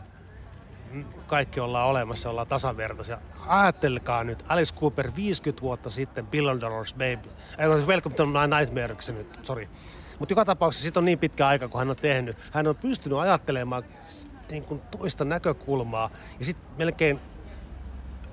kaikki 1.27 1.59
ollaan 1.59 1.87
olemassa, 1.87 2.29
ollaan 2.29 2.47
tasavertaisia. 2.47 3.17
Ajattelkaa 3.47 4.23
nyt, 4.23 4.43
Alice 4.47 4.75
Cooper 4.75 5.11
50 5.15 5.61
vuotta 5.61 5.89
sitten, 5.89 6.27
Billion 6.27 6.61
Dollars 6.61 6.93
Baby, 6.93 7.29
ei, 7.57 7.67
Welcome 7.67 8.15
to 8.15 8.25
My 8.25 8.57
Nightmare, 8.57 8.95
nyt, 9.13 9.39
sorry. 9.43 9.67
Mutta 10.19 10.31
joka 10.31 10.45
tapauksessa 10.45 10.81
siitä 10.81 10.99
on 10.99 11.05
niin 11.05 11.19
pitkä 11.19 11.47
aika, 11.47 11.67
kun 11.67 11.79
hän 11.79 11.89
on 11.89 11.95
tehnyt. 11.95 12.37
Hän 12.51 12.67
on 12.67 12.75
pystynyt 12.75 13.17
ajattelemaan 13.17 13.83
niin 14.51 14.63
kuin 14.63 14.81
toista 14.91 15.25
näkökulmaa 15.25 16.09
ja 16.39 16.45
sitten 16.45 16.69
melkein 16.77 17.19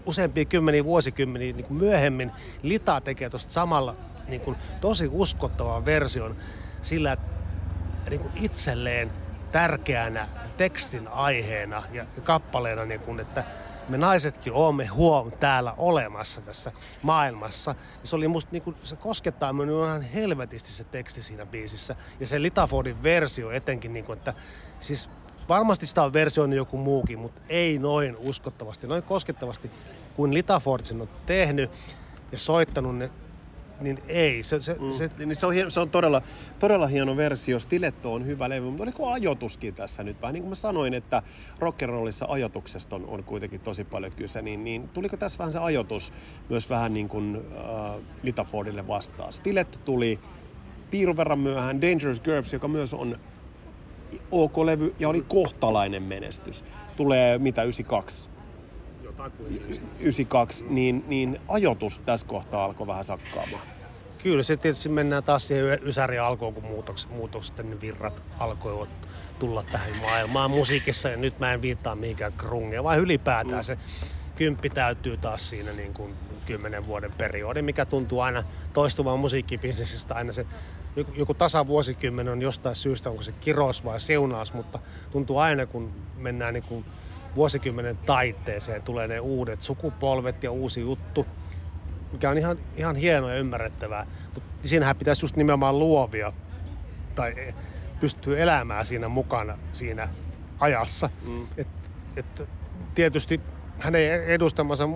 useampia 0.06 0.44
kymmeniä 0.44 0.84
vuosikymmeniä 0.84 1.52
niin 1.52 1.66
kuin 1.66 1.78
myöhemmin 1.78 2.32
Lita 2.62 3.00
tekee 3.00 3.30
tuosta 3.30 3.52
samalla 3.52 3.96
niin 4.28 4.40
kuin 4.40 4.56
tosi 4.80 5.08
uskottavan 5.12 5.84
version 5.84 6.36
sillä 6.82 7.16
niin 8.10 8.20
kuin 8.20 8.32
itselleen 8.36 9.10
tärkeänä 9.52 10.28
tekstin 10.56 11.08
aiheena 11.08 11.82
ja 11.92 12.06
kappaleena, 12.22 12.84
niin 12.84 13.00
kuin, 13.00 13.20
että 13.20 13.44
me 13.88 13.98
naisetkin 13.98 14.52
olemme 14.52 14.86
huom 14.86 15.32
täällä 15.32 15.74
olemassa 15.76 16.40
tässä 16.40 16.72
maailmassa. 17.02 17.74
Se 18.04 18.16
oli 18.16 18.28
musta, 18.28 18.52
niin 18.52 18.62
kuin, 18.62 18.76
se 18.82 18.96
koskettaa 18.96 19.52
minua 19.52 19.86
ihan 19.86 20.02
helvetisti 20.02 20.72
se 20.72 20.84
teksti 20.84 21.22
siinä 21.22 21.46
biisissä. 21.46 21.96
Ja 22.20 22.26
se 22.26 22.42
Litafordin 22.42 23.02
versio 23.02 23.50
etenkin, 23.50 23.92
niin 23.92 24.04
kuin, 24.04 24.18
että 24.18 24.34
siis 24.80 25.08
Varmasti 25.48 25.86
sitä 25.86 26.02
on 26.02 26.12
versioinut 26.12 26.56
joku 26.56 26.76
muukin, 26.76 27.18
mutta 27.18 27.40
ei 27.48 27.78
noin 27.78 28.16
uskottavasti, 28.18 28.86
noin 28.86 29.02
koskettavasti 29.02 29.70
kuin 30.16 30.34
Litaford 30.34 30.84
sen 30.84 31.00
on 31.00 31.08
tehnyt 31.26 31.70
ja 32.32 32.38
soittanut 32.38 32.96
ne 32.96 33.10
niin 33.80 33.98
ei. 34.08 34.42
Se, 34.42 34.62
se, 34.62 34.76
mm. 34.80 34.92
se, 34.92 35.10
niin 35.18 35.36
se, 35.36 35.46
on, 35.46 35.54
hieno, 35.54 35.70
se 35.70 35.80
on 35.80 35.90
todella, 35.90 36.22
todella 36.58 36.86
hieno 36.86 37.16
versio. 37.16 37.58
Stiletto 37.58 38.14
on 38.14 38.26
hyvä 38.26 38.48
levy, 38.48 38.66
mutta 38.66 38.82
oliko 38.82 39.12
ajoituskin 39.12 39.74
tässä 39.74 40.02
nyt 40.02 40.22
vähän? 40.22 40.32
Niin 40.32 40.42
kuin 40.42 40.48
mä 40.48 40.54
sanoin, 40.54 40.94
että 40.94 41.22
rock'n'rollissa 41.60 42.26
ajotuksesta 42.28 42.96
on, 42.96 43.04
on 43.06 43.24
kuitenkin 43.24 43.60
tosi 43.60 43.84
paljon 43.84 44.12
kyse, 44.12 44.42
niin, 44.42 44.64
niin 44.64 44.88
tuliko 44.88 45.16
tässä 45.16 45.38
vähän 45.38 45.52
se 45.52 45.58
ajoitus 45.58 46.12
myös 46.48 46.70
vähän 46.70 46.94
niin 46.94 47.08
kuin 47.08 47.36
äh, 47.36 48.02
Litafordille 48.22 48.86
vastaan? 48.86 49.32
Stiletto 49.32 49.78
tuli 49.84 50.18
piirun 50.90 51.16
verran 51.16 51.38
myöhään, 51.38 51.80
Dangerous 51.80 52.20
Girls, 52.20 52.52
joka 52.52 52.68
myös 52.68 52.94
on 52.94 53.18
OK-levy 54.30 54.94
ja 54.98 55.08
oli 55.08 55.24
kohtalainen 55.28 56.02
menestys. 56.02 56.64
Tulee 56.96 57.38
mitä, 57.38 57.62
92? 57.62 58.28
92, 60.00 60.64
niin, 60.68 61.04
niin 61.06 61.40
ajoitus 61.48 61.98
tässä 61.98 62.26
kohtaa 62.26 62.64
alkoi 62.64 62.86
vähän 62.86 63.04
sakkaamaan. 63.04 63.62
Kyllä, 64.22 64.42
se 64.42 64.56
tietysti 64.56 64.88
mennään 64.88 65.24
taas 65.24 65.48
siihen 65.48 65.78
Ysäri 65.82 66.18
alkoon, 66.18 66.54
kun 66.54 66.64
muutokset, 66.64 67.10
muutokset 67.10 67.58
niin 67.58 67.80
virrat 67.80 68.22
alkoivat 68.38 68.88
tulla 69.38 69.62
tähän 69.62 69.90
maailmaan 70.00 70.50
musiikissa. 70.50 71.08
Ja 71.08 71.16
nyt 71.16 71.38
mä 71.38 71.52
en 71.52 71.62
viittaa 71.62 71.94
mihinkään 71.94 72.32
krungeen, 72.32 72.84
vaan 72.84 73.00
ylipäätään 73.00 73.58
mm. 73.58 73.62
se 73.62 73.78
kymppi 74.36 74.70
täytyy 74.70 75.16
taas 75.16 75.48
siinä 75.48 75.72
niin 75.72 75.94
kuin 75.94 76.14
kymmenen 76.46 76.86
vuoden 76.86 77.12
periodi, 77.12 77.62
mikä 77.62 77.86
tuntuu 77.86 78.20
aina 78.20 78.44
toistuvan 78.72 79.18
musiikkibisneksistä 79.18 80.14
aina 80.14 80.32
se 80.32 80.46
joku 81.16 81.34
tasavuosikymmen 81.34 82.28
on 82.28 82.42
jostain 82.42 82.76
syystä, 82.76 83.10
onko 83.10 83.22
se 83.22 83.32
kirous 83.32 83.84
vai 83.84 84.00
seunaus, 84.00 84.52
mutta 84.52 84.78
tuntuu 85.10 85.38
aina 85.38 85.66
kun 85.66 85.92
mennään 86.16 86.54
niin 86.54 86.64
kuin 86.64 86.84
vuosikymmenen 87.34 87.96
taitteeseen, 87.96 88.82
tulee 88.82 89.08
ne 89.08 89.20
uudet 89.20 89.62
sukupolvet 89.62 90.42
ja 90.42 90.50
uusi 90.50 90.80
juttu, 90.80 91.26
mikä 92.12 92.30
on 92.30 92.38
ihan, 92.38 92.58
ihan 92.76 92.96
hienoa 92.96 93.30
ja 93.30 93.38
ymmärrettävää. 93.38 94.06
Mutta 94.34 94.50
siinähän 94.68 94.96
pitäisi 94.96 95.24
just 95.24 95.36
nimenomaan 95.36 95.78
luovia 95.78 96.32
tai 97.14 97.34
e, 97.36 97.54
pystyy 98.00 98.42
elämään 98.42 98.86
siinä 98.86 99.08
mukana 99.08 99.58
siinä 99.72 100.08
ajassa. 100.58 101.10
Mm. 101.26 101.46
Et, 101.56 101.68
et, 102.16 102.48
tietysti 102.94 103.40
hänen 103.78 104.24
edustamansa 104.24 104.88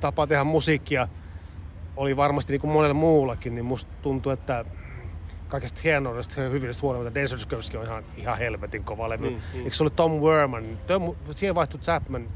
tapa 0.00 0.26
tehdä 0.26 0.44
musiikkia 0.44 1.08
oli 1.96 2.16
varmasti 2.16 2.52
niin 2.52 2.60
kuin 2.60 2.70
monella 2.70 2.94
muullakin, 2.94 3.54
niin 3.54 3.64
musta 3.64 3.90
tuntuu, 4.02 4.32
että 4.32 4.64
kaikesta 5.48 5.80
hienoudesta 5.84 6.40
ja 6.40 6.50
hyvyydestä 6.50 6.82
huolimatta 6.82 7.14
Dangerous 7.14 7.46
Girls 7.46 7.70
on 7.74 7.84
ihan, 7.84 8.04
ihan 8.16 8.38
helvetin 8.38 8.84
kova 8.84 9.08
levy. 9.08 9.30
Mm, 9.30 9.36
mm. 9.36 9.58
Eikö 9.58 9.76
se 9.76 9.82
ollut 9.82 9.96
Tom 9.96 10.12
Werman? 10.12 10.78
Tom, 10.86 11.14
siihen 11.30 11.54
vaihtui 11.54 11.80
Chapman, 11.80 12.28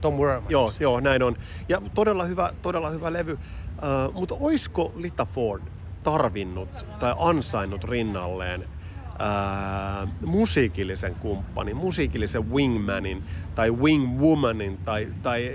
Tom 0.00 0.14
Werman. 0.14 0.50
Joo, 0.50 0.72
joo, 0.80 1.00
näin 1.00 1.22
on. 1.22 1.36
Ja 1.68 1.82
todella 1.94 2.24
hyvä, 2.24 2.52
todella 2.62 2.90
hyvä 2.90 3.12
levy. 3.12 3.32
Uh, 3.32 4.14
mutta 4.14 4.34
oisko 4.40 4.92
Lita 4.96 5.26
Ford 5.26 5.62
tarvinnut 6.02 6.86
tai 6.98 7.14
ansainnut 7.18 7.84
rinnalleen 7.84 8.68
ää, 9.18 10.08
musiikillisen 10.26 11.14
kumppanin, 11.14 11.76
musiikillisen 11.76 12.50
wingmanin 12.50 13.22
tai 13.54 13.70
wingwomanin. 13.70 14.78
Tai, 14.84 15.08
tai, 15.22 15.52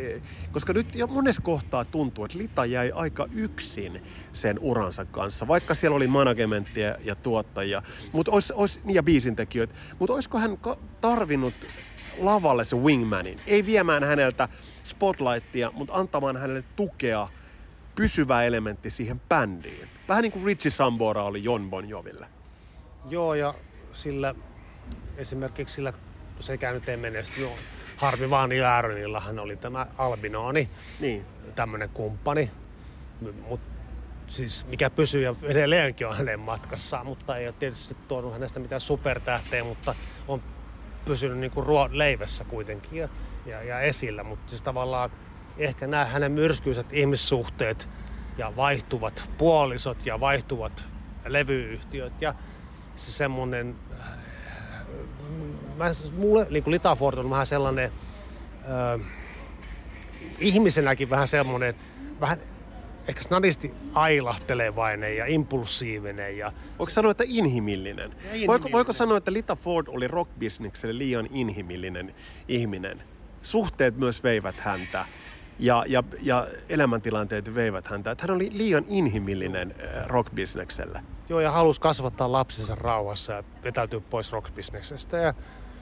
koska 0.52 0.74
nyt 0.74 0.96
jo 0.96 1.08
monessa 1.08 1.42
kohtaa 1.42 1.86
tuntuu, 1.86 2.26
että 2.26 2.38
Lita 2.38 2.66
jäi 2.66 2.92
aika 2.96 3.28
yksin 3.32 4.04
sen 4.34 4.60
uransa 4.60 5.06
kanssa, 5.06 5.48
vaikka 5.48 5.74
siellä 5.74 5.96
oli 5.96 6.08
managementtia 6.08 6.96
ja 7.04 7.16
tuottajia 7.16 7.82
mut 8.14 8.28
ois, 8.28 8.52
ois, 8.52 8.82
ja 8.86 9.04
biisintekijöitä. 9.04 9.74
Mutta 10.00 10.14
olisiko 10.14 10.38
hän 10.38 10.58
tarvinnut 11.02 11.54
lavalle 12.18 12.64
se 12.64 12.76
wingmanin? 12.76 13.40
Ei 13.48 13.66
viemään 13.66 14.04
häneltä 14.04 14.50
spotlightia, 14.84 15.72
mutta 15.72 15.94
antamaan 15.94 16.38
hänelle 16.38 16.64
tukea, 16.76 17.28
pysyvä 17.96 18.44
elementti 18.44 18.90
siihen 18.90 19.22
bändiin. 19.30 19.88
Vähän 20.08 20.22
niin 20.22 20.32
kuin 20.32 20.46
Richie 20.46 20.72
Sambora 20.72 21.24
oli 21.24 21.44
Jon 21.44 21.70
Bon 21.70 21.90
Joville. 21.90 22.28
Joo, 23.10 23.34
ja 23.34 23.54
sillä 23.94 24.36
esimerkiksi 25.18 25.76
sillä 25.76 25.94
sekään 26.40 26.76
nyt 26.76 26.90
ei 26.90 26.98
menesty. 26.98 27.42
Joo. 27.42 27.56
Harmi 27.98 28.30
vaan 28.30 28.50
hän 29.26 29.40
oli 29.40 29.56
tämä 29.56 29.88
Albinoni, 29.98 30.70
niin. 31.00 31.26
tämmöinen 31.56 31.90
kumppani. 31.90 32.52
Mutta 33.48 33.74
siis 34.28 34.66
mikä 34.66 34.90
pysyy 34.90 35.22
ja 35.22 35.36
edelleenkin 35.44 36.08
on 36.08 36.18
hänen 36.18 36.40
matkassaan, 36.40 37.06
mutta 37.06 37.38
ei 37.38 37.48
ole 37.48 37.56
tietysti 37.60 37.98
tuonut 38.08 38.34
hänestä 38.34 38.60
mitään 38.60 38.82
supertähteä, 38.82 39.64
mutta 39.64 39.96
on 40.28 40.44
pysynyt 41.06 41.38
niin 41.38 41.52
kuin 41.52 41.66
ruo- 41.66 41.90
leivessä 41.92 42.44
kuitenkin 42.44 43.00
ja, 43.00 43.10
ja, 43.46 43.64
ja 43.64 43.80
esillä. 43.80 44.24
Mutta 44.24 44.50
siis 44.50 44.62
tavallaan 44.62 45.10
ehkä 45.58 45.88
nämä 45.88 46.06
hänen 46.06 46.32
myrskyiset 46.32 46.94
ihmissuhteet 46.94 47.90
ja 48.38 48.56
vaihtuvat 48.56 49.30
puolisot 49.38 50.06
ja 50.06 50.20
vaihtuvat 50.20 50.86
levyyhtiöt 51.26 52.22
ja 52.22 52.34
se 52.96 53.12
semmonen, 53.12 53.76
äh, 54.00 54.08
mä, 55.78 55.86
mulle 56.18 56.48
niin 56.50 56.64
kuin 56.64 56.72
Litaford 56.72 57.18
on 57.18 57.30
vähän 57.30 57.46
sellainen 57.46 57.92
äh, 58.62 59.08
ihmisenäkin 60.40 61.10
vähän 61.10 61.28
semmoinen, 61.28 61.76
vähän 62.20 62.38
ehkä 63.08 63.22
snadisti 63.22 63.74
ailahtelevainen 63.94 65.18
ja 65.18 65.26
impulsiivinen. 65.26 66.38
Ja 66.38 66.52
Voiko 66.80 66.90
sanoa, 66.90 67.12
että 67.12 67.24
inhimillinen? 67.28 68.12
inhimillinen. 68.12 68.48
Voiko, 68.48 68.70
voiko 68.72 68.94
sanoa, 68.94 69.18
että 69.18 69.34
Lita 69.34 69.56
Ford 69.56 69.88
oli 69.90 70.08
rockbisnekselle 70.08 70.98
liian 70.98 71.28
inhimillinen 71.32 72.16
ihminen? 72.48 73.04
Suhteet 73.42 73.98
myös 73.98 74.24
veivät 74.24 74.56
häntä 74.60 75.06
ja, 75.60 75.84
ja, 75.88 76.04
ja 76.22 76.48
elämäntilanteet 76.70 77.56
veivät 77.56 77.88
häntä. 77.88 78.12
Että 78.12 78.24
hän 78.28 78.36
oli 78.36 78.50
liian 78.54 78.86
inhimillinen 78.88 79.76
äh, 79.80 80.08
rockbisnekselle. 80.08 81.02
Joo, 81.30 81.40
ja 81.40 81.52
halusi 81.52 81.82
kasvattaa 81.82 82.32
lapsensa 82.32 82.76
rauhassa 82.76 83.34
ja 83.34 83.44
vetäytyä 83.64 84.00
pois 84.00 84.32
rockbisneksestä 84.32 85.18
ja, 85.18 85.34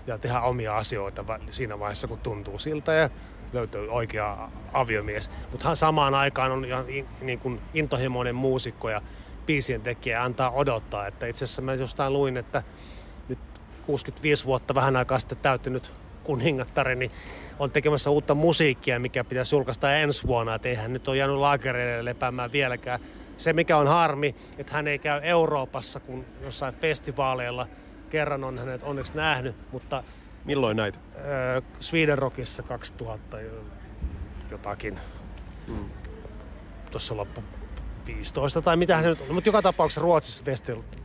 ja 0.07 0.17
tehdä 0.17 0.41
omia 0.41 0.77
asioita 0.77 1.25
siinä 1.49 1.79
vaiheessa, 1.79 2.07
kun 2.07 2.19
tuntuu 2.19 2.59
siltä 2.59 2.93
ja 2.93 3.09
löytyy 3.53 3.89
oikea 3.89 4.49
aviomies. 4.73 5.31
Mutta 5.51 5.75
samaan 5.75 6.15
aikaan 6.15 6.51
on 6.51 6.65
ihan 6.65 6.85
niin 7.21 7.39
kuin 7.39 7.61
intohimoinen 7.73 8.35
muusikko 8.35 8.89
ja 8.89 9.01
biisien 9.45 9.81
tekijä 9.81 10.23
antaa 10.23 10.51
odottaa. 10.51 11.07
Että 11.07 11.27
itse 11.27 11.45
asiassa 11.45 11.61
mä 11.61 11.73
jostain 11.73 12.13
luin, 12.13 12.37
että 12.37 12.63
nyt 13.29 13.39
65 13.85 14.45
vuotta 14.45 14.75
vähän 14.75 14.95
aikaa 14.95 15.19
sitten 15.19 15.37
täytynyt 15.37 15.91
kuningattari, 16.23 16.95
niin 16.95 17.11
on 17.61 17.71
tekemässä 17.71 18.09
uutta 18.09 18.35
musiikkia, 18.35 18.99
mikä 18.99 19.23
pitäisi 19.23 19.55
julkaista 19.55 19.95
ensi 19.95 20.27
vuonna. 20.27 20.55
Että 20.55 20.69
eihän 20.69 20.93
nyt 20.93 21.07
ole 21.07 21.17
jäänyt 21.17 21.35
laakereille 21.35 22.05
lepäämään 22.05 22.51
vieläkään. 22.51 22.99
Se 23.37 23.53
mikä 23.53 23.77
on 23.77 23.87
harmi, 23.87 24.35
että 24.57 24.73
hän 24.73 24.87
ei 24.87 24.99
käy 24.99 25.19
Euroopassa, 25.23 25.99
kun 25.99 26.25
jossain 26.41 26.75
festivaaleilla 26.75 27.67
kerran 28.09 28.43
on 28.43 28.57
hänet 28.57 28.83
onneksi 28.83 29.15
nähnyt, 29.15 29.55
mutta 29.71 30.03
Milloin 30.45 30.77
näitä? 30.77 30.99
Äh, 31.15 31.63
Sweden 31.79 32.17
Rockissa 32.17 32.63
2000 32.63 33.37
jotakin. 34.51 34.99
Mm. 35.67 35.89
Tuossa 36.91 37.17
loppu 37.17 37.43
15 38.05 38.61
tai 38.61 38.77
mitä 38.77 39.01
se 39.01 39.09
nyt 39.09 39.21
on. 39.21 39.35
Mutta 39.35 39.47
joka 39.47 39.61
tapauksessa 39.61 40.01
Ruotsissa 40.01 40.43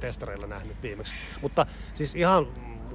festareilla 0.01 0.47
nähnyt 0.47 0.83
viimeksi. 0.83 1.15
Mutta 1.43 1.67
siis 1.95 2.15
ihan 2.15 2.47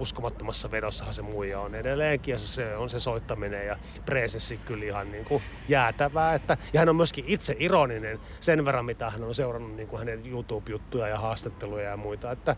uskomattomassa 0.02 0.72
vedossahan 0.72 1.14
se 1.14 1.22
muija 1.22 1.60
on 1.60 1.76
edelleenkin 1.76 2.32
ja 2.32 2.39
se 2.39 2.76
on 2.76 2.89
se 2.89 2.99
soittaminen 2.99 3.68
ja 3.68 3.78
presenssi 4.06 4.58
kyllä 4.58 4.86
ihan 4.86 5.12
niin 5.12 5.26
kuin 5.26 5.43
jäätävää. 5.68 6.34
Että, 6.36 6.58
ja 6.74 6.80
hän 6.80 6.89
on 6.89 6.95
myöskin 6.95 7.26
itse 7.28 7.56
ironinen 7.60 8.20
sen 8.39 8.66
verran, 8.66 8.86
mitä 8.86 9.10
hän 9.10 9.24
on 9.24 9.36
seurannut 9.36 9.76
niin 9.76 9.88
kuin 9.88 9.99
hänen 9.99 10.26
YouTube-juttuja 10.26 11.08
ja 11.08 11.20
haastatteluja 11.20 11.89
ja 11.89 11.97
muita, 11.97 12.32
että 12.32 12.56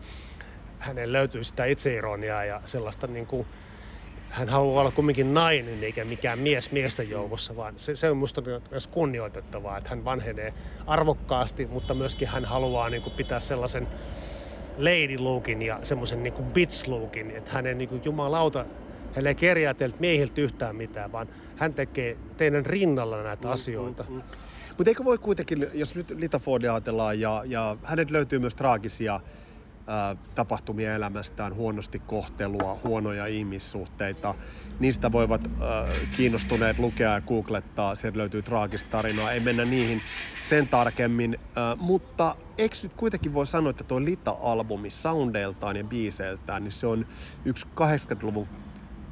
hänen 0.80 1.14
löytyy 1.14 1.44
sitä 1.44 1.66
itseironiaa 1.66 2.46
ja 2.46 2.62
sellaista 2.66 3.08
niin 3.08 3.28
kuin 3.28 3.48
hän 4.30 4.50
haluaa 4.50 4.82
olla 4.82 4.92
kumminkin 4.92 5.34
nainen 5.34 5.84
eikä 5.84 6.06
mikään 6.06 6.40
mies 6.40 6.72
miesten 6.72 7.10
joukossa, 7.10 7.56
vaan 7.56 7.74
se, 7.80 7.96
se 7.96 8.10
on 8.10 8.18
minusta 8.18 8.42
myös 8.72 8.88
kunnioitettavaa, 8.88 9.78
että 9.78 9.90
hän 9.90 10.06
vanhenee 10.06 10.54
arvokkaasti, 10.88 11.66
mutta 11.66 11.94
myöskin 11.94 12.28
hän 12.28 12.46
haluaa 12.46 12.90
niin 12.90 13.02
kuin, 13.02 13.14
pitää 13.14 13.40
sellaisen 13.40 13.88
lady 14.78 15.18
lookin 15.18 15.62
ja 15.62 15.80
semmoisen 15.84 16.24
niin 16.24 16.34
kuin 16.34 16.52
bitch 16.52 16.88
lookin, 16.88 17.32
että 17.32 17.52
hänen 17.52 17.78
niin 17.78 17.90
kuin, 17.90 18.02
jumalauta, 18.06 18.66
hän 19.16 19.28
ei 19.28 19.36
kerjää 19.36 19.74
teiltä 19.74 19.98
miehiltä 20.00 20.42
yhtään 20.42 20.76
mitään, 20.76 21.12
vaan 21.12 21.28
hän 21.56 21.74
tekee 21.74 22.18
teidän 22.38 22.66
rinnalla 22.66 23.24
näitä 23.24 23.48
mm, 23.48 23.54
asioita. 23.54 24.06
Mm, 24.10 24.16
mm. 24.16 24.22
Mutta 24.78 24.90
eikö 24.90 25.04
voi 25.04 25.18
kuitenkin, 25.18 25.68
jos 25.74 25.96
nyt 25.96 26.12
Lita 26.12 26.40
Fordia 26.40 26.74
ajatellaan, 26.74 27.20
ja, 27.20 27.44
ja 27.46 27.78
hänet 27.84 28.12
löytyy 28.12 28.40
myös 28.40 28.56
traagisia 28.56 29.20
tapahtumia 30.36 30.96
elämästään, 30.96 31.56
huonosti 31.56 32.00
kohtelua, 32.00 32.80
huonoja 32.84 33.26
ihmissuhteita. 33.26 34.36
Niistä 34.80 35.12
voivat 35.12 35.42
kiinnostuneet 36.18 36.80
lukea 36.80 37.14
ja 37.14 37.22
googlettaa, 37.22 37.96
sieltä 37.96 38.18
löytyy 38.18 38.42
traagista 38.42 38.90
tarinaa, 38.90 39.32
ei 39.32 39.40
mennä 39.40 39.66
niihin 39.66 40.02
sen 40.42 40.68
tarkemmin. 40.68 41.40
Mutta 41.78 42.36
eikö 42.58 42.76
nyt 42.84 42.94
kuitenkin 42.94 43.34
voi 43.34 43.46
sanoa, 43.46 43.70
että 43.70 43.84
tuo 43.84 44.02
Lita-albumi 44.02 44.90
soundeiltaan 44.90 45.76
ja 45.76 45.84
biiseiltään, 45.84 46.64
niin 46.64 46.72
se 46.72 46.88
on 46.88 47.06
yksi 47.46 47.68
80-luvun 47.82 48.48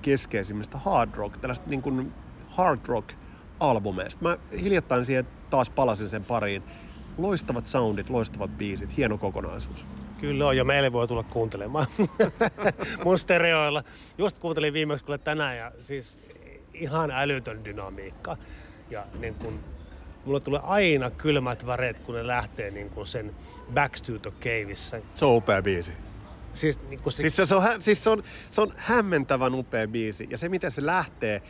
keskeisimmistä 0.01 0.77
hard 0.77 1.15
rock, 1.15 1.37
tällaista 1.37 1.69
niin 1.69 1.81
kuin 1.81 2.13
hard 2.47 2.79
rock 2.87 3.13
albumeista. 3.59 4.23
Mä 4.23 4.37
hiljattain 4.61 5.05
siihen 5.05 5.27
taas 5.49 5.69
palasin 5.69 6.09
sen 6.09 6.25
pariin. 6.25 6.63
Loistavat 7.17 7.65
soundit, 7.65 8.09
loistavat 8.09 8.57
biisit, 8.57 8.97
hieno 8.97 9.17
kokonaisuus. 9.17 9.85
Kyllä 10.21 10.47
on, 10.47 10.57
ja 10.57 10.63
meille 10.63 10.91
voi 10.91 11.07
tulla 11.07 11.23
kuuntelemaan 11.23 11.85
mun 13.05 13.19
stereoilla. 13.19 13.83
Just 14.17 14.39
kuuntelin 14.39 14.73
viimeksi 14.73 15.05
kuule 15.05 15.17
tänään, 15.17 15.57
ja 15.57 15.71
siis 15.79 16.17
ihan 16.73 17.11
älytön 17.11 17.65
dynamiikka. 17.65 18.37
Ja 18.89 19.05
niin 19.19 19.35
kun, 19.35 19.59
mulle 20.25 20.39
tulee 20.39 20.61
aina 20.63 21.09
kylmät 21.09 21.65
väreet, 21.65 21.99
kun 21.99 22.15
ne 22.15 22.27
lähtee 22.27 22.71
niin 22.71 22.89
kun 22.89 23.07
sen 23.07 23.35
Back 23.73 23.95
to 24.05 24.19
the 24.19 24.31
Caveissa. 24.39 24.97
Se 25.15 25.25
on 25.25 25.35
upea 25.35 25.61
biisi. 25.61 25.91
Siis, 26.53 26.79
niin 26.89 26.99
se... 27.09 27.21
siis, 27.21 27.35
se, 27.49 27.55
on, 27.55 27.81
siis 27.81 28.03
se, 28.03 28.09
on, 28.09 28.23
se 28.51 28.61
on 28.61 28.73
hämmentävän 28.75 29.55
upea 29.55 29.87
biisi. 29.87 30.27
Ja 30.29 30.37
se, 30.37 30.49
miten 30.49 30.71
se 30.71 30.85
lähtee, 30.85 31.41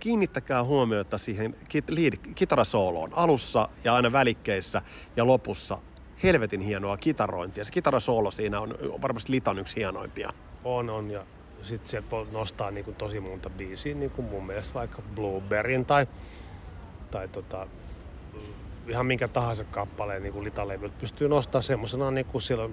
kiinnittäkää 0.00 0.64
huomiota 0.64 1.18
siihen 1.18 1.56
kit, 1.68 1.90
lead, 1.90 2.16
kitarasooloon 2.34 3.10
alussa 3.14 3.68
ja 3.84 3.94
aina 3.94 4.12
välikkeissä 4.12 4.82
ja 5.16 5.26
lopussa 5.26 5.78
helvetin 6.22 6.60
hienoa 6.60 6.96
kitarointia. 6.96 7.64
Se 7.64 7.72
kitarasoolo 7.72 8.30
siinä 8.30 8.60
on 8.60 8.74
varmasti 9.02 9.32
Litan 9.32 9.58
yksi 9.58 9.76
hienoimpia. 9.76 10.32
On, 10.64 10.90
on. 10.90 11.10
Ja 11.10 11.24
sitten 11.62 11.90
sieltä 11.90 12.10
voi 12.10 12.26
nostaa 12.32 12.70
niin 12.70 12.84
kuin 12.84 12.94
tosi 12.94 13.20
monta 13.20 13.50
biisiä, 13.50 13.94
niin 13.94 14.10
kuin 14.10 14.28
mun 14.28 14.46
mielestä 14.46 14.74
vaikka 14.74 15.02
Blueberryn 15.14 15.84
tai, 15.84 16.06
tai 17.10 17.28
tota, 17.28 17.66
ihan 18.88 19.06
minkä 19.06 19.28
tahansa 19.28 19.64
kappaleen 19.64 20.22
niin 20.22 20.32
kuin 20.32 20.52
pystyy 21.00 21.28
nostamaan 21.28 21.62
semmoisena 21.62 22.10
niin 22.10 22.26
kuin 22.26 22.42
siellä 22.42 22.68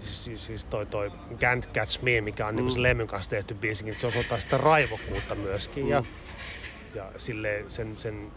siis, 0.00 0.46
siis 0.46 0.64
toi, 0.64 0.86
toi 0.86 1.12
Can't 1.30 1.72
Catch 1.74 2.02
Me, 2.02 2.20
mikä 2.20 2.46
on 2.46 2.54
mm. 2.54 2.60
niin 2.60 2.70
se 2.70 2.82
Lemmyn 2.82 3.06
kanssa 3.06 3.30
tehty 3.30 3.54
biisi, 3.54 3.84
niin 3.84 3.98
se 3.98 4.06
osoittaa 4.06 4.40
sitä 4.40 4.58
raivokkuutta 4.58 5.34
myöskin. 5.34 5.84
Mm. 5.84 5.90
Ja, 5.90 6.04
ja 6.94 7.12
sille 7.16 7.64
sen, 7.68 7.98
sen 7.98 8.32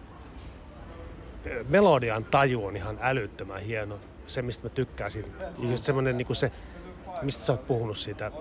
melodian 1.69 2.25
taju 2.25 2.65
on 2.65 2.75
ihan 2.75 2.97
älyttömän 3.01 3.61
hieno. 3.61 3.99
Se, 4.27 4.41
mistä 4.41 4.65
mä 4.65 4.69
tykkäsin. 4.69 5.25
Ja 5.59 5.69
just 5.69 5.83
semmonen 5.83 6.17
niin 6.17 6.35
se, 6.35 6.51
mistä 7.21 7.45
sä 7.45 7.53
oot 7.53 7.67
puhunut 7.67 7.97
siitä 7.97 8.31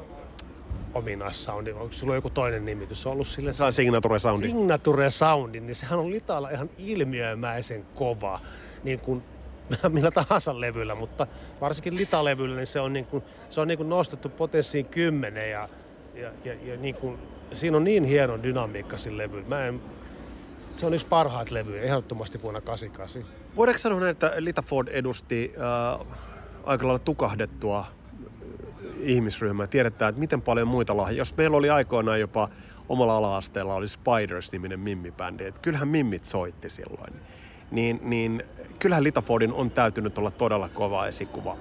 ominaissoundi. 0.94 1.72
Onko 1.72 1.92
sulla 1.92 2.14
joku 2.14 2.30
toinen 2.30 2.64
nimitys 2.64 3.06
ollut 3.06 3.26
sille? 3.26 3.52
Se 3.52 3.64
on 3.64 3.72
Signature 3.72 4.18
Soundi. 4.18 4.46
Signature 4.46 5.10
Soundi, 5.10 5.60
niin 5.60 5.74
sehän 5.74 5.98
on 5.98 6.10
Litalla 6.10 6.50
ihan 6.50 6.70
ilmiömäisen 6.78 7.84
kova. 7.94 8.40
Niin 8.84 8.98
kuin 8.98 9.22
millä 9.88 10.10
tahansa 10.10 10.60
levyllä, 10.60 10.94
mutta 10.94 11.26
varsinkin 11.60 11.96
Lita-levyllä 11.96 12.56
niin 12.56 12.66
se 12.66 12.80
on, 12.80 12.92
niin 12.92 13.06
kuin, 13.06 13.24
se 13.50 13.60
on 13.60 13.68
niin 13.68 13.78
kuin 13.78 13.88
nostettu 13.88 14.28
potenssiin 14.28 14.86
kymmenen 14.86 15.50
ja, 15.50 15.68
ja, 16.14 16.30
ja, 16.44 16.54
ja 16.64 16.76
niin 16.76 16.94
kuin, 16.94 17.18
siinä 17.52 17.76
on 17.76 17.84
niin 17.84 18.04
hieno 18.04 18.42
dynamiikka 18.42 18.98
sillä 18.98 19.22
levyllä. 19.22 19.48
Mä 19.48 19.66
en 19.66 19.80
se 20.56 20.86
on 20.86 20.94
yksi 20.94 21.06
parhaat 21.06 21.50
levyjä 21.50 21.82
ehdottomasti 21.82 22.42
vuonna 22.42 22.60
88. 22.60 23.24
Voidaanko 23.56 23.78
sanoa 23.78 24.00
näin, 24.00 24.10
että 24.10 24.32
Lita 24.38 24.62
Ford 24.62 24.88
edusti 24.88 25.52
äh, 25.56 26.06
aika 26.64 26.86
lailla 26.86 26.98
tukahdettua 26.98 27.84
ihmisryhmä. 28.96 29.66
Tiedetään, 29.66 30.08
että 30.08 30.20
miten 30.20 30.42
paljon 30.42 30.68
muita 30.68 30.96
lahjoja. 30.96 31.18
Jos 31.18 31.36
meillä 31.36 31.56
oli 31.56 31.70
aikoinaan 31.70 32.20
jopa 32.20 32.48
omalla 32.88 33.16
ala-asteella 33.16 33.74
oli 33.74 33.88
Spiders-niminen 33.88 34.80
mimmibändi, 34.80 35.44
että 35.44 35.60
kyllähän 35.60 35.88
mimmit 35.88 36.24
soitti 36.24 36.70
silloin. 36.70 37.12
Niin, 37.70 38.00
niin 38.02 38.42
kyllähän 38.78 39.04
Litafordin 39.04 39.52
on 39.52 39.70
täytynyt 39.70 40.18
olla 40.18 40.30
todella 40.30 40.68
kova 40.68 41.06
esikuva 41.06 41.56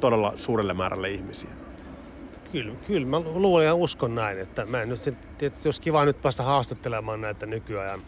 todella 0.00 0.32
suurelle 0.36 0.74
määrälle 0.74 1.10
ihmisiä. 1.10 1.61
Kyllä, 2.52 2.74
kyllä 2.86 3.06
mä 3.06 3.20
luulen 3.20 3.66
ja 3.66 3.74
uskon 3.74 4.14
näin, 4.14 4.38
että 4.38 4.66
mä 4.66 4.82
en 4.82 4.88
nyt, 4.88 5.00
tietysti 5.38 5.68
jos 5.68 5.80
kiva 5.80 6.04
nyt 6.04 6.22
päästä 6.22 6.42
haastattelemaan 6.42 7.20
näitä 7.20 7.46
nykyajan 7.46 8.02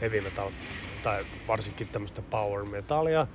heavy 0.00 0.20
metal 0.20 0.50
tai 1.02 1.24
varsinkin 1.48 1.88
tämmöistä 1.88 2.22
power 2.22 2.64
metalia 2.64 3.26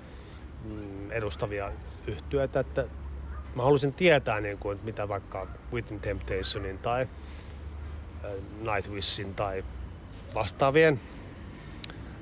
mm, 0.64 1.12
edustavia 1.12 1.72
yhtyöitä, 2.08 2.60
että 2.60 2.88
mä 3.56 3.64
haluaisin 3.64 3.94
tietää, 3.94 4.42
niin 4.42 4.58
kuin, 4.58 4.76
että 4.76 4.86
mitä 4.86 5.08
vaikka 5.08 5.48
Within 5.74 6.00
Temptationin 6.00 6.80
tai 6.80 7.08
Nightwishin 8.62 9.36
tai 9.36 9.64
vastaavien. 10.36 11.02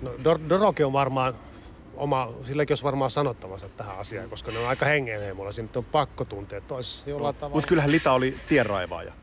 No, 0.02 0.12
Dor- 0.24 0.50
Doroke 0.50 0.86
on 0.86 0.94
varmaan 0.94 1.34
oma, 1.98 2.34
silläkin 2.44 2.72
olisi 2.72 2.84
varmaan 2.84 3.12
sanottavansa 3.12 3.70
tähän 3.70 3.98
asiaan, 3.98 4.30
koska 4.30 4.52
ne 4.52 4.60
on 4.60 4.68
aika 4.68 4.86
hengenheimolla. 4.86 5.52
Siinä 5.52 5.70
on 5.76 5.86
pakko 5.86 6.26
tuntea 6.26 6.62
toisessa 6.62 7.10
jollain 7.10 7.34
no, 7.34 7.40
tavalla. 7.40 7.56
Mutta 7.56 7.68
kyllähän 7.68 7.92
Lita 7.92 8.12
oli 8.12 8.36
tienraivaaja. 8.50 9.14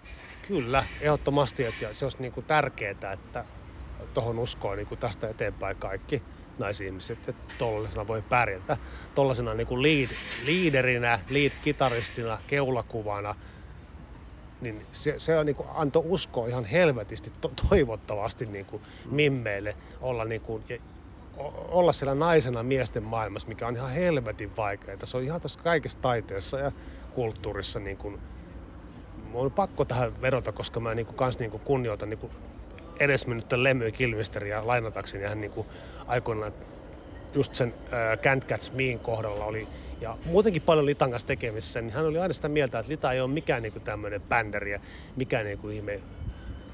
Kyllä, 0.49 0.85
ehdottomasti. 1.01 1.65
Että 1.65 1.93
se 1.93 2.05
olisi 2.05 2.19
niinku 2.21 2.43
tärkeää, 2.43 3.13
että 3.13 3.45
tuohon 4.15 4.39
uskoo 4.39 4.75
niinku 4.75 4.97
tästä 4.97 5.29
eteenpäin 5.29 5.77
kaikki 5.77 6.23
naisihmiset, 6.59 7.29
että 7.29 7.55
tollasena 7.59 8.07
voi 8.07 8.23
pärjätä. 8.23 8.77
Tollasena 9.15 9.55
niinku 9.55 9.83
lead, 9.83 10.11
leaderinä, 10.47 11.21
lead-kitaristina, 11.31 12.39
keulakuvana, 12.47 13.35
niin 14.61 14.87
se, 14.93 15.15
se 15.19 15.39
on, 15.39 15.47
niin 15.47 15.57
kuin, 15.57 15.69
antoi 15.75 16.03
uskoa 16.07 16.49
ihan 16.49 16.65
helvetisti 16.65 17.33
to, 17.41 17.53
toivottavasti 17.69 18.47
niin 18.47 18.67
kuin, 18.67 18.83
mimmeille 19.11 19.77
olla 20.01 20.25
niin 20.25 20.41
kuin, 20.41 20.65
olla 21.69 21.93
siellä 21.93 22.15
naisena 22.15 22.63
miesten 22.63 23.03
maailmassa, 23.03 23.49
mikä 23.49 23.67
on 23.67 23.77
ihan 23.77 23.91
helvetin 23.91 24.57
vaikeaa. 24.57 24.99
Se 25.05 25.17
on 25.17 25.23
ihan 25.23 25.41
tässä 25.41 25.61
kaikessa 25.61 25.99
taiteessa 25.99 26.59
ja 26.59 26.73
kulttuurissa 27.15 27.81
niin 27.81 27.97
kuin, 27.97 28.21
on 29.35 29.53
pakko 29.53 29.85
tähän 29.85 30.23
vedota, 30.23 30.53
koska 30.53 30.81
mä 30.81 30.95
niin 30.95 31.07
kuin, 31.07 31.17
kans 31.17 31.39
niin 31.39 31.51
kuin 31.51 31.63
kunnioitan 31.65 32.11
niin 32.11 32.19
kuin 32.19 32.33
edesmennyttä 33.01 33.63
Lemmy 33.63 33.93
Kilmisteriä 33.93 34.67
lainatakseni 34.67 35.25
hän 35.25 35.41
niin 35.41 35.51
kuin 35.51 35.67
aikoinaan 36.07 36.53
just 37.35 37.55
sen 37.55 37.75
äh, 37.93 38.19
Can't 38.19 38.47
Catch 38.47 38.73
Mein 38.73 38.99
kohdalla 38.99 39.45
oli, 39.45 39.69
ja 40.01 40.19
muutenkin 40.25 40.63
paljon 40.63 40.87
Litan 40.87 41.11
kanssa 41.11 41.29
tekemisissä, 41.29 41.81
niin 41.81 41.93
hän 41.93 42.07
oli 42.07 42.19
aina 42.19 42.33
sitä 42.33 42.49
mieltä, 42.49 42.79
että 42.79 42.93
Lita 42.93 43.13
ei 43.13 43.21
ole 43.21 43.31
mikään 43.31 43.63
niin 43.63 43.73
kuin 43.73 43.83
tämmöinen 43.83 44.21
bänderi 44.21 44.73
ja 44.73 44.81
mikään 45.17 45.45
niin 45.45 45.59
kuin 45.59 45.77
ihme 45.77 46.01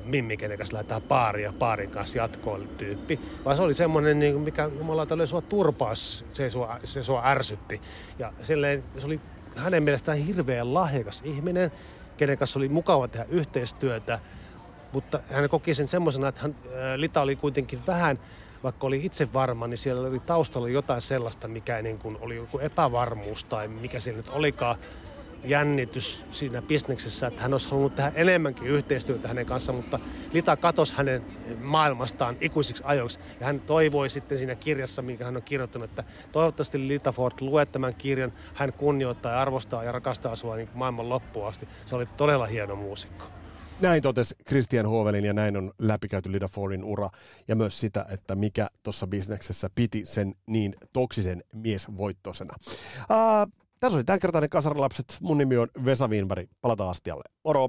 Mimmi, 0.03 0.37
kenen 0.37 0.59
kanssa 0.59 0.75
lähdetään 0.75 1.03
paarin 1.03 1.45
ja 1.45 1.53
paarin 1.59 1.91
kanssa 1.91 2.19
jatkoon 2.19 2.67
tyyppi, 2.77 3.21
vaan 3.45 3.57
se 3.57 3.63
oli 3.63 3.75
semmoinen, 3.75 4.19
niin 4.19 4.41
mikä 4.41 4.71
jumalauta 4.77 5.15
oli 5.15 5.27
sua 5.27 5.43
turpaus, 5.43 6.25
se 6.33 6.51
sua, 6.51 6.79
se 6.85 7.03
sua 7.03 7.27
ärsytti. 7.27 7.81
Ja 8.19 8.33
silleen, 8.43 8.85
se 8.99 9.07
oli 9.07 9.21
hänen 9.57 9.83
mielestään 9.83 10.19
hirveän 10.19 10.75
lahjakas 10.75 11.21
ihminen, 11.25 11.71
kenen 12.17 12.39
kanssa 12.39 12.59
oli 12.59 12.69
mukava 12.69 13.09
tehdä 13.09 13.27
yhteistyötä, 13.29 14.21
mutta 14.93 15.21
hän 15.27 15.49
koki 15.49 15.75
sen 15.75 15.89
semmoisena, 15.89 16.29
että 16.29 16.41
hän, 16.43 16.57
Lita 16.97 17.21
oli 17.21 17.37
kuitenkin 17.37 17.87
vähän, 17.87 18.19
vaikka 18.63 18.87
oli 18.87 19.05
itse 19.05 19.33
varma, 19.33 19.67
niin 19.67 19.79
siellä 19.79 20.09
oli 20.09 20.21
taustalla 20.21 20.69
jotain 20.69 21.01
sellaista, 21.03 21.49
mikä 21.49 21.83
niin 21.83 21.99
kuin 21.99 22.17
oli 22.21 22.37
joku 22.37 22.59
epävarmuus 22.59 23.45
tai 23.45 23.69
mikä 23.69 24.01
siellä 24.01 24.17
nyt 24.17 24.29
olikaan 24.29 24.77
jännitys 25.45 26.25
siinä 26.31 26.63
bisneksessä, 26.63 27.27
että 27.27 27.43
hän 27.43 27.55
olisi 27.55 27.69
halunnut 27.69 27.95
tehdä 27.95 28.13
enemmänkin 28.15 28.67
yhteistyötä 28.67 29.29
hänen 29.29 29.47
kanssaan, 29.47 29.77
mutta 29.77 29.99
Lita 30.33 30.57
katosi 30.57 30.95
hänen 30.97 31.25
maailmastaan 31.61 32.37
ikuisiksi 32.41 32.83
ajoiksi. 32.87 33.19
Ja 33.41 33.47
hän 33.47 33.61
toivoi 33.61 34.11
sitten 34.11 34.39
siinä 34.39 34.55
kirjassa, 34.55 35.03
minkä 35.03 35.25
hän 35.25 35.37
on 35.37 35.43
kirjoittanut, 35.43 35.91
että 35.91 36.05
toivottavasti 36.33 36.89
Lita 36.89 37.13
Ford 37.13 37.35
lue 37.41 37.67
tämän 37.67 37.95
kirjan. 37.95 38.33
Hän 38.55 38.73
kunnioittaa 38.73 39.33
ja 39.33 39.41
arvostaa 39.41 39.85
ja 39.85 39.93
rakastaa 39.93 40.37
sua 40.37 40.57
niin 40.57 40.69
maailman 40.75 41.09
loppuun 41.09 41.49
asti. 41.49 41.69
Se 41.85 41.97
oli 41.97 42.07
todella 42.07 42.47
hieno 42.47 42.77
muusikko. 42.77 43.25
Näin 43.81 44.03
totesi 44.03 44.35
Christian 44.49 44.87
Hovelin 44.87 45.25
ja 45.25 45.33
näin 45.33 45.57
on 45.57 45.73
läpikäyty 45.79 46.33
Lida 46.33 46.49
Fordin 46.49 46.85
ura 46.85 47.09
ja 47.49 47.57
myös 47.57 47.81
sitä, 47.81 48.07
että 48.11 48.35
mikä 48.35 48.69
tuossa 48.83 49.07
bisneksessä 49.07 49.71
piti 49.75 50.05
sen 50.05 50.35
niin 50.47 50.75
toksisen 50.93 51.43
miesvoittoisena. 51.53 52.55
Uh, 52.67 53.60
tässä 53.81 53.97
oli 53.97 54.05
tämänkertainen 54.05 54.51
Kasarilapset. 54.51 55.19
Mun 55.21 55.39
nimi 55.39 55.57
on 55.57 55.69
Vesa 55.85 56.09
Wienberg. 56.09 56.51
Palataan 56.61 56.91
astialle. 56.91 57.25
Moro! 57.45 57.69